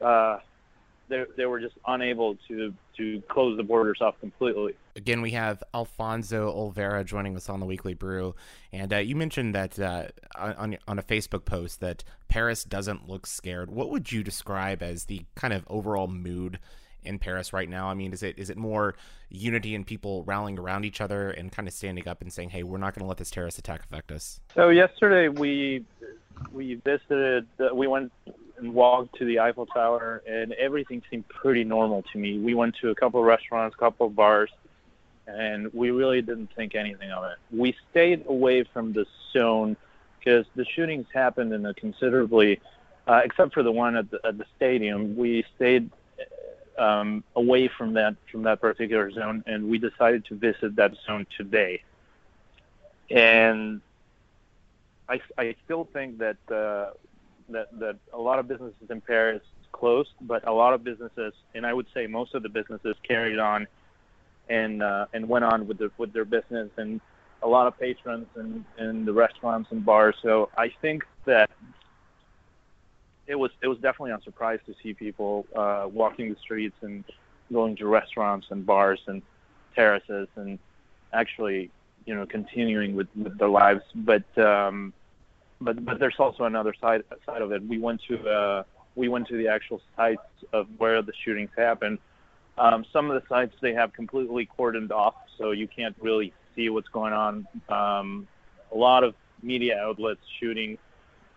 uh, 0.00 0.38
they, 1.08 1.24
they 1.36 1.46
were 1.46 1.60
just 1.60 1.74
unable 1.86 2.36
to, 2.48 2.72
to 2.96 3.22
close 3.28 3.56
the 3.56 3.62
borders 3.62 3.98
off 4.00 4.18
completely. 4.20 4.74
Again, 4.96 5.22
we 5.22 5.32
have 5.32 5.62
Alfonso 5.74 6.52
Olvera 6.52 7.04
joining 7.04 7.36
us 7.36 7.48
on 7.48 7.60
the 7.60 7.66
Weekly 7.66 7.94
Brew. 7.94 8.34
And 8.72 8.92
uh, 8.92 8.98
you 8.98 9.16
mentioned 9.16 9.54
that 9.54 9.78
uh, 9.78 10.08
on, 10.36 10.78
on 10.86 10.98
a 10.98 11.02
Facebook 11.02 11.44
post 11.44 11.80
that 11.80 12.04
Paris 12.28 12.64
doesn't 12.64 13.08
look 13.08 13.26
scared. 13.26 13.70
What 13.70 13.90
would 13.90 14.12
you 14.12 14.22
describe 14.22 14.82
as 14.82 15.04
the 15.04 15.24
kind 15.34 15.52
of 15.52 15.64
overall 15.68 16.06
mood 16.08 16.58
in 17.02 17.18
Paris 17.18 17.52
right 17.52 17.68
now? 17.68 17.88
I 17.88 17.94
mean, 17.94 18.12
is 18.12 18.22
it 18.22 18.38
is 18.38 18.50
it 18.50 18.56
more 18.56 18.94
unity 19.30 19.74
and 19.74 19.86
people 19.86 20.24
rallying 20.24 20.58
around 20.58 20.84
each 20.84 21.00
other 21.00 21.30
and 21.30 21.50
kind 21.50 21.68
of 21.68 21.74
standing 21.74 22.06
up 22.08 22.20
and 22.20 22.32
saying, 22.32 22.50
"Hey, 22.50 22.62
we're 22.62 22.78
not 22.78 22.94
going 22.94 23.04
to 23.04 23.08
let 23.08 23.18
this 23.18 23.30
terrorist 23.30 23.58
attack 23.58 23.82
affect 23.84 24.12
us"? 24.12 24.40
So 24.54 24.68
yesterday 24.68 25.28
we 25.28 25.84
we 26.52 26.74
visited. 26.74 27.46
We 27.72 27.86
went 27.86 28.12
and 28.58 28.74
walked 28.74 29.16
to 29.18 29.24
the 29.24 29.40
Eiffel 29.40 29.66
Tower, 29.66 30.22
and 30.26 30.52
everything 30.54 31.02
seemed 31.10 31.28
pretty 31.28 31.64
normal 31.64 32.02
to 32.12 32.18
me. 32.18 32.38
We 32.38 32.54
went 32.54 32.76
to 32.76 32.90
a 32.90 32.94
couple 32.94 33.20
of 33.20 33.26
restaurants, 33.26 33.74
a 33.74 33.78
couple 33.78 34.06
of 34.06 34.16
bars, 34.16 34.50
and 35.26 35.72
we 35.72 35.90
really 35.90 36.22
didn't 36.22 36.50
think 36.56 36.74
anything 36.74 37.10
of 37.10 37.24
it. 37.24 37.36
We 37.50 37.76
stayed 37.90 38.24
away 38.26 38.64
from 38.64 38.92
the 38.92 39.06
zone 39.32 39.76
because 40.18 40.46
the 40.56 40.64
shootings 40.64 41.06
happened 41.12 41.52
in 41.52 41.64
a 41.66 41.74
considerably, 41.74 42.60
uh, 43.06 43.20
except 43.24 43.54
for 43.54 43.62
the 43.62 43.72
one 43.72 43.96
at 43.96 44.10
the, 44.10 44.20
at 44.24 44.38
the 44.38 44.46
stadium, 44.56 45.16
we 45.16 45.44
stayed 45.56 45.90
um, 46.78 47.24
away 47.34 47.68
from 47.68 47.94
that 47.94 48.16
from 48.30 48.42
that 48.42 48.60
particular 48.60 49.10
zone, 49.10 49.42
and 49.46 49.68
we 49.68 49.78
decided 49.78 50.24
to 50.26 50.34
visit 50.34 50.76
that 50.76 50.94
zone 51.06 51.26
today. 51.36 51.82
And 53.10 53.80
I, 55.08 55.20
I 55.36 55.54
still 55.64 55.88
think 55.92 56.18
that 56.18 56.36
uh, 56.50 56.90
that 57.50 57.68
that 57.78 57.96
a 58.12 58.18
lot 58.18 58.38
of 58.38 58.48
businesses 58.48 58.90
in 58.90 59.00
Paris 59.00 59.42
closed, 59.72 60.10
but 60.20 60.46
a 60.46 60.52
lot 60.52 60.74
of 60.74 60.84
businesses, 60.84 61.32
and 61.54 61.66
I 61.66 61.72
would 61.72 61.86
say 61.94 62.06
most 62.06 62.34
of 62.34 62.42
the 62.42 62.48
businesses 62.48 62.96
carried 63.06 63.38
on 63.38 63.66
and 64.48 64.82
uh, 64.82 65.06
and 65.12 65.28
went 65.28 65.44
on 65.44 65.66
with 65.66 65.78
their 65.78 65.90
with 65.98 66.12
their 66.12 66.24
business, 66.24 66.70
and 66.76 67.00
a 67.42 67.48
lot 67.48 67.66
of 67.66 67.78
patrons 67.78 68.26
and 68.36 68.64
and 68.78 69.06
the 69.06 69.12
restaurants 69.12 69.70
and 69.70 69.84
bars. 69.84 70.16
So 70.22 70.50
I 70.56 70.72
think 70.80 71.04
that 71.24 71.50
it 73.26 73.36
was 73.36 73.50
it 73.62 73.68
was 73.68 73.78
definitely 73.78 74.12
a 74.12 74.20
surprise 74.22 74.60
to 74.66 74.74
see 74.82 74.94
people 74.94 75.46
uh, 75.54 75.86
walking 75.90 76.30
the 76.30 76.36
streets 76.40 76.76
and 76.80 77.04
going 77.52 77.76
to 77.76 77.86
restaurants 77.86 78.46
and 78.50 78.66
bars 78.66 79.00
and 79.06 79.22
terraces 79.74 80.28
and 80.36 80.58
actually 81.12 81.70
you 82.04 82.14
know 82.14 82.26
continuing 82.26 82.96
with, 82.96 83.08
with 83.14 83.38
their 83.38 83.48
lives. 83.48 83.82
But 83.94 84.26
um, 84.38 84.92
but 85.60 85.84
but 85.84 85.98
there's 85.98 86.18
also 86.18 86.44
another 86.44 86.74
side 86.80 87.02
side 87.26 87.42
of 87.42 87.52
it. 87.52 87.62
We 87.66 87.78
went 87.78 88.00
to 88.08 88.28
uh, 88.28 88.62
we 88.94 89.08
went 89.08 89.28
to 89.28 89.36
the 89.36 89.48
actual 89.48 89.80
sites 89.96 90.22
of 90.52 90.66
where 90.78 91.02
the 91.02 91.12
shootings 91.24 91.50
happened. 91.56 91.98
Um, 92.56 92.84
some 92.92 93.10
of 93.10 93.20
the 93.20 93.28
sites 93.28 93.54
they 93.60 93.72
have 93.74 93.92
completely 93.92 94.48
cordoned 94.58 94.90
off, 94.90 95.14
so 95.36 95.52
you 95.52 95.68
can't 95.68 95.96
really 96.00 96.32
see 96.56 96.68
what's 96.70 96.88
going 96.88 97.12
on. 97.12 97.46
Um, 97.68 98.26
a 98.72 98.76
lot 98.76 99.04
of 99.04 99.14
media 99.42 99.78
outlets 99.78 100.20
shooting 100.40 100.78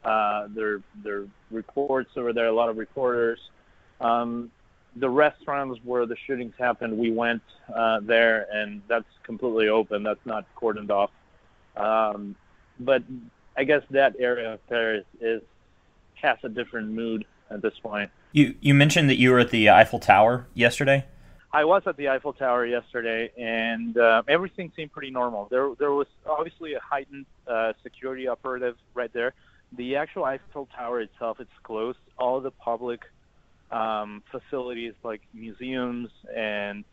uh, 0.03 0.47
their 0.49 0.81
their 1.03 1.25
reports 1.51 2.11
over 2.15 2.33
there. 2.33 2.47
A 2.47 2.53
lot 2.53 2.69
of 2.69 2.77
reporters. 2.77 3.39
Um, 3.99 4.51
the 4.95 5.09
restaurants 5.09 5.79
where 5.85 6.05
the 6.05 6.17
shootings 6.27 6.53
happened, 6.57 6.97
we 6.97 7.11
went 7.11 7.43
uh, 7.73 8.01
there, 8.01 8.47
and 8.51 8.81
that's 8.87 9.05
completely 9.23 9.69
open. 9.69 10.03
That's 10.03 10.25
not 10.25 10.45
cordoned 10.55 10.89
off. 10.89 11.11
Um, 11.77 12.35
but 12.79 13.03
I 13.57 13.63
guess 13.63 13.83
that 13.91 14.15
area 14.19 14.53
of 14.53 14.67
Paris 14.67 15.05
is 15.19 15.41
has 16.15 16.37
a 16.43 16.49
different 16.49 16.89
mood 16.89 17.25
at 17.49 17.61
this 17.61 17.73
point. 17.81 18.11
You 18.31 18.55
you 18.61 18.73
mentioned 18.73 19.09
that 19.09 19.17
you 19.17 19.31
were 19.31 19.39
at 19.39 19.51
the 19.51 19.69
Eiffel 19.69 19.99
Tower 19.99 20.47
yesterday. 20.53 21.05
I 21.53 21.65
was 21.65 21.83
at 21.85 21.97
the 21.97 22.07
Eiffel 22.07 22.31
Tower 22.31 22.65
yesterday, 22.65 23.29
and 23.37 23.97
uh, 23.97 24.23
everything 24.27 24.71
seemed 24.75 24.93
pretty 24.93 25.11
normal. 25.11 25.47
There 25.49 25.73
there 25.77 25.91
was 25.91 26.07
obviously 26.25 26.73
a 26.73 26.79
heightened 26.79 27.25
uh, 27.47 27.73
security 27.83 28.27
operative 28.27 28.77
right 28.93 29.11
there. 29.11 29.33
The 29.77 29.97
actual 29.97 30.25
Eiffel 30.25 30.69
Tower 30.75 31.01
itself 31.01 31.39
it's 31.39 31.51
closed. 31.63 31.99
All 32.17 32.39
the 32.39 32.51
public 32.51 33.01
um, 33.69 34.23
facilities 34.31 34.93
like 35.03 35.21
museums 35.33 36.09
and 36.35 36.83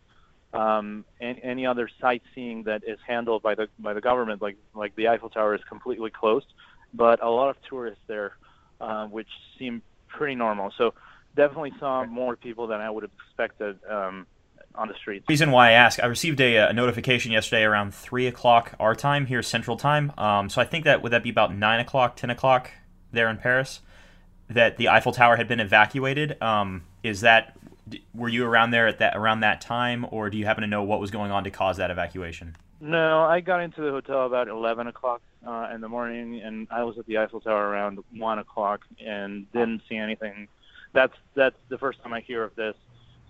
um, 0.53 1.05
and 1.21 1.39
any 1.43 1.67
other 1.67 1.89
sightseeing 2.01 2.65
that 2.65 2.83
is 2.87 2.99
handled 3.07 3.43
by 3.43 3.55
the 3.55 3.69
by 3.79 3.93
the 3.93 4.01
government, 4.01 4.41
like 4.41 4.57
like 4.75 4.95
the 4.97 5.09
Eiffel 5.09 5.29
Tower, 5.29 5.55
is 5.55 5.61
completely 5.69 6.11
closed. 6.11 6.47
But 6.95 7.23
a 7.23 7.29
lot 7.29 7.51
of 7.51 7.57
tourists 7.69 8.03
there, 8.07 8.33
uh, 8.81 9.07
which 9.07 9.29
seem 9.59 9.83
pretty 10.09 10.35
normal. 10.35 10.73
So 10.79 10.95
definitely 11.37 11.73
saw 11.79 12.05
more 12.05 12.35
people 12.37 12.67
than 12.67 12.81
I 12.81 12.89
would 12.89 13.03
have 13.03 13.13
expected 13.27 13.79
um, 13.89 14.27
on 14.75 14.89
the 14.89 14.95
streets. 14.95 15.27
Reason 15.29 15.51
why 15.51 15.69
I 15.69 15.73
ask, 15.73 16.03
I 16.03 16.07
received 16.07 16.41
a, 16.41 16.69
a, 16.69 16.73
notification 16.73 17.31
yesterday 17.31 17.65
around 17.65 17.95
three 17.95 18.27
o'clock 18.27 18.75
our 18.81 18.95
time 18.95 19.27
here 19.27 19.43
Central 19.43 19.77
Time. 19.77 20.13
Um, 20.17 20.49
so 20.49 20.63
I 20.63 20.65
think 20.65 20.85
that 20.85 21.03
would 21.03 21.13
that 21.13 21.23
be 21.23 21.31
about 21.31 21.55
nine 21.55 21.81
o'clock, 21.81 22.17
ten 22.17 22.31
o'clock 22.31 22.71
there 23.13 23.29
in 23.29 23.37
Paris, 23.37 23.81
that 24.49 24.79
the 24.79 24.89
Eiffel 24.89 25.13
Tower 25.13 25.37
had 25.37 25.47
been 25.47 25.61
evacuated. 25.61 26.41
Um, 26.43 26.85
is 27.03 27.21
that 27.21 27.57
were 28.15 28.29
you 28.29 28.45
around 28.47 28.71
there 28.71 28.87
at 28.87 28.99
that 28.99 29.17
around 29.17 29.41
that 29.41 29.61
time, 29.61 30.07
or 30.11 30.31
do 30.31 30.39
you 30.39 30.45
happen 30.45 30.63
to 30.63 30.69
know 30.69 30.83
what 30.83 31.01
was 31.01 31.11
going 31.11 31.31
on 31.31 31.45
to 31.45 31.51
cause 31.51 31.77
that 31.79 31.91
evacuation? 31.91 32.57
No, 32.81 33.23
I 33.25 33.41
got 33.41 33.61
into 33.61 33.81
the 33.81 33.91
hotel 33.91 34.25
about 34.27 34.47
11 34.47 34.87
o'clock 34.87 35.21
uh, 35.45 35.71
in 35.75 35.81
the 35.81 35.89
morning, 35.89 36.41
and 36.41 36.69
I 36.71 36.85
was 36.85 36.97
at 36.97 37.07
the 37.07 37.19
Eiffel 37.19 37.41
Tower 37.41 37.69
around 37.69 37.99
one 38.13 38.39
o'clock, 38.39 38.85
and 39.05 39.51
didn't 39.53 39.83
see 39.89 39.97
anything 39.97 40.49
that's 40.93 41.15
that's 41.35 41.57
the 41.69 41.79
first 41.79 42.03
time 42.03 42.13
I 42.13 42.21
hear 42.21 42.43
of 42.43 42.55
this. 42.55 42.75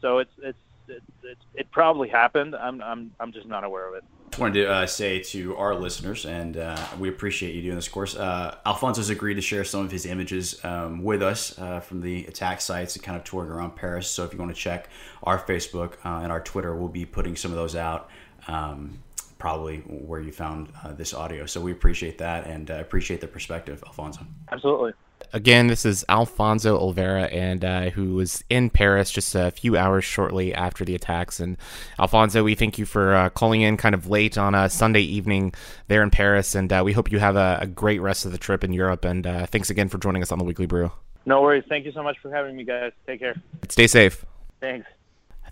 So 0.00 0.18
it's 0.18 0.32
it's 0.42 0.58
it, 0.88 1.02
it, 1.22 1.38
it 1.54 1.70
probably 1.70 2.08
happened. 2.08 2.54
I'm 2.54 2.80
I'm 2.82 3.12
I'm 3.20 3.32
just 3.32 3.46
not 3.46 3.64
aware 3.64 3.88
of 3.88 3.94
it. 3.94 4.04
Just 4.30 4.40
wanted 4.40 4.60
to 4.60 4.70
uh, 4.70 4.86
say 4.86 5.20
to 5.20 5.56
our 5.56 5.74
listeners, 5.74 6.26
and 6.26 6.56
uh, 6.56 6.78
we 6.98 7.08
appreciate 7.08 7.54
you 7.54 7.62
doing 7.62 7.76
this 7.76 7.88
course. 7.88 8.14
Uh, 8.14 8.56
Alfonso's 8.66 9.10
agreed 9.10 9.34
to 9.34 9.40
share 9.40 9.64
some 9.64 9.84
of 9.84 9.90
his 9.90 10.06
images 10.06 10.62
um, 10.64 11.02
with 11.02 11.22
us 11.22 11.58
uh, 11.58 11.80
from 11.80 12.00
the 12.00 12.26
attack 12.26 12.60
sites 12.60 12.94
and 12.94 13.04
kind 13.04 13.16
of 13.16 13.24
touring 13.24 13.50
around 13.50 13.74
Paris. 13.74 14.08
So 14.08 14.24
if 14.24 14.32
you 14.32 14.38
want 14.38 14.54
to 14.54 14.60
check 14.60 14.90
our 15.22 15.38
Facebook 15.38 15.94
uh, 16.04 16.20
and 16.22 16.30
our 16.30 16.40
Twitter, 16.40 16.76
we'll 16.76 16.88
be 16.88 17.06
putting 17.06 17.36
some 17.36 17.50
of 17.50 17.56
those 17.56 17.74
out. 17.74 18.10
Um, 18.46 18.98
probably 19.38 19.78
where 19.86 20.20
you 20.20 20.32
found 20.32 20.72
uh, 20.84 20.92
this 20.92 21.14
audio. 21.14 21.46
So 21.46 21.60
we 21.60 21.72
appreciate 21.72 22.18
that 22.18 22.46
and 22.46 22.70
appreciate 22.70 23.20
the 23.20 23.28
perspective, 23.28 23.82
Alfonso. 23.86 24.26
Absolutely 24.50 24.92
again, 25.32 25.66
this 25.66 25.84
is 25.84 26.04
Alfonso 26.08 26.78
Olvera, 26.78 27.32
and 27.32 27.64
uh, 27.64 27.90
who 27.90 28.14
was 28.14 28.42
in 28.48 28.70
Paris 28.70 29.10
just 29.10 29.34
a 29.34 29.50
few 29.50 29.76
hours 29.76 30.04
shortly 30.04 30.54
after 30.54 30.84
the 30.84 30.94
attacks. 30.94 31.40
And 31.40 31.56
Alfonso, 31.98 32.42
we 32.44 32.54
thank 32.54 32.78
you 32.78 32.84
for 32.84 33.14
uh, 33.14 33.30
calling 33.30 33.62
in 33.62 33.76
kind 33.76 33.94
of 33.94 34.08
late 34.08 34.38
on 34.38 34.54
a 34.54 34.68
Sunday 34.68 35.02
evening 35.02 35.52
there 35.88 36.02
in 36.02 36.10
Paris, 36.10 36.54
and 36.54 36.72
uh, 36.72 36.82
we 36.84 36.92
hope 36.92 37.12
you 37.12 37.18
have 37.18 37.36
a, 37.36 37.58
a, 37.62 37.66
great 37.66 38.00
rest 38.00 38.24
of 38.24 38.32
the 38.32 38.38
trip 38.38 38.64
in 38.64 38.72
Europe. 38.72 39.04
And 39.04 39.26
uh, 39.26 39.46
thanks 39.46 39.70
again 39.70 39.88
for 39.88 39.98
joining 39.98 40.22
us 40.22 40.32
on 40.32 40.38
the 40.38 40.44
Weekly 40.44 40.66
Brew. 40.66 40.90
No 41.26 41.42
worries. 41.42 41.64
Thank 41.68 41.84
you 41.84 41.92
so 41.92 42.02
much 42.02 42.16
for 42.22 42.30
having 42.30 42.56
me, 42.56 42.64
guys. 42.64 42.92
Take 43.06 43.20
care. 43.20 43.34
Stay 43.68 43.86
safe. 43.86 44.24
Thanks. 44.60 44.86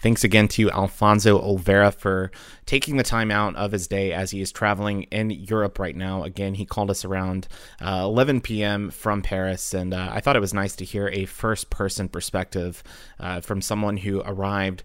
Thanks 0.00 0.24
again 0.24 0.48
to 0.48 0.70
Alfonso 0.70 1.40
Olvera 1.40 1.92
for 1.92 2.30
taking 2.66 2.96
the 2.96 3.02
time 3.02 3.30
out 3.30 3.56
of 3.56 3.72
his 3.72 3.86
day 3.86 4.12
as 4.12 4.30
he 4.30 4.40
is 4.40 4.52
traveling 4.52 5.04
in 5.04 5.30
Europe 5.30 5.78
right 5.78 5.96
now. 5.96 6.24
Again, 6.24 6.54
he 6.54 6.66
called 6.66 6.90
us 6.90 7.04
around 7.04 7.48
uh, 7.80 8.02
11 8.04 8.40
p.m. 8.40 8.90
from 8.90 9.22
Paris, 9.22 9.72
and 9.74 9.94
uh, 9.94 10.10
I 10.12 10.20
thought 10.20 10.36
it 10.36 10.40
was 10.40 10.54
nice 10.54 10.76
to 10.76 10.84
hear 10.84 11.08
a 11.08 11.24
first 11.24 11.70
person 11.70 12.08
perspective 12.08 12.82
uh, 13.18 13.40
from 13.40 13.62
someone 13.62 13.98
who 13.98 14.22
arrived 14.24 14.82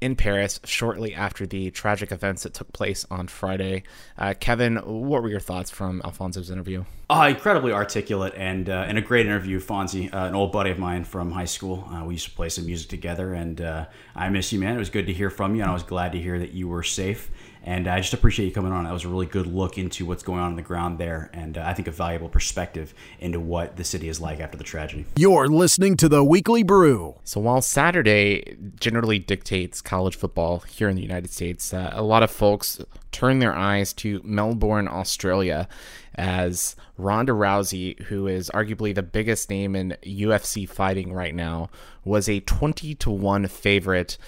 in 0.00 0.16
Paris 0.16 0.60
shortly 0.64 1.14
after 1.14 1.46
the 1.46 1.70
tragic 1.70 2.10
events 2.10 2.42
that 2.42 2.54
took 2.54 2.72
place 2.72 3.04
on 3.10 3.28
Friday. 3.28 3.82
Uh, 4.16 4.34
Kevin, 4.38 4.76
what 4.76 5.22
were 5.22 5.28
your 5.28 5.40
thoughts 5.40 5.70
from 5.70 6.00
Alfonso's 6.04 6.50
interview? 6.50 6.84
Uh, 7.08 7.26
incredibly 7.28 7.72
articulate 7.72 8.32
and 8.36 8.68
uh, 8.68 8.84
and 8.86 8.96
a 8.96 9.00
great 9.00 9.26
interview, 9.26 9.60
Fonzie, 9.60 10.12
uh, 10.14 10.26
an 10.26 10.34
old 10.34 10.52
buddy 10.52 10.70
of 10.70 10.78
mine 10.78 11.04
from 11.04 11.32
high 11.32 11.44
school. 11.44 11.88
Uh, 11.90 12.04
we 12.04 12.14
used 12.14 12.28
to 12.28 12.34
play 12.34 12.48
some 12.48 12.66
music 12.66 12.88
together, 12.88 13.34
and 13.34 13.60
uh, 13.60 13.86
I 14.14 14.28
miss 14.28 14.52
you, 14.52 14.60
man. 14.60 14.76
It 14.76 14.78
was 14.78 14.90
good 14.90 15.06
to 15.06 15.12
hear 15.12 15.28
from 15.28 15.54
you, 15.54 15.62
and 15.62 15.70
I 15.70 15.74
was 15.74 15.82
glad 15.82 16.12
to 16.12 16.20
hear 16.20 16.38
that 16.38 16.52
you 16.52 16.68
were 16.68 16.82
safe 16.82 17.30
and 17.62 17.86
I 17.86 18.00
just 18.00 18.14
appreciate 18.14 18.46
you 18.46 18.52
coming 18.52 18.72
on. 18.72 18.84
That 18.84 18.92
was 18.92 19.04
a 19.04 19.08
really 19.08 19.26
good 19.26 19.46
look 19.46 19.78
into 19.78 20.06
what's 20.06 20.22
going 20.22 20.40
on 20.40 20.50
in 20.50 20.56
the 20.56 20.62
ground 20.62 20.98
there, 20.98 21.30
and 21.32 21.58
uh, 21.58 21.64
I 21.64 21.74
think 21.74 21.88
a 21.88 21.90
valuable 21.90 22.28
perspective 22.28 22.94
into 23.18 23.38
what 23.40 23.76
the 23.76 23.84
city 23.84 24.08
is 24.08 24.20
like 24.20 24.40
after 24.40 24.56
the 24.56 24.64
tragedy. 24.64 25.06
You're 25.16 25.48
listening 25.48 25.96
to 25.98 26.08
the 26.08 26.24
Weekly 26.24 26.62
Brew. 26.62 27.16
So 27.24 27.40
while 27.40 27.62
Saturday 27.62 28.56
generally 28.78 29.18
dictates 29.18 29.80
college 29.80 30.16
football 30.16 30.60
here 30.60 30.88
in 30.88 30.96
the 30.96 31.02
United 31.02 31.30
States, 31.30 31.74
uh, 31.74 31.90
a 31.92 32.02
lot 32.02 32.22
of 32.22 32.30
folks 32.30 32.80
turn 33.12 33.40
their 33.40 33.54
eyes 33.54 33.92
to 33.94 34.20
Melbourne, 34.24 34.88
Australia, 34.88 35.68
as 36.14 36.76
Ronda 36.96 37.32
Rousey, 37.32 38.00
who 38.04 38.26
is 38.26 38.50
arguably 38.50 38.94
the 38.94 39.02
biggest 39.02 39.50
name 39.50 39.74
in 39.74 39.96
UFC 40.02 40.68
fighting 40.68 41.12
right 41.12 41.34
now, 41.34 41.70
was 42.04 42.28
a 42.28 42.40
20 42.40 42.94
to 42.96 43.10
1 43.10 43.46
favorite 43.48 44.18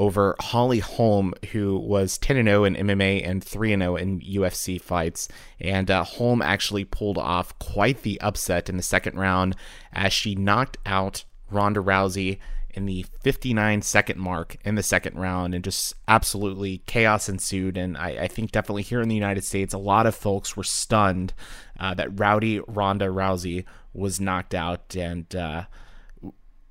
over 0.00 0.34
Holly 0.40 0.78
Holm, 0.78 1.34
who 1.52 1.76
was 1.76 2.16
10 2.16 2.42
0 2.42 2.64
in 2.64 2.74
MMA 2.74 3.28
and 3.28 3.44
3 3.44 3.76
0 3.76 3.96
in 3.96 4.20
UFC 4.20 4.80
fights. 4.80 5.28
And 5.60 5.90
uh, 5.90 6.04
Holm 6.04 6.40
actually 6.40 6.86
pulled 6.86 7.18
off 7.18 7.56
quite 7.58 8.00
the 8.02 8.18
upset 8.22 8.70
in 8.70 8.78
the 8.78 8.82
second 8.82 9.18
round 9.18 9.54
as 9.92 10.14
she 10.14 10.34
knocked 10.34 10.78
out 10.86 11.24
Ronda 11.50 11.80
Rousey 11.80 12.38
in 12.72 12.86
the 12.86 13.04
59 13.20 13.82
second 13.82 14.18
mark 14.18 14.56
in 14.64 14.74
the 14.74 14.82
second 14.82 15.18
round, 15.18 15.54
and 15.54 15.62
just 15.62 15.92
absolutely 16.08 16.78
chaos 16.86 17.28
ensued. 17.28 17.76
And 17.76 17.98
I, 17.98 18.22
I 18.22 18.28
think 18.28 18.52
definitely 18.52 18.82
here 18.82 19.02
in 19.02 19.08
the 19.10 19.14
United 19.14 19.44
States, 19.44 19.74
a 19.74 19.78
lot 19.78 20.06
of 20.06 20.14
folks 20.14 20.56
were 20.56 20.64
stunned 20.64 21.34
uh, 21.78 21.92
that 21.94 22.18
rowdy 22.18 22.60
Ronda 22.60 23.06
Rousey 23.08 23.66
was 23.92 24.18
knocked 24.18 24.54
out. 24.54 24.96
And 24.96 25.34
uh, 25.36 25.64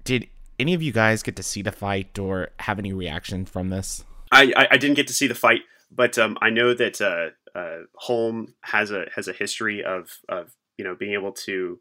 did 0.03 0.27
any 0.59 0.73
of 0.73 0.83
you 0.83 0.91
guys 0.91 1.23
get 1.23 1.35
to 1.37 1.43
see 1.43 1.61
the 1.61 1.71
fight 1.71 2.19
or 2.19 2.49
have 2.59 2.77
any 2.77 2.93
reaction 2.93 3.45
from 3.45 3.69
this? 3.69 4.03
I, 4.31 4.53
I, 4.55 4.67
I 4.71 4.77
didn't 4.77 4.95
get 4.95 5.07
to 5.07 5.13
see 5.13 5.27
the 5.27 5.35
fight, 5.35 5.61
but 5.89 6.17
um, 6.17 6.37
I 6.41 6.49
know 6.49 6.73
that 6.73 7.01
uh, 7.01 7.57
uh, 7.57 7.83
Holm 7.95 8.53
has 8.61 8.91
a 8.91 9.05
has 9.15 9.27
a 9.27 9.33
history 9.33 9.83
of 9.83 10.19
of 10.27 10.51
you 10.77 10.83
know 10.83 10.95
being 10.95 11.13
able 11.13 11.31
to 11.31 11.79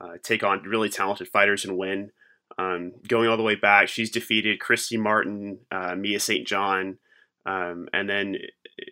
uh, 0.00 0.14
take 0.22 0.42
on 0.42 0.62
really 0.62 0.88
talented 0.88 1.28
fighters 1.28 1.64
and 1.64 1.76
win. 1.76 2.10
Um, 2.56 2.92
going 3.08 3.28
all 3.28 3.36
the 3.36 3.42
way 3.42 3.56
back, 3.56 3.88
she's 3.88 4.10
defeated 4.10 4.60
Christy 4.60 4.96
Martin, 4.96 5.58
uh, 5.70 5.94
Mia 5.96 6.20
St. 6.20 6.46
John, 6.46 6.98
um, 7.46 7.88
and 7.92 8.08
then 8.08 8.36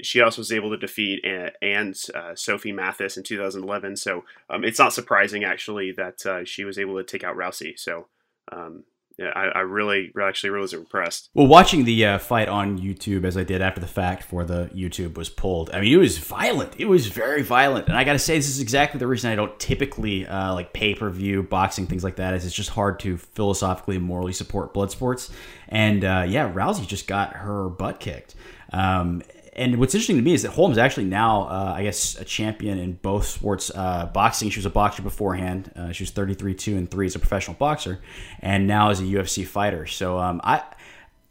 she 0.02 0.20
also 0.20 0.40
was 0.40 0.52
able 0.52 0.70
to 0.70 0.76
defeat 0.76 1.24
and 1.60 1.96
uh, 2.14 2.34
Sophie 2.34 2.72
Mathis 2.72 3.16
in 3.16 3.22
2011. 3.22 3.96
So 3.96 4.24
um, 4.48 4.64
it's 4.64 4.78
not 4.78 4.92
surprising 4.92 5.44
actually 5.44 5.92
that 5.92 6.24
uh, 6.26 6.44
she 6.44 6.64
was 6.64 6.78
able 6.78 6.96
to 6.96 7.04
take 7.04 7.24
out 7.24 7.36
Rousey. 7.36 7.78
So 7.78 8.06
um, 8.50 8.84
I, 9.24 9.46
I 9.46 9.60
really 9.60 10.12
actually 10.20 10.50
really 10.50 10.62
was 10.62 10.72
impressed. 10.72 11.30
Well, 11.34 11.46
watching 11.46 11.84
the 11.84 12.06
uh, 12.06 12.18
fight 12.18 12.48
on 12.48 12.78
YouTube 12.78 13.24
as 13.24 13.36
I 13.36 13.44
did 13.44 13.62
after 13.62 13.80
the 13.80 13.86
fact 13.86 14.24
for 14.24 14.44
the 14.44 14.70
YouTube 14.74 15.16
was 15.16 15.28
pulled. 15.28 15.70
I 15.70 15.80
mean, 15.80 15.92
it 15.92 15.96
was 15.96 16.18
violent. 16.18 16.74
It 16.78 16.86
was 16.86 17.06
very 17.06 17.42
violent, 17.42 17.88
and 17.88 17.96
I 17.96 18.04
got 18.04 18.14
to 18.14 18.18
say, 18.18 18.36
this 18.36 18.48
is 18.48 18.60
exactly 18.60 18.98
the 18.98 19.06
reason 19.06 19.30
I 19.30 19.34
don't 19.34 19.58
typically 19.58 20.26
uh, 20.26 20.54
like 20.54 20.72
pay 20.72 20.94
per 20.94 21.10
view 21.10 21.42
boxing 21.42 21.86
things 21.86 22.04
like 22.04 22.16
that. 22.16 22.34
Is 22.34 22.44
it's 22.44 22.54
just 22.54 22.70
hard 22.70 23.00
to 23.00 23.16
philosophically 23.16 23.96
and 23.96 24.04
morally 24.04 24.32
support 24.32 24.74
blood 24.74 24.90
sports. 24.90 25.30
And 25.68 26.04
uh, 26.04 26.24
yeah, 26.28 26.52
Rousey 26.52 26.86
just 26.86 27.06
got 27.06 27.34
her 27.34 27.68
butt 27.68 28.00
kicked. 28.00 28.34
Um, 28.72 29.22
and 29.54 29.78
what's 29.78 29.94
interesting 29.94 30.16
to 30.16 30.22
me 30.22 30.32
is 30.32 30.42
that 30.42 30.52
Holm's 30.52 30.78
actually 30.78 31.04
now, 31.04 31.42
uh, 31.42 31.74
I 31.76 31.82
guess, 31.82 32.18
a 32.18 32.24
champion 32.24 32.78
in 32.78 32.94
both 32.94 33.26
sports. 33.26 33.70
Uh, 33.74 34.06
boxing, 34.06 34.48
she 34.48 34.58
was 34.58 34.66
a 34.66 34.70
boxer 34.70 35.02
beforehand. 35.02 35.70
Uh, 35.76 35.92
she 35.92 36.04
was 36.04 36.10
33 36.10 36.54
2 36.54 36.76
and 36.76 36.90
3 36.90 37.06
as 37.06 37.14
a 37.16 37.18
professional 37.18 37.56
boxer, 37.56 38.00
and 38.40 38.66
now 38.66 38.90
as 38.90 39.00
a 39.00 39.04
UFC 39.04 39.46
fighter. 39.46 39.86
So, 39.86 40.18
um, 40.18 40.40
I, 40.42 40.62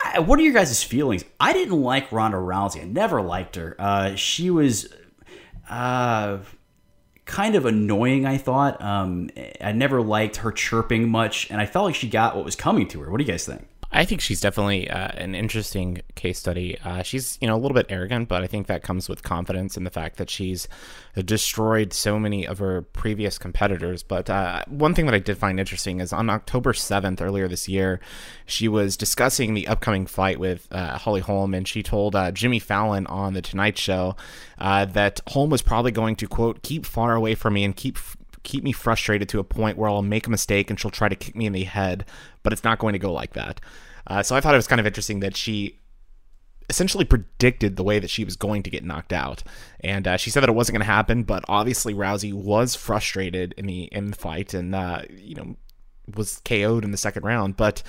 I, 0.04 0.20
what 0.20 0.40
are 0.40 0.44
your 0.44 0.54
guys' 0.54 0.84
feelings? 0.84 1.26
I 1.40 1.54
didn't 1.54 1.82
like 1.82 2.12
Ronda 2.12 2.38
Rousey. 2.38 2.82
I 2.82 2.86
never 2.86 3.24
liked 3.24 3.56
her. 3.56 3.76
Uh, 3.80 4.14
she 4.16 4.52
was 4.52 4.88
uh, 5.68 6.40
kind 7.26 7.56
of 7.56 7.66
annoying, 7.66 8.28
I 8.28 8.38
thought. 8.38 8.80
Um, 8.84 9.32
I 9.60 9.72
never 9.72 10.00
liked 10.00 10.38
her 10.38 10.52
chirping 10.52 11.10
much, 11.10 11.50
and 11.50 11.60
I 11.60 11.66
felt 11.66 11.86
like 11.86 11.96
she 11.96 12.08
got 12.08 12.36
what 12.36 12.46
was 12.46 12.56
coming 12.56 12.88
to 12.90 13.02
her. 13.02 13.10
What 13.10 13.18
do 13.18 13.24
you 13.24 13.32
guys 13.32 13.48
think? 13.48 13.68
I 13.94 14.06
think 14.06 14.22
she's 14.22 14.40
definitely 14.40 14.90
uh, 14.90 15.10
an 15.16 15.36
interesting 15.36 16.02
case 16.16 16.40
study. 16.40 16.78
Uh, 16.84 17.04
she's 17.04 17.38
you 17.42 17.48
know 17.48 17.56
a 17.56 17.60
little 17.60 17.76
bit 17.76 17.88
arrogant, 17.90 18.30
but 18.30 18.42
I 18.42 18.48
think 18.48 18.68
that 18.68 18.84
comes 18.84 19.10
with 19.10 19.22
confidence 19.22 19.76
and 19.76 19.86
the 19.86 19.92
fact 19.92 20.18
that 20.18 20.30
she's 20.30 20.70
destroyed 21.26 21.92
so 21.92 22.18
many 22.18 22.48
of 22.48 22.60
her 22.60 22.84
previous 22.84 23.38
competitors. 23.38 24.02
But 24.02 24.30
uh, 24.30 24.64
one 24.68 24.94
thing 24.94 25.08
that 25.08 25.16
I 25.16 25.20
did 25.20 25.38
find 25.38 25.60
interesting 25.60 26.00
is 26.00 26.14
on 26.14 26.30
October 26.30 26.74
seventh 26.74 27.22
earlier 27.22 27.50
this 27.50 27.68
year, 27.68 28.00
she 28.46 28.70
was 28.70 28.96
discussing 28.96 29.54
the 29.54 29.68
upcoming 29.68 30.06
fight 30.06 30.40
with 30.40 30.68
uh, 30.72 30.98
Holly 30.98 31.22
Holm, 31.22 31.54
and 31.54 31.68
she 31.68 31.84
told 31.84 32.16
uh, 32.16 32.32
Jimmy 32.32 32.60
Fallon 32.60 33.06
on 33.08 33.34
the 33.34 33.42
Tonight 33.42 33.78
Show 33.78 34.16
uh, 34.58 34.86
that 34.86 35.20
Holm 35.28 35.50
was 35.50 35.62
probably 35.62 35.92
going 35.92 36.16
to 36.16 36.28
quote 36.28 36.64
keep 36.64 36.86
far 36.86 37.14
away 37.14 37.36
from 37.36 37.56
me 37.56 37.66
and 37.66 37.76
keep 37.76 37.98
keep 38.44 38.64
me 38.64 38.72
frustrated 38.72 39.30
to 39.30 39.40
a 39.40 39.44
point 39.44 39.78
where 39.78 39.90
I'll 39.90 40.02
make 40.02 40.28
a 40.28 40.32
mistake 40.32 40.70
and 40.70 40.80
she'll 40.80 40.92
try 40.92 41.10
to 41.10 41.16
kick 41.16 41.36
me 41.36 41.46
in 41.46 41.54
the 41.54 41.64
head, 41.64 42.06
but 42.44 42.54
it's 42.54 42.64
not 42.64 42.80
going 42.80 42.94
to 42.94 43.00
go 43.00 43.12
like 43.12 43.34
that. 43.34 43.62
Uh, 44.08 44.24
so 44.24 44.36
I 44.36 44.42
thought 44.42 44.54
it 44.54 44.58
was 44.58 44.68
kind 44.68 44.80
of 44.80 44.88
interesting 44.88 45.20
that 45.20 45.36
she 45.36 45.80
essentially 46.70 47.06
predicted 47.06 47.76
the 47.76 47.84
way 47.84 48.00
that 48.00 48.10
she 48.10 48.24
was 48.24 48.36
going 48.36 48.64
to 48.64 48.70
get 48.70 48.84
knocked 48.84 49.14
out, 49.14 49.44
and 49.82 50.08
uh, 50.08 50.18
she 50.18 50.30
said 50.30 50.42
that 50.42 50.50
it 50.50 50.56
wasn't 50.56 50.76
going 50.76 50.88
to 50.88 50.92
happen. 50.92 51.24
But 51.24 51.44
obviously, 51.48 51.94
Rousey 51.94 52.34
was 52.34 52.76
frustrated 52.76 53.54
in 53.58 53.68
the 53.68 53.84
in 53.92 54.08
the 54.12 54.18
fight, 54.18 54.54
and 54.54 54.74
uh, 54.74 55.04
you 55.10 55.36
know 55.36 55.56
was 56.16 56.42
KO'd 56.44 56.84
in 56.84 56.92
the 56.92 56.98
second 56.98 57.24
round, 57.24 57.58
but. 57.58 57.84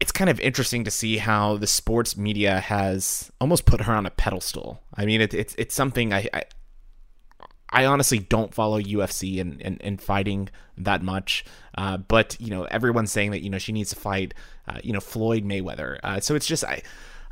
It's 0.00 0.12
kind 0.12 0.30
of 0.30 0.38
interesting 0.38 0.84
to 0.84 0.92
see 0.92 1.16
how 1.16 1.56
the 1.56 1.66
sports 1.66 2.16
media 2.16 2.60
has 2.60 3.32
almost 3.40 3.64
put 3.64 3.80
her 3.80 3.92
on 3.92 4.06
a 4.06 4.10
pedestal. 4.10 4.80
I 4.94 5.04
mean, 5.04 5.20
it, 5.20 5.34
it's 5.34 5.56
it's 5.58 5.74
something 5.74 6.12
I, 6.12 6.28
I 6.32 6.44
I 7.70 7.84
honestly 7.84 8.18
don't 8.18 8.54
follow 8.54 8.80
UFC 8.80 9.40
and, 9.40 9.60
and, 9.60 9.80
and 9.82 10.00
fighting 10.00 10.48
that 10.78 11.02
much. 11.02 11.44
Uh, 11.76 11.98
but, 11.98 12.36
you 12.40 12.50
know, 12.50 12.64
everyone's 12.64 13.12
saying 13.12 13.32
that, 13.32 13.42
you 13.42 13.50
know, 13.50 13.58
she 13.58 13.72
needs 13.72 13.90
to 13.90 13.96
fight, 13.96 14.34
uh, 14.66 14.78
you 14.82 14.92
know, 14.92 15.00
Floyd 15.00 15.44
Mayweather. 15.44 15.98
Uh, 16.02 16.20
so 16.20 16.34
it's 16.34 16.46
just, 16.46 16.64
I, 16.64 16.82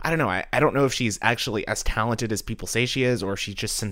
I 0.02 0.10
don't 0.10 0.18
know. 0.18 0.28
I, 0.28 0.44
I 0.52 0.60
don't 0.60 0.74
know 0.74 0.84
if 0.84 0.92
she's 0.92 1.18
actually 1.22 1.66
as 1.66 1.82
talented 1.82 2.30
as 2.30 2.42
people 2.42 2.68
say 2.68 2.86
she 2.86 3.02
is, 3.02 3.22
or 3.22 3.32
if 3.32 3.40
she 3.40 3.54
just 3.54 3.82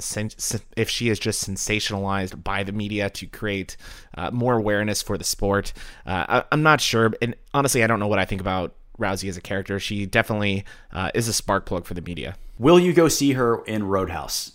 if 0.77 0.89
she 0.89 1.09
is 1.09 1.19
just 1.19 1.49
sensationalized 1.49 2.45
by 2.45 2.63
the 2.63 2.73
media 2.73 3.11
to 3.11 3.27
create 3.27 3.77
uh, 4.17 4.31
more 4.31 4.55
awareness 4.57 5.03
for 5.03 5.19
the 5.19 5.25
sport. 5.25 5.73
Uh, 6.07 6.43
I, 6.51 6.55
am 6.55 6.63
not 6.63 6.81
sure, 6.81 7.13
and 7.21 7.35
honestly, 7.53 7.83
I 7.83 7.87
don't 7.87 8.01
know 8.01 8.07
what 8.07 8.19
I 8.19 8.27
think 8.27 8.41
about 8.41 8.75
Rousey 8.99 9.29
as 9.29 9.37
a 9.37 9.41
character. 9.41 9.81
She 9.81 10.07
definitely 10.07 10.65
uh, 10.93 11.11
is 11.15 11.27
a 11.27 11.33
spark 11.33 11.67
plug 11.67 11.85
for 11.85 11.95
the 11.95 12.03
media. 12.03 12.37
Will 12.59 12.79
you 12.79 12.93
go 12.93 13.09
see 13.09 13.33
her 13.33 13.65
in 13.65 13.85
Roadhouse? 13.85 14.53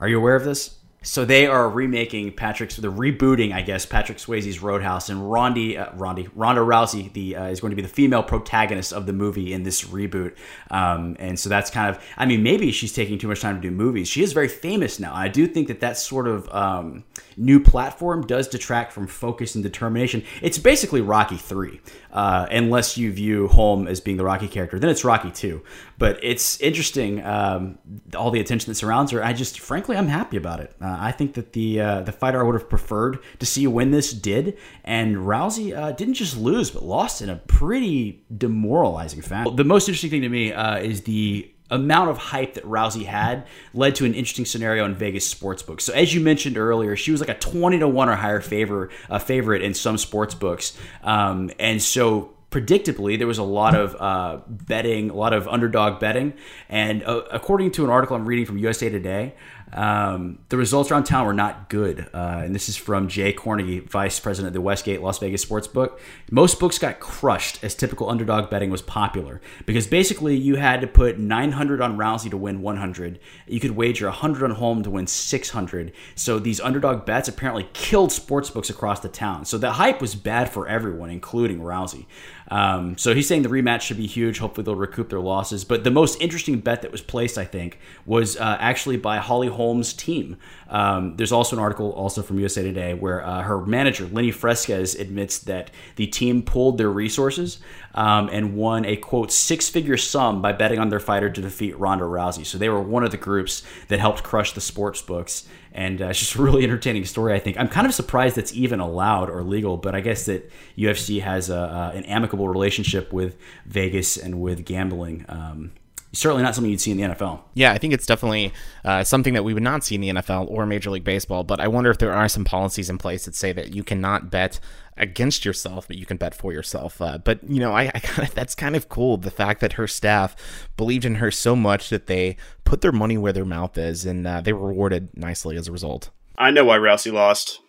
Are 0.00 0.08
you 0.08 0.18
aware 0.18 0.34
of 0.34 0.44
this? 0.44 0.77
So 1.02 1.24
they 1.24 1.46
are 1.46 1.70
remaking 1.70 2.32
Patrick's, 2.32 2.74
the 2.74 2.90
rebooting, 2.90 3.52
I 3.52 3.62
guess, 3.62 3.86
Patrick 3.86 4.18
Swayze's 4.18 4.60
Roadhouse, 4.60 5.08
and 5.08 5.20
Rondi, 5.20 5.78
uh, 5.78 5.92
Rondi, 5.92 6.28
Ronda 6.34 6.60
Rousey, 6.60 7.12
the 7.12 7.36
uh, 7.36 7.44
is 7.44 7.60
going 7.60 7.70
to 7.70 7.76
be 7.76 7.82
the 7.82 7.88
female 7.88 8.24
protagonist 8.24 8.92
of 8.92 9.06
the 9.06 9.12
movie 9.12 9.52
in 9.52 9.62
this 9.62 9.84
reboot. 9.84 10.34
Um, 10.72 11.16
and 11.20 11.38
so 11.38 11.48
that's 11.48 11.70
kind 11.70 11.94
of, 11.94 12.02
I 12.16 12.26
mean, 12.26 12.42
maybe 12.42 12.72
she's 12.72 12.92
taking 12.92 13.16
too 13.16 13.28
much 13.28 13.40
time 13.40 13.54
to 13.54 13.60
do 13.60 13.70
movies. 13.70 14.08
She 14.08 14.24
is 14.24 14.32
very 14.32 14.48
famous 14.48 14.98
now. 14.98 15.14
I 15.14 15.28
do 15.28 15.46
think 15.46 15.68
that 15.68 15.78
that 15.80 15.98
sort 15.98 16.26
of 16.26 16.52
um, 16.52 17.04
new 17.36 17.60
platform 17.60 18.26
does 18.26 18.48
detract 18.48 18.92
from 18.92 19.06
focus 19.06 19.54
and 19.54 19.62
determination. 19.62 20.24
It's 20.42 20.58
basically 20.58 21.00
Rocky 21.00 21.36
Three, 21.36 21.80
uh, 22.12 22.48
unless 22.50 22.98
you 22.98 23.12
view 23.12 23.46
Holm 23.46 23.86
as 23.86 24.00
being 24.00 24.16
the 24.16 24.24
Rocky 24.24 24.48
character. 24.48 24.80
Then 24.80 24.90
it's 24.90 25.04
Rocky 25.04 25.30
Two. 25.30 25.62
But 25.98 26.20
it's 26.22 26.60
interesting 26.60 27.24
um, 27.24 27.78
all 28.16 28.30
the 28.30 28.40
attention 28.40 28.70
that 28.70 28.76
surrounds 28.76 29.10
her. 29.10 29.22
I 29.22 29.32
just, 29.32 29.58
frankly, 29.58 29.96
I'm 29.96 30.06
happy 30.06 30.36
about 30.36 30.60
it. 30.60 30.72
Uh, 30.80 30.96
I 30.98 31.10
think 31.10 31.34
that 31.34 31.52
the 31.52 31.80
uh, 31.80 32.00
the 32.02 32.12
fighter 32.12 32.40
I 32.40 32.44
would 32.44 32.54
have 32.54 32.68
preferred 32.68 33.18
to 33.40 33.46
see 33.46 33.66
win 33.66 33.90
this 33.90 34.12
did, 34.12 34.56
and 34.84 35.16
Rousey 35.16 35.76
uh, 35.76 35.92
didn't 35.92 36.14
just 36.14 36.36
lose, 36.36 36.70
but 36.70 36.84
lost 36.84 37.20
in 37.20 37.28
a 37.28 37.36
pretty 37.36 38.24
demoralizing 38.36 39.22
fashion. 39.22 39.56
The 39.56 39.64
most 39.64 39.88
interesting 39.88 40.10
thing 40.10 40.22
to 40.22 40.28
me 40.28 40.52
uh, 40.52 40.78
is 40.78 41.02
the 41.02 41.50
amount 41.70 42.10
of 42.10 42.18
hype 42.18 42.54
that 42.54 42.64
Rousey 42.64 43.04
had 43.04 43.46
led 43.74 43.94
to 43.96 44.04
an 44.04 44.14
interesting 44.14 44.46
scenario 44.46 44.84
in 44.84 44.94
Vegas 44.94 45.26
sports 45.26 45.62
books. 45.62 45.84
So 45.84 45.92
as 45.92 46.14
you 46.14 46.20
mentioned 46.20 46.56
earlier, 46.56 46.96
she 46.96 47.10
was 47.10 47.20
like 47.20 47.28
a 47.28 47.34
20 47.34 47.80
to 47.80 47.88
1 47.88 48.08
or 48.08 48.16
higher 48.16 48.40
favor 48.40 48.90
uh, 49.10 49.18
favorite 49.18 49.62
in 49.62 49.74
some 49.74 49.98
sports 49.98 50.34
books. 50.34 50.76
Um, 51.02 51.50
and 51.58 51.82
so 51.82 52.34
predictably, 52.50 53.18
there 53.18 53.26
was 53.26 53.38
a 53.38 53.42
lot 53.42 53.74
of 53.74 53.96
uh, 54.00 54.40
betting, 54.48 55.10
a 55.10 55.14
lot 55.14 55.32
of 55.32 55.46
underdog 55.48 56.00
betting. 56.00 56.32
And 56.68 57.02
uh, 57.02 57.22
according 57.30 57.72
to 57.72 57.84
an 57.84 57.90
article 57.90 58.16
I'm 58.16 58.26
reading 58.26 58.46
from 58.46 58.58
USA 58.58 58.88
Today, 58.88 59.34
um, 59.72 60.38
the 60.48 60.56
results 60.56 60.90
around 60.90 61.04
town 61.04 61.26
were 61.26 61.34
not 61.34 61.68
good. 61.68 62.08
Uh, 62.14 62.42
and 62.44 62.54
this 62.54 62.68
is 62.68 62.76
from 62.76 63.08
Jay 63.08 63.32
Kornegay, 63.32 63.88
vice 63.88 64.18
president 64.18 64.48
of 64.48 64.54
the 64.54 64.60
Westgate 64.60 65.02
Las 65.02 65.18
Vegas 65.18 65.42
sports 65.42 65.66
book. 65.66 66.00
Most 66.30 66.58
books 66.58 66.78
got 66.78 67.00
crushed 67.00 67.62
as 67.62 67.74
typical 67.74 68.08
underdog 68.08 68.50
betting 68.50 68.70
was 68.70 68.82
popular 68.82 69.40
because 69.66 69.86
basically 69.86 70.36
you 70.36 70.56
had 70.56 70.80
to 70.80 70.86
put 70.86 71.18
900 71.18 71.80
on 71.80 71.98
Rousey 71.98 72.30
to 72.30 72.36
win 72.36 72.62
100. 72.62 73.20
You 73.46 73.60
could 73.60 73.72
wager 73.72 74.06
100 74.06 74.44
on 74.44 74.50
Holm 74.52 74.82
to 74.84 74.90
win 74.90 75.06
600. 75.06 75.92
So 76.14 76.38
these 76.38 76.60
underdog 76.60 77.04
bets 77.04 77.28
apparently 77.28 77.68
killed 77.72 78.12
sports 78.12 78.50
books 78.50 78.70
across 78.70 79.00
the 79.00 79.08
town. 79.08 79.44
So 79.44 79.58
the 79.58 79.72
hype 79.72 80.00
was 80.00 80.14
bad 80.14 80.50
for 80.50 80.66
everyone, 80.66 81.10
including 81.10 81.60
Rousey. 81.60 82.06
Um, 82.50 82.96
so 82.96 83.14
he's 83.14 83.28
saying 83.28 83.42
the 83.42 83.48
rematch 83.48 83.82
should 83.82 83.96
be 83.96 84.06
huge. 84.06 84.38
Hopefully 84.38 84.64
they'll 84.64 84.74
recoup 84.74 85.10
their 85.10 85.20
losses. 85.20 85.64
But 85.64 85.84
the 85.84 85.90
most 85.90 86.20
interesting 86.20 86.60
bet 86.60 86.82
that 86.82 86.92
was 86.92 87.02
placed, 87.02 87.38
I 87.38 87.44
think, 87.44 87.78
was 88.06 88.36
uh, 88.36 88.56
actually 88.58 88.96
by 88.96 89.18
Holly 89.18 89.48
Holm's 89.48 89.92
team. 89.92 90.36
Um, 90.68 91.16
there's 91.16 91.32
also 91.32 91.56
an 91.56 91.62
article 91.62 91.92
also 91.92 92.22
from 92.22 92.38
USA 92.38 92.62
Today 92.62 92.94
where 92.94 93.24
uh, 93.24 93.42
her 93.42 93.64
manager 93.64 94.06
Lenny 94.06 94.30
Fresquez 94.30 94.94
admits 94.94 95.38
that 95.40 95.70
the 95.96 96.06
team 96.06 96.42
pulled 96.42 96.78
their 96.78 96.90
resources 96.90 97.58
um, 97.94 98.28
and 98.32 98.54
won 98.54 98.84
a 98.84 98.96
quote 98.96 99.32
six 99.32 99.68
figure 99.68 99.96
sum 99.96 100.40
by 100.42 100.52
betting 100.52 100.78
on 100.78 100.88
their 100.88 101.00
fighter 101.00 101.30
to 101.30 101.40
defeat 101.40 101.78
Ronda 101.78 102.04
Rousey. 102.04 102.44
So 102.44 102.58
they 102.58 102.68
were 102.68 102.80
one 102.80 103.04
of 103.04 103.10
the 103.10 103.16
groups 103.16 103.62
that 103.88 103.98
helped 103.98 104.22
crush 104.22 104.52
the 104.52 104.60
sports 104.60 105.02
books. 105.02 105.46
And 105.72 106.00
uh, 106.00 106.06
it's 106.06 106.20
just 106.20 106.34
a 106.34 106.42
really 106.42 106.64
entertaining 106.64 107.04
story. 107.04 107.34
I 107.34 107.38
think 107.38 107.58
I'm 107.58 107.68
kind 107.68 107.86
of 107.86 107.94
surprised 107.94 108.36
that's 108.36 108.54
even 108.54 108.80
allowed 108.80 109.30
or 109.30 109.42
legal, 109.42 109.76
but 109.76 109.94
I 109.94 110.00
guess 110.00 110.26
that 110.26 110.50
UFC 110.76 111.20
has 111.22 111.50
a, 111.50 111.58
uh, 111.58 111.92
an 111.94 112.04
amicable 112.04 112.48
relationship 112.48 113.12
with 113.12 113.36
Vegas 113.66 114.16
and 114.16 114.40
with 114.40 114.64
gambling. 114.64 115.24
Um, 115.28 115.72
certainly 116.12 116.42
not 116.42 116.54
something 116.54 116.70
you'd 116.70 116.80
see 116.80 116.90
in 116.90 116.96
the 116.96 117.02
NFL. 117.02 117.40
Yeah, 117.54 117.72
I 117.72 117.78
think 117.78 117.92
it's 117.92 118.06
definitely 118.06 118.52
uh, 118.84 119.04
something 119.04 119.34
that 119.34 119.44
we 119.44 119.54
would 119.54 119.62
not 119.62 119.84
see 119.84 119.94
in 119.94 120.00
the 120.00 120.08
NFL 120.08 120.50
or 120.50 120.66
Major 120.66 120.90
League 120.90 121.04
Baseball. 121.04 121.44
But 121.44 121.60
I 121.60 121.68
wonder 121.68 121.90
if 121.90 121.98
there 121.98 122.12
are 122.12 122.28
some 122.28 122.44
policies 122.44 122.88
in 122.90 122.98
place 122.98 123.24
that 123.26 123.34
say 123.34 123.52
that 123.52 123.74
you 123.74 123.84
cannot 123.84 124.30
bet 124.30 124.58
against 124.98 125.44
yourself, 125.44 125.86
but 125.88 125.96
you 125.96 126.06
can 126.06 126.16
bet 126.16 126.34
for 126.34 126.52
yourself. 126.52 127.00
Uh, 127.00 127.18
but 127.18 127.42
you 127.48 127.60
know, 127.60 127.72
I, 127.72 127.90
I 127.94 128.00
kind 128.02 128.28
of 128.28 128.34
that's 128.34 128.54
kind 128.54 128.76
of 128.76 128.88
cool. 128.88 129.16
The 129.16 129.30
fact 129.30 129.60
that 129.60 129.74
her 129.74 129.86
staff 129.86 130.36
believed 130.76 131.04
in 131.04 131.16
her 131.16 131.30
so 131.30 131.56
much 131.56 131.90
that 131.90 132.06
they 132.06 132.36
put 132.64 132.80
their 132.80 132.92
money 132.92 133.18
where 133.18 133.32
their 133.32 133.44
mouth 133.44 133.76
is, 133.78 134.04
and 134.04 134.26
uh, 134.26 134.40
they 134.40 134.52
were 134.52 134.68
rewarded 134.68 135.16
nicely 135.16 135.56
as 135.56 135.68
a 135.68 135.72
result. 135.72 136.10
I 136.36 136.50
know 136.50 136.64
why 136.64 136.78
Rousey 136.78 137.12
lost. 137.12 137.60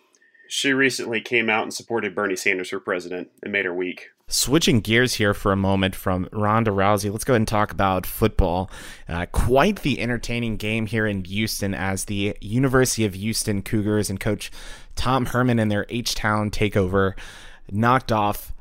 She 0.48 0.72
recently 0.72 1.20
came 1.20 1.48
out 1.48 1.62
and 1.62 1.72
supported 1.72 2.14
Bernie 2.14 2.36
Sanders 2.36 2.70
for 2.70 2.80
president 2.80 3.28
and 3.42 3.52
made 3.52 3.64
her 3.64 3.74
weak. 3.74 4.08
Switching 4.32 4.80
gears 4.80 5.14
here 5.14 5.34
for 5.34 5.50
a 5.50 5.56
moment 5.56 5.96
from 5.96 6.28
Ronda 6.30 6.70
Rousey, 6.70 7.10
let's 7.10 7.24
go 7.24 7.32
ahead 7.32 7.40
and 7.40 7.48
talk 7.48 7.72
about 7.72 8.06
football. 8.06 8.70
Uh, 9.08 9.26
quite 9.26 9.80
the 9.82 10.00
entertaining 10.00 10.56
game 10.56 10.86
here 10.86 11.04
in 11.04 11.24
Houston 11.24 11.74
as 11.74 12.04
the 12.04 12.36
University 12.40 13.04
of 13.04 13.14
Houston 13.14 13.60
Cougars 13.60 14.08
and 14.08 14.20
coach 14.20 14.52
Tom 14.94 15.26
Herman 15.26 15.58
and 15.58 15.68
their 15.68 15.84
H 15.88 16.14
Town 16.14 16.50
takeover 16.50 17.14
knocked 17.72 18.12
off 18.12 18.52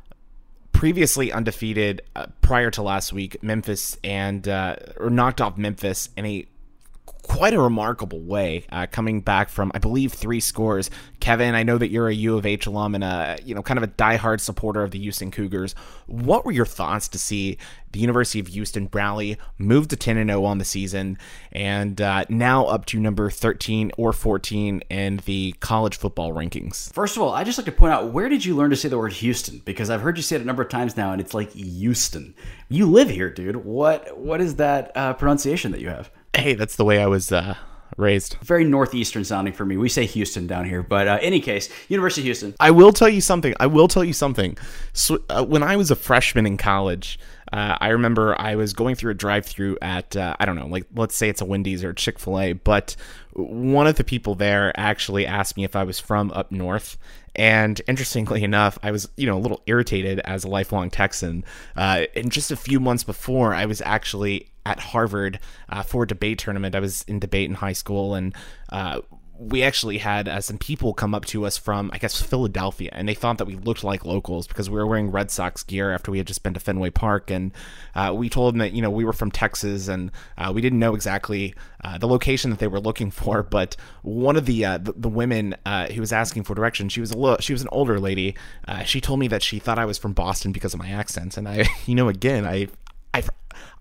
previously 0.72 1.32
undefeated 1.32 2.02
uh, 2.16 2.26
prior 2.42 2.72
to 2.72 2.82
last 2.82 3.14
week 3.14 3.42
Memphis 3.44 3.96
and 4.04 4.48
uh, 4.48 4.76
or 4.98 5.12
knocked 5.12 5.40
off 5.40 5.56
Memphis 5.56 6.10
in 6.18 6.26
a 6.26 6.48
quite 7.30 7.54
a 7.54 7.62
remarkable 7.62 8.20
way, 8.20 8.66
uh, 8.72 8.88
coming 8.92 9.22
back 9.22 9.50
from 9.50 9.72
I 9.76 9.78
believe 9.78 10.12
three 10.12 10.40
scores. 10.40 10.90
Kevin, 11.20 11.54
I 11.54 11.62
know 11.62 11.78
that 11.78 11.90
you're 11.90 12.10
a 12.10 12.14
U 12.14 12.38
of 12.38 12.46
H 12.46 12.66
alum 12.66 12.96
and 12.96 13.04
a 13.04 13.38
you 13.46 13.54
know 13.54 13.62
kind 13.62 13.78
of 13.78 13.84
a 13.84 13.88
diehard 13.88 14.42
supporter 14.42 14.84
of 14.84 14.92
the 14.92 15.00
Houston 15.00 15.30
Cougars. 15.30 15.76
What 16.08 16.44
were 16.44 16.52
your 16.52 16.66
thoughts 16.66 17.08
to 17.10 17.20
see 17.20 17.58
the 17.92 18.00
University 18.00 18.40
of 18.40 18.48
Houston 18.48 18.90
rally 18.92 19.38
move 19.60 19.88
to 19.90 19.96
10 19.96 20.18
and 20.18 20.30
0 20.30 20.44
on 20.44 20.58
the 20.58 20.66
season 20.66 21.18
and 21.52 22.02
uh, 22.02 22.26
now 22.30 22.66
up 22.66 22.86
to 22.88 23.00
number 23.00 23.30
13 23.30 23.92
or 23.98 24.12
14 24.12 24.82
in 24.90 25.22
the 25.26 25.54
college 25.60 25.98
football 25.98 26.34
rankings? 26.34 26.92
First 26.94 27.16
of 27.16 27.22
all, 27.22 27.32
I 27.32 27.44
just 27.44 27.60
like 27.60 27.66
to 27.66 27.72
point 27.72 27.94
out 27.94 28.12
where 28.12 28.28
did 28.28 28.44
you 28.44 28.56
learn 28.56 28.72
to 28.72 28.76
say 28.76 28.90
the 28.90 28.98
word 28.98 29.14
Houston? 29.14 29.62
Because 29.66 29.92
I've 29.92 30.02
heard 30.02 30.18
you 30.18 30.24
say 30.24 30.36
it 30.36 30.42
a 30.42 30.46
number 30.46 30.64
of 30.64 30.70
times 30.70 30.98
now, 30.98 31.12
and 31.12 31.22
it's 31.22 31.36
like 31.36 31.52
Houston. 31.52 32.34
You 32.70 32.88
live 32.88 33.10
here, 33.10 33.30
dude. 33.30 33.58
What 33.58 34.18
what 34.18 34.42
is 34.42 34.56
that 34.56 34.92
uh, 34.96 35.14
pronunciation 35.14 35.72
that 35.72 35.82
you 35.82 35.90
have? 35.90 36.10
Hey, 36.34 36.54
that's 36.54 36.76
the 36.76 36.86
way 36.86 37.02
I 37.02 37.08
was 37.08 37.32
uh, 37.32 37.56
raised. 37.98 38.38
Very 38.42 38.64
northeastern 38.64 39.24
sounding 39.24 39.54
for 39.54 39.66
me. 39.66 39.78
We 39.78 39.90
say 39.90 40.06
Houston 40.06 40.48
down 40.48 40.66
here, 40.66 40.84
but 40.84 41.08
uh, 41.08 41.18
any 41.22 41.40
case, 41.40 41.70
University 41.88 42.22
of 42.22 42.26
Houston. 42.26 42.56
I 42.60 42.72
will 42.72 42.94
tell 42.94 43.10
you 43.10 43.22
something. 43.22 43.54
I 43.60 43.68
will 43.68 43.88
tell 43.88 44.04
you 44.04 44.14
something. 44.14 44.58
So, 44.94 45.20
uh, 45.30 45.44
when 45.44 45.64
I 45.64 45.76
was 45.76 45.92
a 45.92 45.96
freshman 45.96 46.46
in 46.46 46.58
college, 46.58 47.20
uh, 47.52 47.78
I 47.82 47.90
remember 47.90 48.40
I 48.40 48.56
was 48.56 48.74
going 48.74 48.96
through 48.96 49.12
a 49.12 49.16
drive-through 49.16 49.78
at 49.82 50.16
uh, 50.16 50.36
I 50.40 50.46
don't 50.46 50.56
know, 50.56 50.68
like 50.68 50.86
let's 50.96 51.16
say 51.16 51.30
it's 51.30 51.42
a 51.42 51.46
Wendy's 51.46 51.84
or 51.84 51.94
Chick 51.94 52.20
Fil 52.20 52.40
A, 52.40 52.54
but 52.54 52.96
one 53.34 53.88
of 53.88 53.96
the 53.96 54.04
people 54.04 54.36
there 54.36 54.72
actually 54.80 55.26
asked 55.26 55.58
me 55.58 55.64
if 55.64 55.76
I 55.76 55.84
was 55.84 56.00
from 56.00 56.32
up 56.32 56.52
north. 56.52 56.98
And 57.36 57.82
interestingly 57.88 58.44
enough, 58.44 58.78
I 58.84 58.92
was, 58.92 59.10
you 59.18 59.28
know, 59.28 59.38
a 59.38 59.40
little 59.40 59.62
irritated 59.66 60.20
as 60.22 60.44
a 60.44 60.48
lifelong 60.48 60.90
Texan. 60.90 61.44
Uh, 61.76 62.06
and 62.16 62.32
just 62.32 62.52
a 62.52 62.56
few 62.56 62.80
months 62.80 63.04
before, 63.04 63.54
I 63.54 63.66
was 63.66 63.82
actually 63.82 64.52
at 64.66 64.80
Harvard 64.80 65.40
uh, 65.70 65.84
for 65.84 66.04
a 66.04 66.08
debate 66.08 66.40
tournament. 66.40 66.76
I 66.76 66.80
was 66.80 67.04
in 67.04 67.20
debate 67.20 67.50
in 67.50 67.56
high 67.56 67.74
school, 67.74 68.14
and 68.14 68.36
uh, 68.70 69.02
we 69.40 69.64
actually 69.64 70.00
had 70.00 70.28
uh, 70.28 70.42
some 70.42 70.58
people 70.58 70.94
come 70.94 71.16
up 71.16 71.26
to 71.26 71.46
us 71.46 71.58
from, 71.58 71.90
I 71.94 71.98
guess, 71.98 72.22
Philadelphia, 72.22 72.90
and 72.92 73.08
they 73.08 73.14
thought 73.14 73.38
that 73.38 73.46
we 73.46 73.56
looked 73.56 73.86
like 73.86 74.04
locals 74.04 74.48
because 74.48 74.70
we 74.70 74.76
were 74.76 74.86
wearing 74.86 75.12
Red 75.12 75.32
Sox 75.32 75.64
gear 75.64 75.94
after 75.94 76.12
we 76.12 76.18
had 76.18 76.28
just 76.28 76.44
been 76.44 76.54
to 76.56 76.60
Fenway 76.60 76.90
Park. 76.90 77.32
And 77.32 77.54
uh, 77.96 78.14
we 78.14 78.28
told 78.28 78.54
them 78.54 78.60
that, 78.60 78.74
you 78.74 78.82
know, 78.82 78.90
we 78.90 79.06
were 79.06 79.14
from 79.14 79.32
Texas 79.32 79.88
and 79.88 80.12
uh, 80.38 80.52
we 80.54 80.62
didn't 80.62 80.80
know 80.80 80.94
exactly 80.94 81.56
uh, 81.86 81.98
the 81.98 82.08
location 82.08 82.50
that 82.50 82.60
they 82.60 82.68
were 82.68 82.82
looking 82.82 83.12
for. 83.12 83.44
But 83.50 83.76
one 84.04 84.36
of 84.36 84.46
the 84.46 84.64
uh, 84.64 84.78
the, 84.78 84.94
the, 84.94 85.10
women 85.10 85.56
uh, 85.66 85.88
who 85.88 86.02
was 86.02 86.14
asking 86.14 86.44
for 86.44 86.54
directions, 86.54 86.94
she 86.94 87.02
was 87.02 87.12
a 87.12 87.18
little, 87.18 87.38
she 87.40 87.52
was 87.52 87.62
an 87.62 87.68
older 87.72 88.00
lady. 88.00 88.36
she 88.86 89.02
told 89.02 89.20
me 89.20 89.28
that 89.30 89.42
she 89.42 89.60
thought 89.60 89.80
I 89.80 89.86
was 89.86 89.98
from 89.98 90.14
Boston 90.14 90.52
because 90.52 90.74
of 90.74 90.80
my 90.80 90.90
accent. 90.90 91.36
And 91.36 91.48
I, 91.48 91.66
you 91.86 91.96
know, 91.96 92.08
again, 92.08 92.46
I, 92.46 92.68
I've 93.14 93.30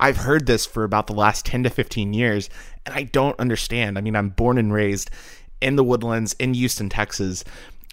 I've 0.00 0.16
heard 0.18 0.46
this 0.46 0.64
for 0.64 0.84
about 0.84 1.06
the 1.06 1.12
last 1.12 1.44
10 1.46 1.64
to 1.64 1.70
15 1.70 2.12
years 2.12 2.48
and 2.86 2.94
I 2.94 3.02
don't 3.04 3.38
understand. 3.38 3.98
I 3.98 4.00
mean, 4.00 4.16
I'm 4.16 4.30
born 4.30 4.58
and 4.58 4.72
raised 4.72 5.10
in 5.60 5.76
the 5.76 5.84
woodlands 5.84 6.34
in 6.38 6.54
Houston, 6.54 6.88
Texas. 6.88 7.44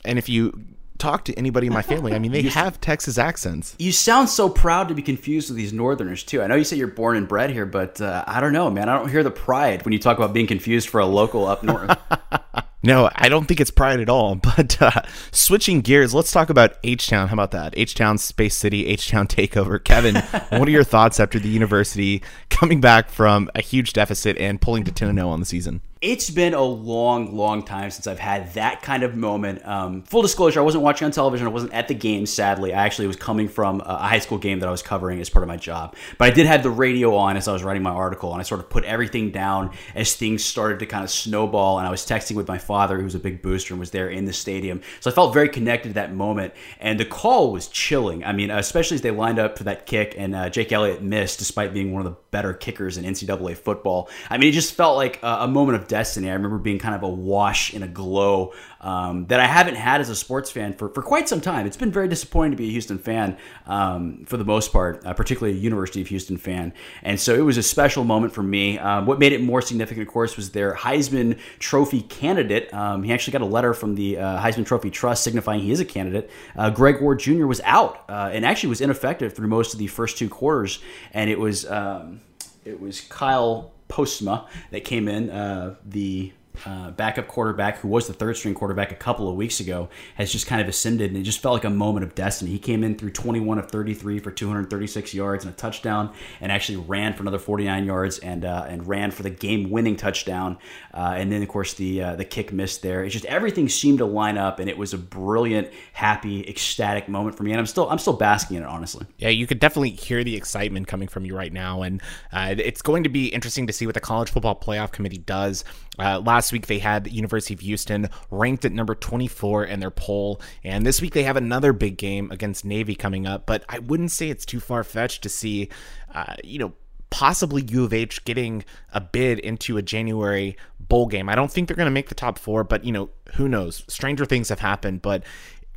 And 0.03 0.17
if 0.17 0.29
you 0.29 0.65
talk 0.97 1.25
to 1.25 1.33
anybody 1.35 1.67
in 1.67 1.73
my 1.73 1.81
family, 1.81 2.13
I 2.13 2.19
mean, 2.19 2.31
they 2.31 2.41
have 2.43 2.79
Texas 2.81 3.17
accents. 3.17 3.75
You 3.79 3.91
sound 3.91 4.29
so 4.29 4.49
proud 4.49 4.87
to 4.87 4.93
be 4.93 5.01
confused 5.01 5.49
with 5.49 5.57
these 5.57 5.73
Northerners 5.73 6.23
too. 6.23 6.41
I 6.41 6.47
know 6.47 6.55
you 6.55 6.63
say 6.63 6.77
you're 6.77 6.87
born 6.87 7.17
and 7.17 7.27
bred 7.27 7.49
here, 7.49 7.65
but 7.65 7.99
uh, 8.01 8.23
I 8.27 8.41
don't 8.41 8.53
know, 8.53 8.69
man. 8.69 8.89
I 8.89 8.97
don't 8.97 9.09
hear 9.09 9.23
the 9.23 9.31
pride 9.31 9.83
when 9.83 9.93
you 9.93 9.99
talk 9.99 10.17
about 10.17 10.33
being 10.33 10.47
confused 10.47 10.89
for 10.89 10.99
a 10.99 11.05
local 11.05 11.45
up 11.45 11.63
north. 11.63 11.97
no, 12.83 13.09
I 13.15 13.29
don't 13.29 13.45
think 13.45 13.59
it's 13.59 13.71
pride 13.71 13.99
at 13.99 14.09
all. 14.09 14.39
But 14.55 14.81
uh, 14.81 15.01
switching 15.31 15.81
gears, 15.81 16.13
let's 16.13 16.31
talk 16.31 16.49
about 16.49 16.73
H 16.83 17.07
Town. 17.07 17.27
How 17.27 17.33
about 17.33 17.51
that? 17.51 17.73
H 17.75 17.95
Town, 17.95 18.17
Space 18.17 18.55
City, 18.55 18.87
H 18.87 19.09
Town 19.09 19.27
takeover. 19.27 19.83
Kevin, 19.83 20.15
what 20.57 20.67
are 20.67 20.71
your 20.71 20.83
thoughts 20.83 21.19
after 21.19 21.39
the 21.39 21.49
university 21.49 22.23
coming 22.49 22.79
back 22.79 23.09
from 23.09 23.49
a 23.53 23.61
huge 23.61 23.93
deficit 23.93 24.37
and 24.37 24.61
pulling 24.61 24.85
to 24.85 24.91
10 24.91 25.15
0 25.15 25.27
on 25.27 25.39
the 25.39 25.45
season? 25.45 25.81
It's 26.01 26.29
been 26.29 26.53
a 26.53 26.61
long, 26.61 27.37
long 27.37 27.63
time 27.63 27.89
since 27.89 28.05
I've 28.05 28.19
had 28.19 28.53
that 28.55 28.81
kind 28.81 29.01
of 29.03 29.15
moment. 29.15 29.65
Um, 29.65 30.03
full 30.03 30.21
disclosure, 30.21 30.59
I 30.59 30.63
wasn't 30.63 30.83
watching 30.83 31.05
on 31.05 31.11
television. 31.11 31.47
I 31.47 31.49
wasn't 31.49 31.71
at 31.73 31.87
the 31.87 31.93
game, 31.93 32.25
sadly. 32.25 32.73
I 32.73 32.85
actually 32.85 33.07
was 33.07 33.15
coming 33.15 33.47
from 33.47 33.79
a 33.79 33.97
high 33.97 34.19
school 34.19 34.37
game 34.37 34.59
that 34.59 34.67
I 34.67 34.71
was 34.71 34.81
covering 34.81 35.21
as 35.21 35.29
part 35.29 35.43
of 35.43 35.47
my 35.47 35.55
job. 35.55 35.95
But 36.17 36.25
I 36.25 36.31
did 36.31 36.47
have 36.47 36.63
the 36.63 36.69
radio 36.69 37.15
on 37.15 37.37
as 37.37 37.47
I 37.47 37.53
was 37.53 37.63
writing 37.63 37.81
my 37.81 37.91
article, 37.91 38.33
and 38.33 38.41
I 38.41 38.43
sort 38.43 38.59
of 38.59 38.69
put 38.69 38.83
everything 38.83 39.31
down 39.31 39.71
as 39.95 40.13
things 40.13 40.43
started 40.43 40.79
to 40.79 40.85
kind 40.85 41.05
of 41.05 41.09
snowball. 41.09 41.79
And 41.79 41.87
I 41.87 41.91
was 41.91 42.05
texting 42.05 42.35
with 42.35 42.49
my 42.49 42.57
father, 42.57 42.97
who 42.97 43.05
was 43.05 43.15
a 43.15 43.19
big 43.19 43.41
booster 43.41 43.73
and 43.73 43.79
was 43.79 43.91
there 43.91 44.09
in 44.09 44.25
the 44.25 44.33
stadium. 44.33 44.81
So 44.99 45.09
I 45.09 45.13
felt 45.13 45.33
very 45.33 45.47
connected 45.47 45.89
to 45.89 45.93
that 45.95 46.13
moment. 46.13 46.53
And 46.77 46.99
the 46.99 47.05
call 47.05 47.53
was 47.53 47.69
chilling. 47.69 48.25
I 48.25 48.33
mean, 48.33 48.51
especially 48.51 48.95
as 48.95 49.01
they 49.01 49.11
lined 49.11 49.39
up 49.39 49.57
for 49.57 49.63
that 49.63 49.85
kick, 49.85 50.13
and 50.17 50.35
uh, 50.35 50.49
Jake 50.49 50.73
Elliott 50.73 51.01
missed 51.01 51.39
despite 51.39 51.73
being 51.73 51.93
one 51.93 52.05
of 52.05 52.11
the 52.11 52.17
better 52.31 52.53
kickers 52.53 52.97
in 52.97 53.05
NCAA 53.05 53.55
football. 53.55 54.09
I 54.29 54.37
mean, 54.37 54.49
it 54.49 54.53
just 54.53 54.73
felt 54.73 54.97
like 54.97 55.23
a, 55.23 55.37
a 55.43 55.47
moment 55.47 55.81
of 55.81 55.87
destiny. 55.95 56.29
I 56.29 56.33
remember 56.33 56.57
being 56.57 56.77
kind 56.77 56.93
of 56.93 57.03
a 57.03 57.07
wash 57.07 57.73
in 57.73 57.81
a 57.81 57.87
glow 57.87 58.53
um, 58.81 59.27
that 59.27 59.39
I 59.39 59.47
haven't 59.47 59.75
had 59.75 60.01
as 60.01 60.09
a 60.09 60.15
sports 60.15 60.51
fan 60.51 60.73
for, 60.73 60.89
for 60.89 61.01
quite 61.01 61.29
some 61.29 61.39
time. 61.39 61.65
It's 61.65 61.77
been 61.77 61.89
very 61.89 62.09
disappointing 62.09 62.51
to 62.51 62.57
be 62.57 62.67
a 62.67 62.71
Houston 62.71 62.97
fan 62.97 63.37
um, 63.65 64.25
for 64.25 64.35
the 64.35 64.43
most 64.43 64.73
part, 64.73 65.05
uh, 65.05 65.13
particularly 65.13 65.57
a 65.57 65.61
University 65.61 66.01
of 66.01 66.09
Houston 66.09 66.35
fan. 66.35 66.73
And 67.01 67.17
so 67.17 67.33
it 67.33 67.45
was 67.45 67.57
a 67.57 67.63
special 67.63 68.03
moment 68.03 68.33
for 68.33 68.43
me. 68.43 68.77
Um, 68.77 69.05
what 69.05 69.19
made 69.19 69.31
it 69.31 69.41
more 69.41 69.61
significant, 69.61 70.05
of 70.05 70.11
course, 70.11 70.35
was 70.35 70.51
their 70.51 70.73
Heisman 70.73 71.39
Trophy 71.59 72.01
candidate. 72.01 72.73
Um, 72.73 73.01
he 73.03 73.13
actually 73.13 73.31
got 73.31 73.41
a 73.41 73.45
letter 73.45 73.73
from 73.73 73.95
the 73.95 74.17
uh, 74.17 74.41
Heisman 74.43 74.65
Trophy 74.65 74.89
Trust 74.89 75.23
signifying 75.23 75.61
he 75.61 75.71
is 75.71 75.79
a 75.79 75.85
candidate. 75.85 76.29
Uh, 76.57 76.71
Greg 76.71 77.01
Ward 77.01 77.19
Jr. 77.19 77.45
was 77.45 77.61
out 77.63 78.03
uh, 78.09 78.31
and 78.33 78.45
actually 78.45 78.67
was 78.67 78.81
ineffective 78.81 79.31
through 79.31 79.47
most 79.47 79.71
of 79.71 79.79
the 79.79 79.87
first 79.87 80.17
two 80.17 80.27
quarters. 80.27 80.79
And 81.13 81.29
it 81.29 81.39
was 81.39 81.65
um, 81.71 82.19
it 82.65 82.81
was 82.81 82.99
Kyle 82.99 83.71
Postma 83.87 84.47
that 84.71 84.83
came 84.83 85.07
in, 85.07 85.29
uh, 85.29 85.75
the 85.85 86.31
uh, 86.65 86.91
backup 86.91 87.27
quarterback 87.27 87.77
who 87.79 87.87
was 87.87 88.07
the 88.07 88.13
third 88.13 88.37
string 88.37 88.53
quarterback 88.53 88.91
a 88.91 88.95
couple 88.95 89.29
of 89.29 89.35
weeks 89.35 89.59
ago 89.59 89.89
has 90.15 90.31
just 90.31 90.47
kind 90.47 90.61
of 90.61 90.67
ascended 90.67 91.11
and 91.11 91.19
it 91.19 91.23
just 91.23 91.39
felt 91.39 91.53
like 91.53 91.63
a 91.63 91.69
moment 91.69 92.05
of 92.05 92.15
destiny. 92.15 92.51
He 92.51 92.59
came 92.59 92.83
in 92.83 92.97
through 92.97 93.11
21 93.11 93.59
of 93.59 93.69
33 93.69 94.19
for 94.19 94.31
236 94.31 95.13
yards 95.13 95.45
and 95.45 95.53
a 95.53 95.57
touchdown 95.57 96.13
and 96.41 96.51
actually 96.51 96.77
ran 96.77 97.13
for 97.13 97.23
another 97.23 97.39
49 97.39 97.85
yards 97.85 98.19
and 98.19 98.45
uh, 98.45 98.65
and 98.67 98.87
ran 98.87 99.11
for 99.11 99.23
the 99.23 99.29
game 99.29 99.69
winning 99.69 99.95
touchdown. 99.95 100.57
Uh, 100.93 101.13
and 101.17 101.31
then 101.31 101.41
of 101.41 101.49
course 101.49 101.73
the 101.73 102.01
uh, 102.01 102.15
the 102.15 102.25
kick 102.25 102.51
missed 102.51 102.81
there. 102.81 103.03
It's 103.03 103.13
just 103.13 103.25
everything 103.25 103.69
seemed 103.69 103.99
to 103.99 104.05
line 104.05 104.37
up 104.37 104.59
and 104.59 104.69
it 104.69 104.77
was 104.77 104.93
a 104.93 104.97
brilliant, 104.97 105.69
happy, 105.93 106.47
ecstatic 106.47 107.09
moment 107.09 107.35
for 107.35 107.43
me 107.43 107.51
and 107.51 107.59
I'm 107.59 107.65
still 107.65 107.89
I'm 107.89 107.99
still 107.99 108.17
basking 108.17 108.57
in 108.57 108.63
it 108.63 108.69
honestly. 108.69 109.05
Yeah, 109.17 109.29
you 109.29 109.47
could 109.47 109.59
definitely 109.59 109.91
hear 109.91 110.23
the 110.23 110.35
excitement 110.35 110.87
coming 110.87 111.07
from 111.07 111.25
you 111.25 111.35
right 111.35 111.53
now 111.53 111.81
and 111.81 112.01
uh, 112.31 112.55
it's 112.57 112.81
going 112.81 113.03
to 113.03 113.09
be 113.09 113.27
interesting 113.27 113.67
to 113.67 113.73
see 113.73 113.85
what 113.85 113.95
the 113.95 114.01
college 114.01 114.29
football 114.29 114.55
playoff 114.55 114.91
committee 114.91 115.17
does. 115.17 115.63
Uh, 115.97 116.19
last 116.19 116.51
week 116.51 116.67
they 116.67 116.79
had 116.79 117.03
the 117.03 117.11
University 117.11 117.53
of 117.53 117.59
Houston 117.61 118.09
ranked 118.31 118.65
at 118.65 118.71
number 118.71 118.95
24 118.95 119.65
in 119.65 119.79
their 119.79 119.91
poll, 119.91 120.41
and 120.63 120.85
this 120.85 121.01
week 121.01 121.13
they 121.13 121.23
have 121.23 121.37
another 121.37 121.73
big 121.73 121.97
game 121.97 122.31
against 122.31 122.65
Navy 122.65 122.95
coming 122.95 123.25
up. 123.25 123.45
But 123.45 123.63
I 123.69 123.79
wouldn't 123.79 124.11
say 124.11 124.29
it's 124.29 124.45
too 124.45 124.59
far 124.59 124.83
fetched 124.83 125.23
to 125.23 125.29
see, 125.29 125.69
uh, 126.13 126.35
you 126.43 126.59
know, 126.59 126.73
possibly 127.09 127.61
U 127.69 127.85
of 127.85 127.93
H 127.93 128.25
getting 128.25 128.65
a 128.91 128.99
bid 128.99 129.39
into 129.39 129.77
a 129.77 129.81
January 129.81 130.57
bowl 130.79 131.07
game. 131.07 131.29
I 131.29 131.35
don't 131.35 131.51
think 131.51 131.67
they're 131.67 131.77
going 131.77 131.85
to 131.85 131.91
make 131.91 132.09
the 132.09 132.15
top 132.15 132.37
four, 132.37 132.63
but 132.63 132.83
you 132.83 132.91
know, 132.91 133.09
who 133.35 133.47
knows? 133.47 133.83
Stranger 133.87 134.25
things 134.25 134.49
have 134.49 134.59
happened, 134.59 135.01
but 135.01 135.23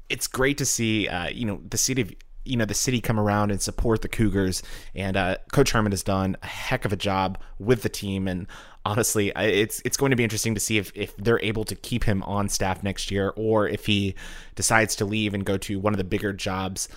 it's 0.08 0.26
great 0.26 0.58
to 0.58 0.66
see, 0.66 1.06
uh, 1.06 1.28
you 1.28 1.44
know, 1.44 1.60
the 1.68 1.78
city 1.78 2.02
of 2.02 2.12
you 2.48 2.56
know 2.56 2.64
the 2.64 2.74
city 2.74 3.00
come 3.00 3.18
around 3.20 3.50
and 3.50 3.60
support 3.60 4.02
the 4.02 4.08
Cougars. 4.08 4.62
And 4.94 5.16
uh, 5.16 5.36
Coach 5.52 5.70
Herman 5.72 5.92
has 5.92 6.02
done 6.02 6.36
a 6.42 6.46
heck 6.46 6.84
of 6.84 6.92
a 6.92 6.96
job 6.96 7.38
with 7.58 7.82
the 7.82 7.88
team. 7.88 8.28
And 8.28 8.46
honestly, 8.84 9.32
it's 9.36 9.82
it's 9.84 9.96
going 9.96 10.10
to 10.10 10.16
be 10.16 10.24
interesting 10.24 10.54
to 10.54 10.60
see 10.60 10.78
if 10.78 10.92
if 10.94 11.16
they're 11.16 11.42
able 11.42 11.64
to 11.64 11.74
keep 11.74 12.04
him 12.04 12.22
on 12.24 12.48
staff 12.48 12.82
next 12.82 13.10
year, 13.10 13.32
or 13.36 13.68
if 13.68 13.86
he 13.86 14.14
decides 14.54 14.96
to 14.96 15.04
leave 15.04 15.34
and 15.34 15.44
go 15.44 15.56
to 15.58 15.78
one 15.78 15.92
of 15.92 15.98
the 15.98 16.04
bigger 16.04 16.32
jobs 16.32 16.88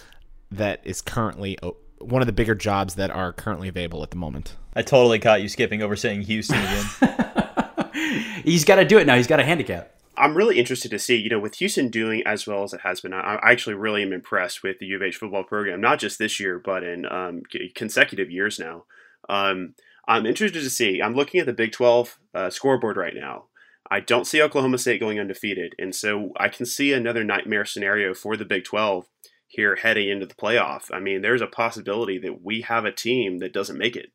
that 0.52 0.82
is 0.84 1.02
currently 1.02 1.58
one 2.00 2.22
of 2.22 2.26
the 2.26 2.34
bigger 2.34 2.56
jobs 2.56 2.96
that 2.96 3.12
are 3.12 3.32
currently 3.32 3.68
available 3.68 4.04
at 4.04 4.12
the 4.12 4.18
moment. 4.18 4.56
I 4.74 4.82
totally 4.82 5.20
caught 5.20 5.42
you 5.42 5.50
skipping 5.50 5.82
over 5.82 5.96
saying 5.96 6.22
Houston 6.24 6.60
again. 6.60 7.92
He's 8.44 8.66
got 8.66 8.76
to 8.76 8.86
do 8.86 8.98
it 8.98 9.06
now. 9.06 9.16
He's 9.16 9.28
got 9.28 9.40
a 9.40 9.44
handicap. 9.44 10.01
I'm 10.18 10.36
really 10.36 10.60
interested 10.60 10.92
to 10.92 11.00
see, 11.00 11.16
you 11.16 11.30
know, 11.30 11.40
with 11.40 11.56
Houston 11.56 11.90
doing 11.90 12.22
as 12.26 12.46
well 12.46 12.64
as 12.64 12.74
it 12.74 12.82
has 12.82 13.02
been. 13.02 13.14
I, 13.14 13.36
I 13.36 13.52
actually 13.52 13.76
really 13.76 14.04
am 14.04 14.14
impressed 14.14 14.62
with 14.62 14.80
the 14.80 14.86
U 14.88 14.98
of 14.98 15.02
H 15.02 15.16
football 15.16 15.44
program, 15.44 15.80
not 15.82 16.00
just 16.00 16.20
this 16.20 16.40
year, 16.40 16.60
but 16.60 16.84
in 16.84 17.06
um, 17.06 17.44
consecutive 17.76 18.30
years 18.30 18.60
now. 18.60 18.86
Um, 19.30 19.76
I'm 20.08 20.26
interested 20.26 20.62
to 20.62 20.70
see. 20.70 21.02
I'm 21.02 21.16
looking 21.16 21.40
at 21.40 21.46
the 21.46 21.54
Big 21.54 21.72
12 21.72 22.20
uh, 22.34 22.50
scoreboard 22.50 22.98
right 22.98 23.16
now. 23.16 23.46
I 23.90 24.00
don't 24.00 24.28
see 24.28 24.42
Oklahoma 24.42 24.78
State 24.78 25.00
going 25.00 25.20
undefeated, 25.20 25.76
and 25.78 25.94
so 25.94 26.32
I 26.38 26.50
can 26.50 26.66
see 26.66 26.94
another 26.94 27.24
nightmare 27.24 27.66
scenario 27.66 28.14
for 28.14 28.38
the 28.38 28.46
Big 28.46 28.64
12 28.64 29.06
here 29.48 29.76
heading 29.76 30.10
into 30.10 30.26
the 30.26 30.34
playoff. 30.34 30.86
I 30.94 31.00
mean, 31.00 31.22
there's 31.22 31.42
a 31.42 31.48
possibility 31.48 32.18
that 32.20 32.42
we 32.42 32.62
have 32.62 32.86
a 32.86 32.92
team 32.92 33.40
that 33.40 33.54
doesn't 33.54 33.78
make 33.78 33.96
it. 33.96 34.12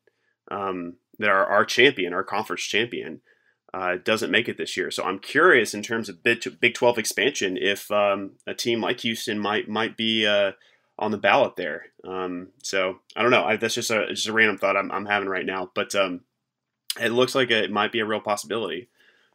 Um, 0.49 0.95
that 1.19 1.29
are 1.29 1.45
our 1.45 1.65
champion, 1.65 2.13
our 2.13 2.23
conference 2.23 2.63
champion, 2.63 3.21
uh, 3.77 3.97
doesn't 4.03 4.31
make 4.31 4.49
it 4.49 4.57
this 4.57 4.75
year. 4.75 4.89
So 4.89 5.03
I'm 5.03 5.19
curious 5.19 5.75
in 5.75 5.83
terms 5.83 6.09
of 6.09 6.23
Big 6.23 6.73
12 6.73 6.97
expansion 6.97 7.57
if 7.57 7.91
um, 7.91 8.31
a 8.47 8.55
team 8.55 8.81
like 8.81 9.01
Houston 9.01 9.37
might 9.37 9.69
might 9.69 9.95
be 9.95 10.25
uh, 10.25 10.53
on 10.97 11.11
the 11.11 11.17
ballot 11.17 11.57
there. 11.57 11.85
Um, 12.03 12.47
so 12.63 12.99
I 13.15 13.21
don't 13.21 13.29
know. 13.29 13.43
I, 13.43 13.57
that's 13.57 13.75
just 13.75 13.91
a 13.91 14.07
just 14.07 14.27
a 14.27 14.33
random 14.33 14.57
thought 14.57 14.77
I'm, 14.77 14.91
I'm 14.91 15.05
having 15.05 15.29
right 15.29 15.45
now, 15.45 15.69
but 15.75 15.93
um, 15.93 16.21
it 16.99 17.09
looks 17.09 17.35
like 17.35 17.51
it 17.51 17.71
might 17.71 17.91
be 17.91 17.99
a 17.99 18.05
real 18.05 18.19
possibility. 18.19 18.89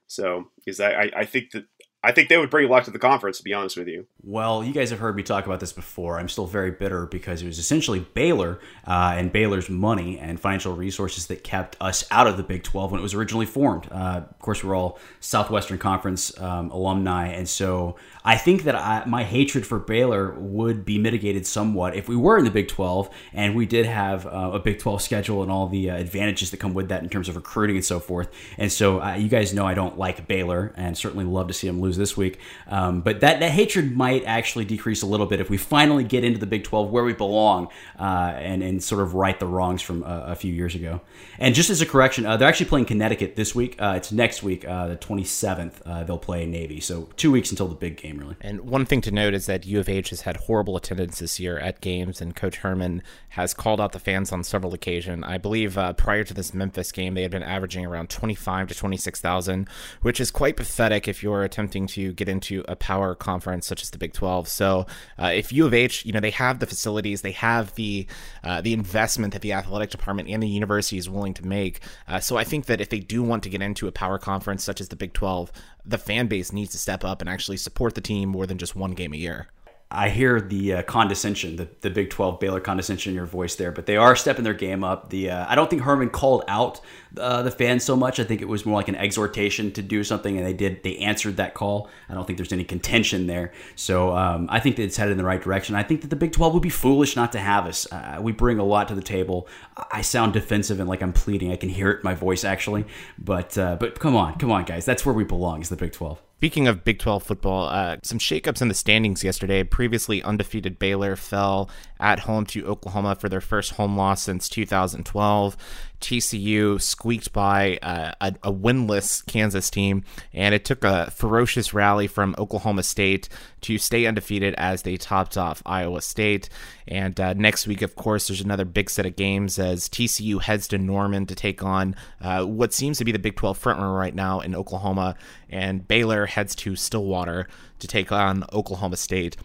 So 0.09 0.49
is 0.67 0.79
that 0.79 0.97
I, 0.97 1.11
I 1.19 1.25
think 1.25 1.53
that 1.53 1.67
I 2.05 2.11
think 2.11 2.29
they 2.29 2.37
would 2.37 2.51
bring 2.51 2.69
luck 2.69 2.85
to 2.85 2.91
the 2.91 2.99
conference, 2.99 3.39
to 3.39 3.45
be 3.45 3.55
honest 3.55 3.77
with 3.77 3.87
you. 3.87 4.07
Well, 4.25 4.65
you 4.65 4.73
guys 4.73 4.91
have 4.91 4.99
heard 4.99 5.15
me 5.15 5.23
talk 5.23 5.47
about 5.47 5.61
this 5.61 5.73
before. 5.73 6.19
I'm 6.19 6.29
still 6.29 6.47
very 6.47 6.73
bitter 6.73 7.07
because 7.07 7.43
it 7.43 7.47
was 7.47 7.61
essentially 7.61 8.01
Baylor 8.01 8.59
uh, 8.87 9.15
and 9.17 9.33
Baylor's 9.33 9.71
money 9.71 10.19
and 10.19 10.41
financial 10.41 10.75
resources 10.75 11.29
that 11.29 11.45
kept 11.45 11.77
us 11.81 12.05
out 12.11 12.27
of 12.27 12.37
the 12.37 12.43
Big 12.43 12.65
12 12.65 12.91
when 12.91 12.99
it 12.99 13.03
was 13.03 13.15
originally 13.15 13.47
formed. 13.47 13.87
Uh, 13.93 14.23
of 14.29 14.39
course, 14.41 14.65
we're 14.65 14.75
all 14.75 14.99
Southwestern 15.21 15.79
Conference 15.79 16.37
um, 16.41 16.71
alumni, 16.71 17.29
and 17.29 17.49
so 17.49 17.97
I 18.25 18.37
think 18.37 18.65
that 18.65 18.77
I, 18.77 19.05
my 19.07 19.25
hatred 19.25 19.67
for 19.67 19.79
Baylor 19.79 20.33
would 20.39 20.85
be 20.85 20.99
mitigated 20.99 21.47
somewhat 21.47 21.97
if 21.97 22.09
we 22.09 22.17
were 22.17 22.39
in 22.39 22.45
the 22.45 22.51
Big 22.51 22.69
12 22.69 23.11
and 23.33 23.57
we 23.57 23.67
did 23.67 23.87
have 23.87 24.27
uh, 24.27 24.51
a 24.55 24.59
Big 24.61 24.79
12 24.79 25.03
schedule 25.03 25.43
and 25.43 25.51
all 25.51 25.67
the 25.67 25.91
uh, 25.91 25.97
advantages 25.97 26.51
that 26.53 26.59
come 26.59 26.75
with 26.75 26.89
that 26.89 27.03
in 27.03 27.09
terms 27.09 27.29
of 27.29 27.37
recruiting 27.37 27.77
and 27.77 27.85
so 27.85 27.99
forth. 27.99 28.29
And 28.59 28.71
so 28.71 29.01
uh, 29.01 29.15
you 29.15 29.29
guys 29.29 29.53
know 29.53 29.67
I 29.67 29.75
don't 29.75 29.99
like 29.99 30.29
Baylor 30.29 30.73
and 30.77 30.97
certainly 30.97 31.25
love 31.25 31.49
to 31.49 31.55
see 31.55 31.67
them 31.67 31.81
lose 31.81 31.92
this 31.97 32.17
week. 32.17 32.39
Um, 32.69 33.01
but 33.01 33.21
that, 33.21 33.41
that 33.41 33.51
hatred 33.51 33.97
might 33.97 34.25
actually 34.25 34.65
decrease 34.65 35.03
a 35.03 35.07
little 35.07 35.27
bit 35.27 35.41
if 35.41 35.51
we 35.51 35.57
finally 35.57 36.05
get 36.05 36.25
into 36.25 36.39
the 36.39 36.47
Big 36.47 36.65
12 36.65 36.91
where 36.91 37.05
we 37.05 37.13
belong 37.13 37.69
uh, 37.99 38.33
and, 38.37 38.63
and 38.63 38.83
sort 38.83 39.03
of 39.03 39.15
right 39.15 39.39
the 39.39 39.47
wrongs 39.47 39.83
from 39.83 40.03
a 40.07 40.35
few 40.35 40.53
years 40.53 40.75
ago. 40.75 41.01
And 41.39 41.55
just 41.55 41.71
as 41.71 41.81
a 41.81 41.87
correction, 41.87 42.27
uh, 42.27 42.37
they're 42.37 42.49
actually 42.49 42.67
playing 42.67 42.87
Connecticut 42.87 43.37
this 43.37 43.55
week. 43.55 43.81
Uh, 43.81 43.95
it's 43.97 44.13
next 44.13 44.43
week, 44.43 44.63
the 44.63 44.99
27th. 45.01 46.07
they'll 46.07 46.19
play 46.19 46.47
Navy. 46.47 46.81
So 46.81 47.09
two 47.17 47.31
weeks 47.31 47.51
until 47.51 47.69
the 47.69 47.75
big 47.75 47.97
game 47.97 48.19
really. 48.19 48.37
And 48.41 48.63
one 48.63 48.87
thing 48.87 49.01
to 49.03 49.11
note 49.11 49.35
is 49.35 49.47
that 49.47 49.67
U 49.67 49.81
of 49.81 49.89
H 49.89 50.11
has 50.11 50.23
had 50.23 50.37
horrible 50.37 50.77
attendance 50.77 51.19
this 51.19 51.41
year 51.41 51.59
at 51.59 51.81
games, 51.81 52.21
and 52.21 52.35
Coach 52.35 52.59
Herman 52.59 53.03
has 53.31 53.55
called 53.55 53.81
out 53.81 53.93
the 53.93 53.99
fans 53.99 54.33
on 54.33 54.45
several 54.45 54.75
occasions. 54.75 55.25
I 55.27 55.39
believe 55.39 55.79
uh, 55.79 55.93
prior 55.95 56.25
to 56.25 56.35
this 56.35 56.53
Memphis 56.53 56.93
game, 56.93 57.15
they 57.15 57.23
had 57.23 57.31
been 57.31 57.43
averaging 57.43 57.87
around 57.87 58.11
25 58.11 58.69
to 58.69 58.75
26,000, 58.75 59.69
which 60.03 60.21
is 60.21 60.31
quite 60.31 60.57
pathetic 60.57 61.09
if 61.09 61.23
you're 61.23 61.43
attempting 61.43 61.82
to 61.89 62.13
get 62.13 62.29
into 62.29 62.65
a 62.69 62.77
power 62.77 63.15
conference 63.15 63.67
such 63.67 63.83
as 63.83 63.91
the 63.91 63.99
Big 63.99 64.13
12. 64.13 64.49
So 64.49 64.87
uh, 65.19 65.33
if 65.35 65.53
U 65.53 65.67
of 65.67 65.75
H, 65.75 66.05
you 66.05 66.13
know, 66.13 66.21
they 66.21 66.31
have 66.31 66.59
the 66.59 66.67
facilities, 66.67 67.23
they 67.23 67.33
have 67.33 67.75
the 67.75 68.07
uh, 68.45 68.61
the 68.61 68.73
investment 68.73 69.33
that 69.33 69.43
the 69.43 69.53
athletic 69.53 69.91
department 69.91 70.29
and 70.29 70.43
the 70.43 70.49
university 70.49 70.99
is 70.99 71.09
willing 71.09 71.35
to 71.35 71.47
make. 71.47 71.81
Uh, 72.09 72.21
so 72.21 72.37
I 72.37 72.45
think 72.45 72.67
that 72.67 72.81
if 72.81 72.89
they 72.89 73.01
do 73.01 73.23
want 73.23 73.43
to 73.45 73.49
get 73.49 73.63
into 73.63 73.89
a 73.89 73.93
power 73.93 74.19
conference 74.19 74.65
such 74.65 74.81
as 74.81 74.89
the 74.89 74.97
Big 74.97 75.13
12, 75.13 75.53
the 75.85 75.99
fan 75.99 76.27
base 76.27 76.53
needs 76.53 76.73
to 76.73 76.79
step 76.79 77.05
up 77.05 77.21
and 77.21 77.29
actually 77.29 77.57
support 77.57 77.95
the 77.95 78.01
team 78.01 78.29
more 78.29 78.47
than 78.47 78.59
just 78.59 78.77
one 78.77 78.93
game 78.93 79.13
a 79.13 79.17
year. 79.17 79.49
I 79.93 80.09
hear 80.09 80.41
the 80.41 80.75
uh, 80.75 80.83
condescension, 80.83 81.57
the, 81.57 81.69
the 81.83 81.91
Big 81.91 82.09
12 82.09 82.41
Baylor 82.41 82.61
condescension 82.61 83.11
in 83.11 83.15
your 83.15 83.27
voice 83.27 83.57
there, 83.57 83.71
but 83.71 83.85
they 83.85 83.99
are 83.99 84.17
stepping 84.17 84.43
their 84.43 84.55
game 84.55 84.83
up. 84.83 85.11
The 85.11 85.31
uh, 85.31 85.47
I 85.47 85.55
don't 85.55 85.69
think 85.69 85.83
Herman 85.83 86.09
called 86.09 86.45
out 86.49 86.81
uh, 87.19 87.43
the 87.43 87.51
fans 87.51 87.85
so 87.85 87.95
much. 87.95 88.19
I 88.19 88.25
think 88.25 88.41
it 88.41 88.49
was 88.49 88.65
more 88.65 88.77
like 88.77 88.89
an 88.89 88.97
exhortation 88.97 89.71
to 89.73 89.83
do 89.83 90.03
something, 90.03 90.39
and 90.39 90.47
they 90.47 90.55
did. 90.55 90.83
They 90.83 90.97
answered 90.97 91.37
that 91.37 91.53
call. 91.53 91.91
I 92.09 92.15
don't 92.15 92.27
think 92.27 92.39
there's 92.39 92.55
any 92.55 92.65
contention 92.65 93.27
there. 93.27 93.53
So 93.77 94.17
um, 94.17 94.47
I 94.51 94.61
think 94.61 94.77
that 94.77 94.85
it's 94.85 94.97
headed 94.97 95.13
in 95.13 95.19
the 95.19 95.25
right 95.25 95.43
direction. 95.43 95.75
I 95.75 95.83
think 95.83 96.01
that 96.01 96.09
the 96.09 96.17
Big 96.17 96.33
12 96.33 96.55
would 96.55 96.63
be 96.63 96.71
foolish 96.71 97.15
not 97.15 97.33
to 97.33 97.39
have 97.39 97.67
us. 97.67 97.91
Uh, 97.93 98.19
we 98.23 98.33
bring 98.33 98.59
a 98.59 98.65
lot 98.65 98.89
to 98.89 98.95
the 98.95 99.03
table. 99.03 99.47
I 99.91 100.01
sound 100.01 100.33
defensive 100.33 100.81
and 100.81 100.89
like 100.89 101.03
I'm 101.03 101.13
pleading. 101.13 101.53
I 101.53 101.57
can 101.57 101.69
hear 101.69 101.91
it 101.91 101.97
in 101.97 102.05
my 102.05 102.15
voice 102.15 102.45
actually, 102.45 102.87
but 103.19 103.59
uh, 103.59 103.77
but 103.79 104.01
come 104.01 104.17
on, 104.17 104.39
come 104.39 104.51
on, 104.51 104.65
guys. 104.65 104.87
That's 104.87 105.05
where 105.05 105.15
we 105.15 105.25
belong. 105.25 105.61
Is 105.61 105.69
the 105.69 105.77
Big 105.77 105.93
12. 105.93 106.19
Speaking 106.43 106.67
of 106.67 106.83
Big 106.83 106.99
12 106.99 107.23
football, 107.23 107.69
uh, 107.69 107.99
some 108.03 108.19
shakeups 108.19 108.61
in 108.61 108.67
the 108.67 108.75
standings 108.75 109.23
yesterday. 109.23 109.63
Previously 109.63 110.25
undefeated 110.25 110.77
Baylor 110.77 111.15
fell 111.15 111.71
at 112.01 112.19
home 112.19 112.47
to 112.47 112.67
Oklahoma 112.67 113.15
for 113.15 113.29
their 113.29 113.41
first 113.41 113.75
home 113.75 113.97
loss 113.97 114.25
since 114.25 114.49
2012. 114.49 115.57
TCU 116.03 116.81
squeaked 116.83 117.33
by 117.33 117.79
uh, 117.81 118.13
a, 118.21 118.35
a, 118.43 118.53
winless 118.53 119.25
Kansas 119.25 119.71
team, 119.71 120.05
and 120.35 120.55
it 120.55 120.65
took 120.65 120.85
a 120.85 121.11
ferocious 121.13 121.73
rally 121.73 122.09
from 122.09 122.35
Oklahoma 122.39 122.83
State 122.83 123.29
to 123.63 123.79
stay 123.79 124.05
undefeated 124.05 124.55
as 124.59 124.83
they 124.83 124.97
topped 124.97 125.39
off 125.39 125.63
Iowa 125.65 126.03
State. 126.03 126.49
And 126.89 127.19
uh, 127.19 127.35
next 127.35 127.67
week, 127.67 127.81
of 127.81 127.95
course, 127.95 128.27
there's 128.27 128.41
another 128.41 128.65
big 128.65 128.91
set 128.91 129.07
of 129.07 129.17
games 129.17 129.59
as 129.59 129.89
TCU 129.89 130.43
heads 130.43 130.69
to 130.69 130.79
Norman 130.79 131.25
to 131.27 131.35
take 131.37 131.63
on 131.63 131.95
uh, 132.21 132.45
what 132.45 132.75
seems 132.75 132.99
to 132.99 133.05
be 133.05 133.13
the 133.13 133.19
Big 133.19 133.37
12 133.37 133.63
frontrunner 133.63 133.97
right 133.97 134.15
now 134.15 134.41
in 134.41 134.57
Oklahoma, 134.57 135.15
and 135.49 135.87
Baylor 135.87 136.27
heads 136.27 136.57
to 136.57 136.75
Stillwater 136.75 137.47
to 137.79 137.87
take 137.87 138.11
on 138.11 138.45
Oklahoma 138.53 138.97
State. 138.97 139.37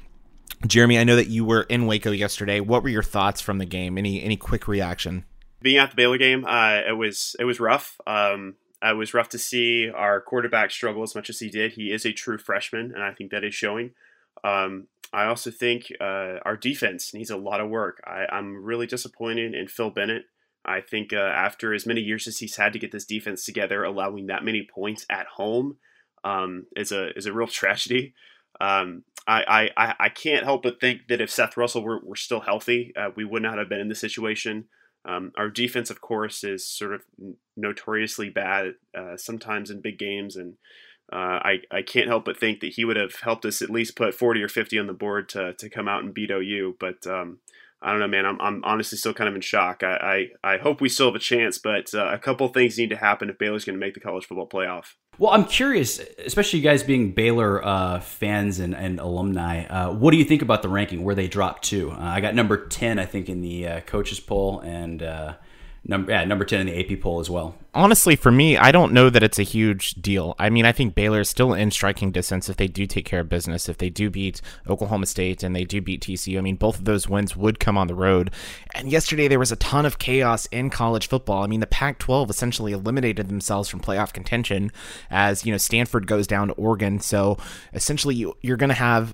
Jeremy, 0.66 0.98
I 0.98 1.04
know 1.04 1.16
that 1.16 1.28
you 1.28 1.46
were 1.46 1.64
in 1.64 1.86
Waco 1.86 2.12
yesterday. 2.12 2.60
What 2.60 2.82
were 2.82 2.90
your 2.90 3.04
thoughts 3.04 3.42
from 3.42 3.60
the 3.60 3.66
game? 3.66 3.98
Any 3.98 4.24
any 4.24 4.36
quick 4.38 4.68
reaction? 4.68 5.24
Being 5.62 5.78
at 5.78 5.90
the 5.90 5.96
Baylor 5.96 6.18
game, 6.18 6.46
uh, 6.46 6.82
it 6.88 6.98
was 6.98 7.36
it 7.40 7.46
was 7.46 7.60
rough. 7.60 8.00
Um, 8.06 8.56
it 8.82 8.96
was 8.96 9.14
rough 9.14 9.30
to 9.30 9.40
see 9.40 9.90
our 9.90 10.22
quarterback 10.22 10.72
struggle 10.72 11.04
as 11.04 11.16
much 11.16 11.30
as 11.30 11.40
he 11.40 11.50
did. 11.50 11.74
He 11.74 11.92
is 11.92 12.06
a 12.06 12.14
true 12.14 12.38
freshman, 12.38 12.92
and 12.94 13.04
I 13.04 13.12
think 13.12 13.32
that 13.32 13.44
is 13.44 13.56
showing. 13.56 13.92
Um, 14.44 14.88
I 15.12 15.26
also 15.26 15.52
think 15.52 15.92
uh, 16.00 16.38
our 16.46 16.58
defense 16.58 17.14
needs 17.14 17.30
a 17.30 17.38
lot 17.38 17.62
of 17.62 17.70
work. 17.70 18.02
I, 18.06 18.26
am 18.32 18.64
really 18.64 18.86
disappointed 18.86 19.56
in 19.56 19.68
Phil 19.68 19.90
Bennett. 19.90 20.26
I 20.66 20.82
think 20.82 21.14
uh, 21.14 21.18
after 21.18 21.74
as 21.74 21.86
many 21.86 22.02
years 22.02 22.28
as 22.28 22.40
he's 22.40 22.58
had 22.58 22.74
to 22.74 22.80
get 22.80 22.92
this 22.92 23.06
defense 23.06 23.46
together, 23.46 23.84
allowing 23.84 24.28
that 24.28 24.44
many 24.44 24.68
points 24.72 25.06
at 25.10 25.28
home 25.28 25.78
um, 26.24 26.66
is 26.76 26.92
a 26.92 27.18
is 27.18 27.26
a 27.26 27.34
real 27.34 27.48
tragedy. 27.48 28.14
Um, 28.60 29.04
I, 29.28 29.70
I, 29.76 29.96
I 30.00 30.10
can't 30.10 30.46
help 30.46 30.64
but 30.64 30.80
think 30.80 31.08
that 31.10 31.20
if 31.20 31.30
Seth 31.30 31.58
Russell 31.58 31.84
were, 31.84 32.00
were 32.02 32.16
still 32.16 32.40
healthy, 32.40 32.94
uh, 32.96 33.10
we 33.14 33.26
would 33.26 33.42
not 33.42 33.58
have 33.58 33.68
been 33.68 33.82
in 33.82 33.90
this 33.90 34.00
situation. 34.00 34.66
Um, 35.08 35.32
our 35.38 35.50
defense, 35.50 35.90
of 35.90 36.02
course, 36.02 36.44
is 36.44 36.68
sort 36.68 36.94
of 36.94 37.02
notoriously 37.56 38.30
bad 38.30 38.74
uh, 38.96 39.16
sometimes 39.16 39.72
in 39.72 39.82
big 39.82 39.98
games, 39.98 40.36
and 40.36 40.56
uh, 41.12 41.40
I, 41.42 41.62
I 41.72 41.82
can't 41.82 42.10
help 42.10 42.26
but 42.26 42.38
think 42.38 42.60
that 42.60 42.74
he 42.74 42.84
would 42.84 42.98
have 42.98 43.16
helped 43.22 43.46
us 43.46 43.62
at 43.62 43.70
least 43.70 43.96
put 43.96 44.14
40 44.14 44.44
or 44.44 44.50
50 44.50 44.78
on 44.78 44.88
the 44.88 44.94
board 44.94 45.30
to, 45.30 45.54
to 45.54 45.70
come 45.70 45.88
out 45.88 46.04
and 46.04 46.14
beat 46.14 46.32
OU. 46.32 46.76
But 46.80 47.08
um, 47.08 47.40
I 47.82 47.92
don't 47.92 48.00
know, 48.00 48.08
man. 48.08 48.26
I'm, 48.26 48.42
I'm 48.42 48.64
honestly 48.64 48.98
still 48.98 49.14
kind 49.14 49.28
of 49.28 49.36
in 49.36 49.42
shock. 49.42 49.84
I, 49.84 50.30
I, 50.44 50.56
I 50.56 50.58
hope 50.58 50.82
we 50.82 50.90
still 50.90 51.08
have 51.08 51.16
a 51.16 51.20
chance, 51.20 51.60
but 51.60 51.94
uh, 51.94 52.08
a 52.08 52.18
couple 52.18 52.48
things 52.48 52.78
need 52.78 52.90
to 52.90 52.96
happen 52.96 53.30
if 53.30 53.38
Baylor's 53.38 53.66
going 53.66 53.80
to 53.80 53.86
make 53.86 53.94
the 53.94 54.00
college 54.00 54.26
football 54.26 54.50
playoff. 54.50 54.94
Well, 55.20 55.32
I'm 55.32 55.46
curious, 55.46 56.00
especially 56.24 56.60
you 56.60 56.64
guys 56.64 56.82
being 56.82 57.12
Baylor 57.12 57.64
uh, 57.64 58.00
fans 58.00 58.60
and, 58.60 58.76
and 58.76 59.00
alumni. 59.00 59.66
Uh, 59.66 59.94
what 59.94 60.12
do 60.12 60.18
you 60.18 60.26
think 60.26 60.42
about 60.42 60.64
the 60.64 60.70
ranking 60.70 61.04
where 61.04 61.16
they 61.16 61.28
dropped 61.28 61.66
to? 61.66 61.92
Uh, 61.92 61.98
I 62.00 62.20
got 62.20 62.34
number 62.34 62.68
10, 62.68 62.98
I 62.98 63.06
think, 63.06 63.30
in 63.30 63.42
the 63.42 63.68
uh, 63.68 63.80
coaches 63.82 64.20
poll, 64.20 64.60
and 64.62 65.04
uh, 65.04 65.36
number 65.88 66.12
yeah 66.12 66.26
number 66.26 66.46
10 66.46 66.62
in 66.62 66.68
the 66.68 66.94
AP 66.94 67.02
poll 67.02 67.20
as 67.20 67.30
well. 67.30 67.56
Honestly, 67.74 68.16
for 68.16 68.32
me, 68.32 68.58
I 68.58 68.72
don't 68.72 68.92
know 68.92 69.10
that 69.12 69.22
it's 69.22 69.38
a 69.38 69.44
huge 69.44 69.92
deal. 69.92 70.36
I 70.40 70.50
mean, 70.50 70.66
I 70.66 70.72
think 70.72 70.96
Baylor 70.96 71.20
is 71.20 71.30
still 71.30 71.54
in 71.54 71.70
striking 71.70 72.12
distance 72.12 72.50
if 72.50 72.58
they 72.58 72.68
do 72.68 72.88
take 72.88 73.06
care 73.06 73.20
of 73.20 73.30
business, 73.30 73.70
if 73.70 73.78
they 73.78 73.92
do 73.92 74.10
beat 74.10 74.42
Oklahoma 74.68 75.06
State 75.06 75.44
and 75.44 75.56
they 75.56 75.64
do 75.64 75.80
beat 75.80 76.02
TCU. 76.02 76.40
I 76.40 76.42
mean, 76.42 76.56
both 76.56 76.80
of 76.80 76.86
those 76.86 77.08
wins 77.08 77.38
would 77.38 77.60
come 77.60 77.78
on 77.78 77.86
the 77.86 77.94
road. 77.94 78.32
And 78.74 78.92
yesterday 78.92 79.28
there 79.28 79.38
was 79.38 79.52
a 79.52 79.58
ton 79.58 79.86
of 79.86 80.00
chaos 80.00 80.48
in 80.48 80.72
college 80.72 81.08
football. 81.08 81.44
I 81.44 81.48
mean, 81.48 81.60
the 81.60 81.68
Pac-12 81.68 82.32
essentially 82.32 82.72
eliminated 82.72 83.28
themselves 83.28 83.70
from 83.70 83.80
playoff 83.80 84.12
contention 84.12 84.72
as, 85.12 85.46
you 85.46 85.52
know, 85.52 85.60
Stanford 85.60 86.08
goes 86.08 86.26
down 86.26 86.48
to 86.48 86.54
Oregon. 86.56 87.00
So, 87.00 87.38
essentially 87.74 88.16
you, 88.16 88.36
you're 88.42 88.58
going 88.58 88.70
to 88.70 88.76
have 88.76 89.14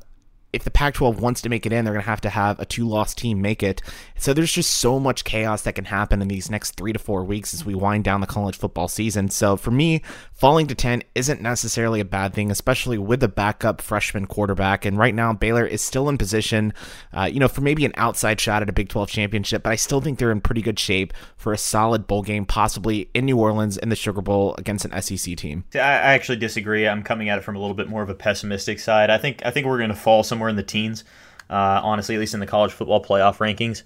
if 0.53 0.63
the 0.63 0.71
Pac 0.71 0.93
12 0.93 1.19
wants 1.19 1.41
to 1.41 1.49
make 1.49 1.65
it 1.65 1.73
in, 1.73 1.83
they're 1.83 1.93
going 1.93 2.03
to 2.03 2.09
have 2.09 2.21
to 2.21 2.29
have 2.29 2.59
a 2.59 2.65
two 2.65 2.87
loss 2.87 3.13
team 3.13 3.41
make 3.41 3.63
it. 3.63 3.81
So 4.17 4.33
there's 4.33 4.53
just 4.53 4.75
so 4.75 4.99
much 4.99 5.23
chaos 5.23 5.63
that 5.63 5.73
can 5.73 5.85
happen 5.85 6.21
in 6.21 6.27
these 6.27 6.49
next 6.49 6.71
three 6.77 6.93
to 6.93 6.99
four 6.99 7.23
weeks 7.23 7.53
as 7.53 7.65
we 7.65 7.75
wind 7.75 8.03
down 8.03 8.21
the 8.21 8.27
college 8.27 8.57
football 8.57 8.87
season. 8.87 9.29
So 9.29 9.57
for 9.57 9.71
me, 9.71 10.01
falling 10.31 10.67
to 10.67 10.75
10 10.75 11.03
isn't 11.15 11.41
necessarily 11.41 11.99
a 11.99 12.05
bad 12.05 12.33
thing, 12.33 12.51
especially 12.51 12.97
with 12.97 13.19
the 13.19 13.27
backup 13.27 13.81
freshman 13.81 14.27
quarterback. 14.27 14.85
And 14.85 14.97
right 14.97 15.15
now, 15.15 15.33
Baylor 15.33 15.65
is 15.65 15.81
still 15.81 16.07
in 16.07 16.17
position, 16.17 16.73
uh, 17.11 17.23
you 17.23 17.39
know, 17.39 17.47
for 17.47 17.61
maybe 17.61 17.85
an 17.85 17.93
outside 17.95 18.39
shot 18.39 18.61
at 18.61 18.69
a 18.69 18.73
Big 18.73 18.89
12 18.89 19.09
championship, 19.09 19.63
but 19.63 19.71
I 19.71 19.75
still 19.75 20.01
think 20.01 20.19
they're 20.19 20.31
in 20.31 20.41
pretty 20.41 20.61
good 20.61 20.79
shape 20.79 21.13
for 21.35 21.51
a 21.51 21.57
solid 21.57 22.07
bowl 22.07 22.21
game, 22.21 22.45
possibly 22.45 23.09
in 23.13 23.25
New 23.25 23.37
Orleans 23.37 23.77
in 23.77 23.89
the 23.89 23.95
Sugar 23.95 24.21
Bowl 24.21 24.55
against 24.57 24.85
an 24.85 25.01
SEC 25.01 25.35
team. 25.35 25.63
I 25.73 25.79
actually 25.79 26.37
disagree. 26.37 26.87
I'm 26.87 27.03
coming 27.03 27.29
at 27.29 27.37
it 27.37 27.43
from 27.43 27.55
a 27.55 27.59
little 27.59 27.75
bit 27.75 27.89
more 27.89 28.03
of 28.03 28.09
a 28.09 28.15
pessimistic 28.15 28.79
side. 28.79 29.09
I 29.09 29.17
think 29.17 29.41
I 29.45 29.51
think 29.51 29.65
we're 29.65 29.77
going 29.77 29.89
to 29.89 29.95
fall 29.95 30.23
somewhere 30.23 30.42
somewhere 30.43 30.49
in 30.49 30.55
the 30.55 30.63
teens. 30.63 31.03
Uh, 31.49 31.79
honestly, 31.83 32.15
at 32.15 32.19
least 32.19 32.33
in 32.33 32.39
the 32.39 32.47
college 32.47 32.71
football 32.71 33.03
playoff 33.03 33.37
rankings. 33.37 33.83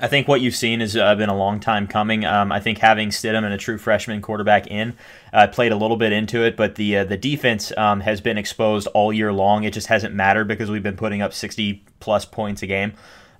I 0.00 0.06
think 0.06 0.28
what 0.28 0.40
you've 0.40 0.54
seen 0.54 0.80
has 0.80 0.96
uh, 0.96 1.14
been 1.16 1.28
a 1.28 1.36
long 1.36 1.60
time 1.60 1.86
coming. 1.86 2.24
Um, 2.24 2.52
I 2.52 2.60
think 2.60 2.78
having 2.78 3.08
Stidham 3.08 3.44
and 3.44 3.52
a 3.52 3.56
true 3.56 3.78
freshman 3.78 4.20
quarterback 4.22 4.68
in 4.68 4.94
uh, 5.32 5.48
played 5.48 5.72
a 5.72 5.76
little 5.76 5.96
bit 5.96 6.12
into 6.12 6.44
it, 6.44 6.56
but 6.56 6.76
the 6.76 6.98
uh, 6.98 7.04
the 7.04 7.16
defense 7.16 7.72
um, 7.76 8.00
has 8.00 8.20
been 8.20 8.38
exposed 8.38 8.86
all 8.94 9.12
year 9.12 9.32
long. 9.32 9.64
It 9.64 9.72
just 9.72 9.88
hasn't 9.88 10.14
mattered 10.14 10.46
because 10.46 10.70
we've 10.70 10.82
been 10.82 10.96
putting 10.96 11.20
up 11.20 11.32
60 11.32 11.84
plus 12.00 12.24
points 12.24 12.62
a 12.62 12.66
game. 12.66 12.92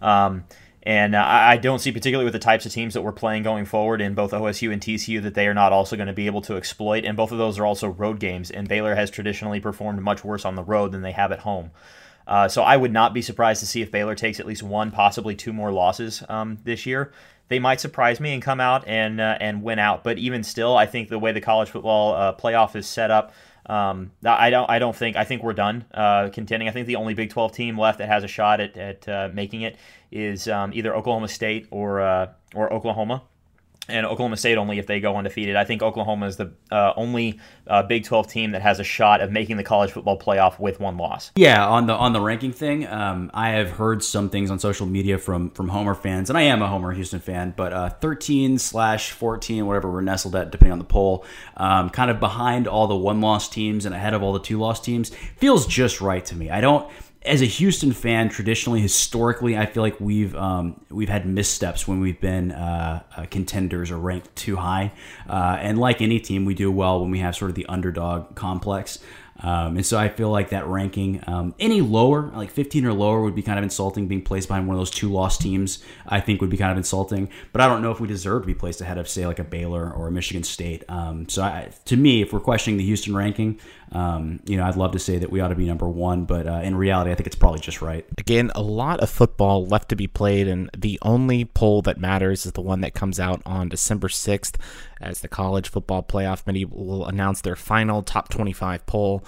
Um, 0.03 0.45
and 0.83 1.15
uh, 1.15 1.25
I 1.25 1.59
don't 1.59 1.81
see, 1.81 1.93
particularly 1.93 2.25
with 2.25 2.33
the 2.33 2.39
types 2.39 2.65
of 2.65 2.73
teams 2.73 2.95
that 2.95 3.03
we're 3.03 3.13
playing 3.13 3.43
going 3.43 3.67
forward 3.67 4.01
in 4.01 4.15
both 4.15 4.33
OSU 4.33 4.73
and 4.73 4.81
TCU, 4.81 5.23
that 5.23 5.35
they 5.35 5.47
are 5.47 5.55
not 5.55 5.73
also 5.73 5.97
going 5.97 6.07
to 6.07 6.15
be 6.15 6.27
able 6.27 6.41
to 6.43 6.57
exploit. 6.57 7.05
And 7.05 7.17
both 7.17 7.31
of 7.31 7.39
those 7.39 7.59
are 7.59 7.67
also 7.67 7.89
road 7.89 8.19
games, 8.19 8.51
and 8.51 8.69
Baylor 8.69 8.95
has 8.95 9.11
traditionally 9.11 9.61
performed 9.61 10.01
much 10.01 10.25
worse 10.25 10.45
on 10.45 10.55
the 10.55 10.63
road 10.63 10.93
than 10.93 11.03
they 11.03 11.13
have 11.13 11.31
at 11.31 11.41
home. 11.41 11.73
Uh, 12.29 12.47
so 12.47 12.63
I 12.63 12.77
would 12.77 12.93
not 12.93 13.15
be 13.15 13.23
surprised 13.23 13.61
to 13.61 13.67
see 13.67 13.81
if 13.81 13.91
Baylor 13.91 14.15
takes 14.15 14.39
at 14.39 14.47
least 14.47 14.63
one, 14.63 14.91
possibly 14.91 15.35
two 15.35 15.53
more 15.53 15.73
losses 15.73 16.23
um, 16.29 16.59
this 16.63 16.85
year. 16.85 17.11
They 17.49 17.59
might 17.59 17.81
surprise 17.81 18.21
me 18.21 18.35
and 18.35 18.43
come 18.43 18.61
out 18.61 18.87
and 18.87 19.21
uh, 19.21 19.39
and 19.41 19.63
win 19.63 19.79
out. 19.79 20.05
But 20.05 20.19
even 20.19 20.43
still, 20.43 20.77
I 20.77 20.85
think 20.85 21.09
the 21.09 21.19
way 21.19 21.33
the 21.33 21.41
college 21.41 21.71
football 21.71 22.13
uh, 22.13 22.35
playoff 22.35 22.77
is 22.77 22.87
set 22.87 23.11
up, 23.11 23.33
um, 23.65 24.11
I 24.23 24.51
don't 24.51 24.69
I 24.69 24.79
don't 24.79 24.95
think 24.95 25.17
I 25.17 25.25
think 25.25 25.43
we're 25.43 25.55
done 25.55 25.87
uh, 25.95 26.29
contending. 26.31 26.69
I 26.69 26.73
think 26.73 26.87
the 26.87 26.97
only 26.97 27.15
Big 27.15 27.31
12 27.31 27.53
team 27.53 27.79
left 27.79 27.99
that 27.99 28.09
has 28.09 28.23
a 28.23 28.29
shot 28.29 28.61
at, 28.61 28.77
at 28.77 29.09
uh, 29.09 29.31
making 29.33 29.63
it 29.63 29.77
is 30.13 30.47
um, 30.47 30.73
either 30.75 30.95
Oklahoma 30.95 31.29
State 31.29 31.67
or 31.71 32.03
uh, 32.03 32.29
or 32.55 32.71
Oklahoma 32.71 33.23
and 33.89 34.07
Oklahoma 34.07 34.37
State 34.37 34.59
only 34.59 34.79
if 34.79 34.87
they 34.87 35.01
go 35.01 35.17
undefeated. 35.17 35.57
I 35.57 35.65
think 35.65 35.83
Oklahoma 35.83 36.27
is 36.27 36.37
the 36.37 36.53
uh, 36.71 36.93
only 36.97 37.41
uh, 37.67 37.83
Big 37.83 38.05
12 38.05 38.29
team 38.29 38.51
that 38.53 38.63
has 38.63 38.81
a 38.81 38.85
shot 38.85 39.21
of 39.21 39.31
making 39.31 39.57
the 39.57 39.65
college 39.65 39.93
football 39.93 40.19
playoff 40.19 40.59
with 40.59 40.81
one 40.81 40.97
loss. 40.97 41.33
Yeah, 41.37 41.67
on 41.67 41.87
the 41.87 41.95
on 41.95 42.13
the 42.13 42.21
ranking 42.21 42.53
thing, 42.53 42.87
um, 42.87 43.31
I 43.33 43.51
have 43.51 43.71
heard 43.71 44.03
some 44.03 44.31
things 44.31 44.51
on 44.51 44.59
social 44.59 44.87
media 44.87 45.19
from 45.19 45.51
from 45.51 45.69
Homer 45.69 45.95
fans, 45.95 46.29
and 46.31 46.39
I 46.39 46.43
am 46.43 46.63
a 46.63 46.69
Homer 46.69 46.93
Houston 46.93 47.21
fan, 47.21 47.55
but 47.57 47.73
uh, 47.73 47.91
13 47.91 48.59
slash 48.59 49.13
14, 49.13 49.67
whatever 49.67 49.91
we're 49.91 50.01
nestled 50.01 50.37
at, 50.37 50.51
depending 50.51 50.73
on 50.73 50.79
the 50.79 50.85
poll, 50.85 51.25
um, 51.57 51.91
kind 51.91 52.11
of 52.11 52.21
behind 52.21 52.69
all 52.69 52.87
the 52.87 52.97
one 52.97 53.21
loss 53.21 53.49
teams 53.49 53.87
and 53.87 53.95
ahead 53.95 54.15
of 54.15 54.23
all 54.23 54.33
the 54.33 54.41
two 54.41 54.59
loss 54.59 54.81
teams, 54.81 55.11
feels 55.37 55.67
just 55.67 56.01
right 56.01 56.25
to 56.27 56.37
me. 56.37 56.51
I 56.51 56.61
don't 56.61 56.91
as 57.23 57.43
a 57.43 57.47
Houston 57.47 57.93
fan, 57.93 58.29
traditionally, 58.29 58.81
historically, 58.81 59.57
I 59.57 59.67
feel 59.67 59.83
like 59.83 60.01
we've 60.01 60.35
um, 60.37 60.81
we've 60.91 61.09
had 61.09 61.27
missteps 61.27 61.89
when 61.89 62.01
we've 62.01 62.21
been 62.21 62.53
uh, 62.53 63.03
uh, 63.17 63.27
contenders 63.31 63.91
or 63.91 63.99
ranked 63.99 64.35
too 64.37 64.57
high. 64.57 64.93
Uh, 65.29 65.59
and 65.61 65.79
like 65.79 66.01
any 66.01 66.21
team, 66.21 66.45
we 66.45 66.55
do 66.55 66.71
well 66.71 67.01
when 67.01 67.11
we 67.11 67.19
have 67.19 67.35
sort 67.35 67.51
of 67.51 67.55
the 67.55 67.67
underdog 67.67 68.35
complex. 68.35 68.99
Um, 69.41 69.77
and 69.77 69.87
so 69.87 69.97
I 69.97 70.09
feel 70.09 70.31
like 70.31 70.49
that 70.51 70.67
ranking, 70.67 71.23
um, 71.27 71.55
any 71.61 71.81
lower, 71.81 72.23
like 72.35 72.51
15 72.51 72.85
or 72.85 72.93
lower, 72.93 73.23
would 73.23 73.37
be 73.37 73.43
kind 73.43 73.59
of 73.59 73.63
insulting. 73.63 74.09
Being 74.09 74.23
placed 74.23 74.49
behind 74.49 74.67
one 74.67 74.75
of 74.75 74.81
those 74.81 74.91
two 74.91 75.11
lost 75.11 75.41
teams, 75.41 75.83
I 76.07 76.21
think, 76.21 76.41
would 76.41 76.51
be 76.51 76.57
kind 76.57 76.73
of 76.73 76.77
insulting. 76.77 77.29
But 77.53 77.61
I 77.61 77.69
don't 77.69 77.81
know 77.81 77.93
if 77.93 78.01
we 78.01 78.09
deserve 78.09 78.43
to 78.43 78.47
be 78.47 78.55
placed 78.55 78.81
ahead 78.81 78.99
of, 78.99 79.09
say, 79.09 79.27
like 79.27 79.39
a 79.39 79.45
Baylor 79.45 79.93
or 79.93 80.09
a 80.09 80.11
Michigan 80.11 80.43
State. 80.43 80.83
Um, 80.89 81.29
so 81.29 81.43
I, 81.43 81.71
to 81.85 81.97
me, 81.97 82.21
if 82.21 82.33
we're 82.33 82.41
questioning 82.41 82.79
the 82.79 82.85
Houston 82.85 83.15
ranking, 83.15 83.61
um, 83.93 84.41
you 84.45 84.57
know, 84.57 84.65
I'd 84.65 84.77
love 84.77 84.93
to 84.93 84.99
say 84.99 85.19
that 85.19 85.31
we 85.31 85.41
ought 85.41 85.49
to 85.49 85.55
be 85.55 85.67
number 85.67 85.89
one, 85.89 86.25
but 86.25 86.47
uh, 86.47 86.61
in 86.63 86.77
reality, 86.77 87.11
I 87.11 87.15
think 87.15 87.27
it's 87.27 87.37
probably 87.37 87.61
just 87.61 87.81
right. 87.81 88.05
Again, 88.19 88.51
a 88.55 88.63
lot 88.63 89.01
of 89.01 89.09
football 89.09 89.67
left 89.67 89.89
to 89.91 89.97
be 89.97 90.07
played, 90.07 90.47
and 90.47 90.71
the 90.77 90.99
only 91.03 91.45
poll 91.45 91.83
that 91.83 91.99
matters 91.99 92.45
is 92.45 92.53
the 92.53 92.61
one 92.61 92.81
that 92.83 92.95
comes 92.95 93.19
out 93.19 93.41
on 93.47 93.69
December 93.69 94.09
6th 94.09 94.57
as 95.01 95.21
the 95.21 95.29
College 95.29 95.69
Football 95.69 96.03
Playoff 96.03 96.45
Committee 96.45 96.67
will 96.67 97.07
announce 97.07 97.41
their 97.41 97.57
final 97.57 98.03
top 98.03 98.29
25 98.29 98.85
poll 98.87 99.25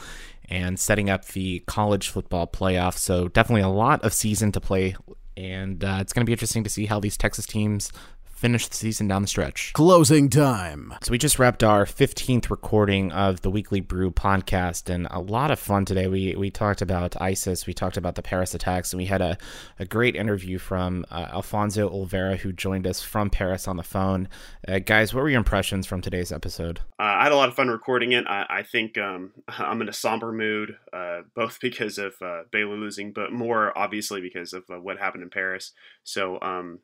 and 0.49 0.79
setting 0.79 1.09
up 1.09 1.25
the 1.27 1.61
college 1.61 2.09
football 2.09 2.47
playoff. 2.47 2.97
So, 2.99 3.29
definitely 3.29 3.63
a 3.63 3.69
lot 3.69 4.05
of 4.05 4.13
season 4.13 4.53
to 4.53 4.61
play, 4.61 4.97
and 5.37 5.83
uh, 5.83 5.99
it's 6.01 6.13
going 6.13 6.25
to 6.25 6.27
be 6.27 6.33
interesting 6.33 6.65
to 6.65 6.71
see 6.71 6.87
how 6.87 7.01
these 7.01 7.17
Texas 7.17 7.47
teams 7.47 7.93
finish 8.41 8.67
the 8.69 8.75
season 8.75 9.07
down 9.07 9.21
the 9.21 9.29
stretch. 9.29 9.71
Closing 9.75 10.31
time. 10.31 10.95
So 11.03 11.11
we 11.11 11.19
just 11.19 11.39
wrapped 11.39 11.63
our 11.63 11.85
15th 11.85 12.49
recording 12.49 13.13
of 13.13 13.43
the 13.43 13.51
Weekly 13.51 13.81
Brew 13.81 14.11
podcast, 14.11 14.89
and 14.89 15.07
a 15.11 15.21
lot 15.21 15.51
of 15.51 15.59
fun 15.59 15.85
today. 15.85 16.07
We 16.07 16.35
we 16.35 16.51
talked 16.51 16.81
about 16.81 17.21
ISIS, 17.21 17.67
we 17.67 17.75
talked 17.75 17.99
about 17.99 18.15
the 18.15 18.23
Paris 18.23 18.55
attacks, 18.55 18.95
and 18.95 18.99
we 18.99 19.05
had 19.05 19.21
a, 19.21 19.37
a 19.79 19.85
great 19.85 20.17
interview 20.17 20.57
from 20.57 21.05
uh, 21.11 21.27
Alfonso 21.33 21.91
Olvera, 21.91 22.39
who 22.39 22.51
joined 22.51 22.87
us 22.87 23.03
from 23.03 23.29
Paris 23.29 23.69
on 23.69 23.77
the 23.77 23.83
phone. 23.83 24.27
Uh, 24.67 24.79
guys, 24.79 25.13
what 25.13 25.21
were 25.21 25.29
your 25.29 25.39
impressions 25.39 25.87
from 25.87 26.01
today's 26.01 26.33
episode? 26.33 26.81
Uh, 26.99 27.03
I 27.03 27.25
had 27.25 27.33
a 27.33 27.37
lot 27.37 27.51
of 27.51 27.55
fun 27.55 27.69
recording 27.69 28.13
it. 28.13 28.25
I, 28.27 28.47
I 28.49 28.63
think 28.63 28.97
um, 28.97 29.33
I'm 29.49 29.83
in 29.83 29.89
a 29.91 29.93
somber 29.93 30.33
mood, 30.33 30.79
uh, 30.95 31.21
both 31.35 31.59
because 31.63 31.99
of 31.99 32.15
uh, 32.23 32.45
Baylor 32.51 32.77
losing, 32.77 33.13
but 33.13 33.33
more 33.33 33.77
obviously 33.77 34.23
because 34.23 34.55
of 34.55 34.65
uh, 34.71 34.81
what 34.81 34.99
happened 34.99 35.25
in 35.25 35.31
Paris. 35.31 35.73
So 36.05 36.41
um, 36.41 36.79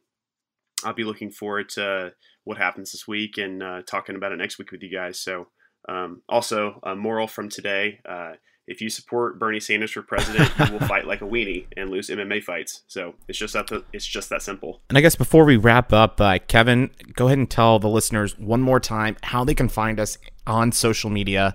I'll 0.84 0.94
be 0.94 1.04
looking 1.04 1.30
forward 1.30 1.68
to 1.70 2.12
what 2.44 2.58
happens 2.58 2.92
this 2.92 3.08
week 3.08 3.38
and 3.38 3.62
uh, 3.62 3.82
talking 3.82 4.16
about 4.16 4.32
it 4.32 4.36
next 4.36 4.58
week 4.58 4.70
with 4.70 4.82
you 4.82 4.90
guys. 4.90 5.18
So 5.18 5.48
um, 5.88 6.22
also, 6.28 6.80
a 6.82 6.96
moral 6.96 7.26
from 7.26 7.48
today. 7.48 8.00
Uh, 8.08 8.32
if 8.66 8.80
you 8.80 8.90
support 8.90 9.38
Bernie 9.38 9.60
Sanders 9.60 9.92
for 9.92 10.02
president, 10.02 10.50
you 10.58 10.72
will 10.72 10.86
fight 10.88 11.06
like 11.06 11.20
a 11.22 11.24
weenie 11.24 11.66
and 11.76 11.88
lose 11.88 12.08
MMA 12.10 12.42
fights. 12.42 12.82
So 12.88 13.14
it's 13.28 13.38
just 13.38 13.54
that 13.54 13.70
it's 13.92 14.06
just 14.06 14.28
that 14.30 14.42
simple. 14.42 14.82
And 14.88 14.98
I 14.98 15.00
guess 15.00 15.14
before 15.14 15.44
we 15.44 15.56
wrap 15.56 15.92
up, 15.92 16.20
uh, 16.20 16.38
Kevin, 16.48 16.90
go 17.14 17.26
ahead 17.26 17.38
and 17.38 17.48
tell 17.48 17.78
the 17.78 17.88
listeners 17.88 18.36
one 18.38 18.60
more 18.60 18.80
time 18.80 19.16
how 19.22 19.44
they 19.44 19.54
can 19.54 19.68
find 19.68 20.00
us 20.00 20.18
on 20.46 20.72
social 20.72 21.10
media 21.10 21.54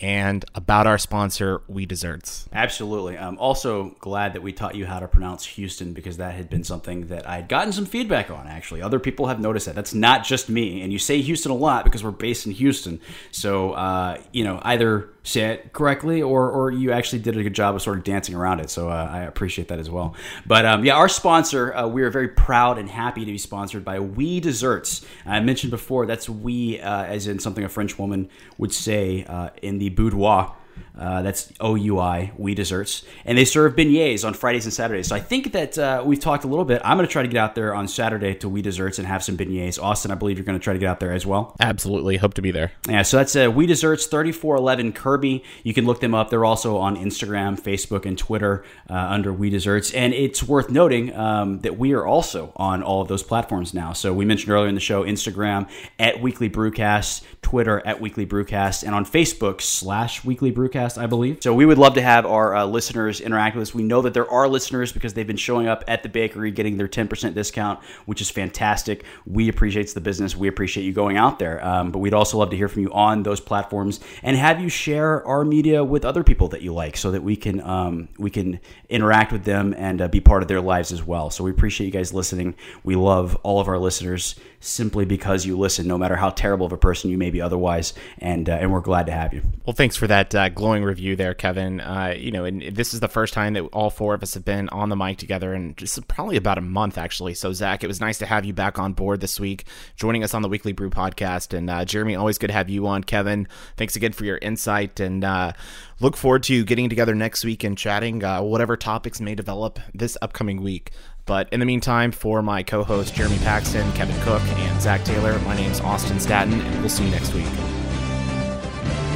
and 0.00 0.44
about 0.54 0.86
our 0.86 0.98
sponsor, 0.98 1.62
We 1.68 1.86
Desserts. 1.86 2.48
Absolutely. 2.52 3.18
I'm 3.18 3.38
also 3.38 3.94
glad 4.00 4.32
that 4.32 4.42
we 4.42 4.52
taught 4.52 4.74
you 4.74 4.86
how 4.86 5.00
to 5.00 5.08
pronounce 5.08 5.44
Houston 5.44 5.92
because 5.92 6.16
that 6.16 6.34
had 6.34 6.48
been 6.48 6.64
something 6.64 7.08
that 7.08 7.28
I 7.28 7.36
had 7.36 7.48
gotten 7.48 7.72
some 7.72 7.84
feedback 7.84 8.30
on, 8.30 8.46
actually. 8.46 8.82
Other 8.82 8.98
people 8.98 9.26
have 9.26 9.38
noticed 9.38 9.66
that. 9.66 9.74
That's 9.74 9.94
not 9.94 10.24
just 10.24 10.48
me. 10.48 10.82
And 10.82 10.92
you 10.92 10.98
say 10.98 11.20
Houston 11.20 11.52
a 11.52 11.56
lot 11.56 11.84
because 11.84 12.02
we're 12.02 12.10
based 12.10 12.46
in 12.46 12.52
Houston. 12.52 13.00
So, 13.30 13.72
uh, 13.72 14.18
you 14.32 14.44
know, 14.44 14.60
either 14.62 15.10
say 15.24 15.52
it 15.52 15.72
correctly 15.72 16.20
or, 16.20 16.50
or 16.50 16.70
you 16.70 16.90
actually 16.92 17.20
did 17.20 17.36
a 17.36 17.42
good 17.42 17.54
job 17.54 17.74
of 17.74 17.82
sort 17.82 17.96
of 17.96 18.04
dancing 18.04 18.34
around 18.34 18.60
it. 18.60 18.70
So 18.70 18.88
uh, 18.88 19.08
I 19.10 19.20
appreciate 19.20 19.68
that 19.68 19.78
as 19.78 19.88
well. 19.88 20.16
But 20.46 20.66
um, 20.66 20.84
yeah, 20.84 20.94
our 20.94 21.08
sponsor, 21.08 21.72
uh, 21.74 21.86
we 21.86 22.02
are 22.02 22.10
very 22.10 22.28
proud 22.28 22.78
and 22.78 22.88
happy 22.88 23.24
to 23.24 23.30
be 23.30 23.38
sponsored 23.38 23.84
by 23.84 24.00
We 24.00 24.40
Desserts. 24.40 25.04
I 25.24 25.38
mentioned 25.40 25.70
before, 25.70 26.06
that's 26.06 26.28
we 26.28 26.80
uh, 26.80 27.04
as 27.04 27.26
in 27.26 27.38
something 27.38 27.64
a 27.64 27.68
French 27.68 27.98
woman 27.98 28.28
would 28.58 28.72
say 28.72 29.24
uh, 29.24 29.50
in 29.62 29.78
the 29.78 29.90
boudoir. 29.90 30.56
Uh, 30.98 31.22
that's 31.22 31.52
OUI, 31.62 32.32
We 32.36 32.54
Desserts. 32.54 33.02
And 33.24 33.38
they 33.38 33.44
serve 33.44 33.74
beignets 33.74 34.26
on 34.26 34.34
Fridays 34.34 34.66
and 34.66 34.74
Saturdays. 34.74 35.08
So 35.08 35.16
I 35.16 35.20
think 35.20 35.52
that 35.52 35.78
uh, 35.78 36.02
we've 36.04 36.20
talked 36.20 36.44
a 36.44 36.46
little 36.46 36.66
bit. 36.66 36.82
I'm 36.84 36.98
going 36.98 37.06
to 37.06 37.12
try 37.12 37.22
to 37.22 37.28
get 37.28 37.38
out 37.38 37.54
there 37.54 37.74
on 37.74 37.88
Saturday 37.88 38.34
to 38.36 38.48
We 38.48 38.60
Desserts 38.60 38.98
and 38.98 39.08
have 39.08 39.24
some 39.24 39.36
beignets. 39.36 39.82
Austin, 39.82 40.10
I 40.10 40.16
believe 40.16 40.36
you're 40.36 40.44
going 40.44 40.58
to 40.58 40.62
try 40.62 40.74
to 40.74 40.78
get 40.78 40.88
out 40.88 41.00
there 41.00 41.12
as 41.12 41.24
well. 41.24 41.56
Absolutely. 41.60 42.18
Hope 42.18 42.34
to 42.34 42.42
be 42.42 42.50
there. 42.50 42.72
Yeah, 42.88 43.02
so 43.02 43.16
that's 43.16 43.34
uh, 43.34 43.50
We 43.50 43.66
Desserts 43.66 44.04
3411 44.06 44.92
Kirby. 44.92 45.42
You 45.62 45.72
can 45.72 45.86
look 45.86 46.00
them 46.00 46.14
up. 46.14 46.28
They're 46.28 46.44
also 46.44 46.76
on 46.76 46.96
Instagram, 46.96 47.58
Facebook, 47.58 48.04
and 48.04 48.18
Twitter 48.18 48.62
uh, 48.90 48.94
under 48.94 49.32
We 49.32 49.48
Desserts. 49.48 49.92
And 49.92 50.12
it's 50.12 50.42
worth 50.42 50.70
noting 50.70 51.14
um, 51.16 51.60
that 51.60 51.78
we 51.78 51.94
are 51.94 52.04
also 52.04 52.52
on 52.56 52.82
all 52.82 53.00
of 53.00 53.08
those 53.08 53.22
platforms 53.22 53.72
now. 53.72 53.94
So 53.94 54.12
we 54.12 54.26
mentioned 54.26 54.52
earlier 54.52 54.68
in 54.68 54.74
the 54.74 54.80
show 54.80 55.04
Instagram 55.04 55.70
at 55.98 56.20
Weekly 56.20 56.50
Brewcast, 56.50 57.22
Twitter 57.40 57.80
at 57.86 58.00
Weekly 58.00 58.26
Brewcast, 58.26 58.82
and 58.84 58.94
on 58.94 59.06
Facebook 59.06 59.62
slash 59.62 60.22
Weekly 60.22 60.52
Brewcast. 60.52 60.81
I 60.98 61.06
believe. 61.06 61.38
So 61.42 61.54
we 61.54 61.66
would 61.66 61.78
love 61.78 61.94
to 61.94 62.02
have 62.02 62.26
our 62.26 62.54
uh, 62.54 62.64
listeners 62.64 63.20
interact 63.20 63.56
with 63.56 63.68
us. 63.68 63.74
We 63.74 63.82
know 63.82 64.02
that 64.02 64.14
there 64.14 64.30
are 64.30 64.48
listeners 64.48 64.92
because 64.92 65.14
they've 65.14 65.26
been 65.26 65.36
showing 65.36 65.68
up 65.68 65.84
at 65.86 66.02
the 66.02 66.08
bakery, 66.08 66.50
getting 66.50 66.76
their 66.76 66.88
10% 66.88 67.34
discount, 67.34 67.82
which 68.06 68.20
is 68.20 68.30
fantastic. 68.30 69.04
We 69.26 69.48
appreciate 69.48 69.82
the 69.94 70.00
business. 70.00 70.36
We 70.36 70.48
appreciate 70.48 70.84
you 70.84 70.92
going 70.92 71.16
out 71.16 71.38
there. 71.38 71.64
Um, 71.64 71.90
but 71.90 71.98
we'd 71.98 72.14
also 72.14 72.38
love 72.38 72.50
to 72.50 72.56
hear 72.56 72.68
from 72.68 72.82
you 72.82 72.92
on 72.92 73.22
those 73.22 73.40
platforms 73.40 74.00
and 74.22 74.36
have 74.36 74.60
you 74.60 74.68
share 74.68 75.26
our 75.26 75.44
media 75.44 75.82
with 75.82 76.04
other 76.04 76.22
people 76.22 76.48
that 76.48 76.62
you 76.62 76.72
like 76.72 76.96
so 76.96 77.10
that 77.10 77.22
we 77.22 77.36
can 77.36 77.60
um, 77.60 78.08
we 78.18 78.30
can 78.30 78.60
interact 78.88 79.32
with 79.32 79.44
them 79.44 79.74
and 79.76 80.00
uh, 80.00 80.08
be 80.08 80.20
part 80.20 80.42
of 80.42 80.48
their 80.48 80.60
lives 80.60 80.92
as 80.92 81.02
well. 81.02 81.30
So 81.30 81.44
we 81.44 81.50
appreciate 81.50 81.86
you 81.86 81.92
guys 81.92 82.12
listening. 82.12 82.54
We 82.84 82.94
love 82.96 83.36
all 83.42 83.60
of 83.60 83.68
our 83.68 83.78
listeners 83.78 84.36
simply 84.62 85.04
because 85.04 85.44
you 85.44 85.58
listen, 85.58 85.86
no 85.86 85.98
matter 85.98 86.16
how 86.16 86.30
terrible 86.30 86.64
of 86.64 86.72
a 86.72 86.78
person 86.78 87.10
you 87.10 87.18
may 87.18 87.30
be 87.30 87.40
otherwise. 87.40 87.92
And 88.18 88.48
uh, 88.48 88.54
and 88.54 88.72
we're 88.72 88.80
glad 88.80 89.06
to 89.06 89.12
have 89.12 89.34
you. 89.34 89.42
Well, 89.66 89.74
thanks 89.74 89.96
for 89.96 90.06
that 90.06 90.34
uh, 90.34 90.48
glowing 90.48 90.84
review 90.84 91.16
there, 91.16 91.34
Kevin. 91.34 91.80
Uh, 91.80 92.14
you 92.16 92.30
know, 92.30 92.44
and 92.44 92.62
this 92.62 92.94
is 92.94 93.00
the 93.00 93.08
first 93.08 93.34
time 93.34 93.52
that 93.54 93.62
all 93.72 93.90
four 93.90 94.14
of 94.14 94.22
us 94.22 94.34
have 94.34 94.44
been 94.44 94.68
on 94.70 94.88
the 94.88 94.96
mic 94.96 95.18
together 95.18 95.52
in 95.52 95.74
just 95.74 96.06
probably 96.08 96.36
about 96.36 96.58
a 96.58 96.62
month, 96.62 96.96
actually. 96.96 97.34
So, 97.34 97.52
Zach, 97.52 97.84
it 97.84 97.88
was 97.88 98.00
nice 98.00 98.18
to 98.18 98.26
have 98.26 98.44
you 98.44 98.52
back 98.52 98.78
on 98.78 98.92
board 98.92 99.20
this 99.20 99.38
week, 99.38 99.64
joining 99.96 100.22
us 100.24 100.34
on 100.34 100.42
the 100.42 100.48
Weekly 100.48 100.72
Brew 100.72 100.90
podcast. 100.90 101.56
And 101.56 101.68
uh, 101.68 101.84
Jeremy, 101.84 102.14
always 102.14 102.38
good 102.38 102.48
to 102.48 102.52
have 102.52 102.70
you 102.70 102.86
on. 102.86 103.04
Kevin, 103.04 103.48
thanks 103.76 103.96
again 103.96 104.12
for 104.12 104.24
your 104.24 104.38
insight, 104.38 105.00
and 105.00 105.24
uh, 105.24 105.52
look 106.00 106.16
forward 106.16 106.44
to 106.44 106.64
getting 106.64 106.88
together 106.88 107.14
next 107.14 107.44
week 107.44 107.64
and 107.64 107.76
chatting 107.76 108.22
uh, 108.22 108.42
whatever 108.42 108.76
topics 108.76 109.20
may 109.20 109.34
develop 109.34 109.80
this 109.92 110.16
upcoming 110.22 110.62
week. 110.62 110.92
But 111.24 111.52
in 111.52 111.60
the 111.60 111.66
meantime, 111.66 112.12
for 112.12 112.42
my 112.42 112.62
co 112.62 112.82
hosts 112.82 113.10
Jeremy 113.12 113.38
Paxton, 113.38 113.90
Kevin 113.92 114.20
Cook, 114.22 114.42
and 114.42 114.80
Zach 114.82 115.04
Taylor, 115.04 115.38
my 115.40 115.54
name's 115.56 115.80
Austin 115.80 116.18
Staton, 116.18 116.60
and 116.60 116.80
we'll 116.80 116.88
see 116.88 117.04
you 117.04 117.10
next 117.10 117.32
week. 117.34 117.46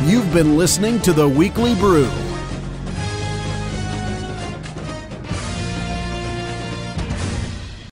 You've 0.04 0.32
been 0.32 0.57
listening 0.57 1.00
to 1.00 1.12
The 1.12 1.28
Weekly 1.28 1.74
Brew 1.74 2.11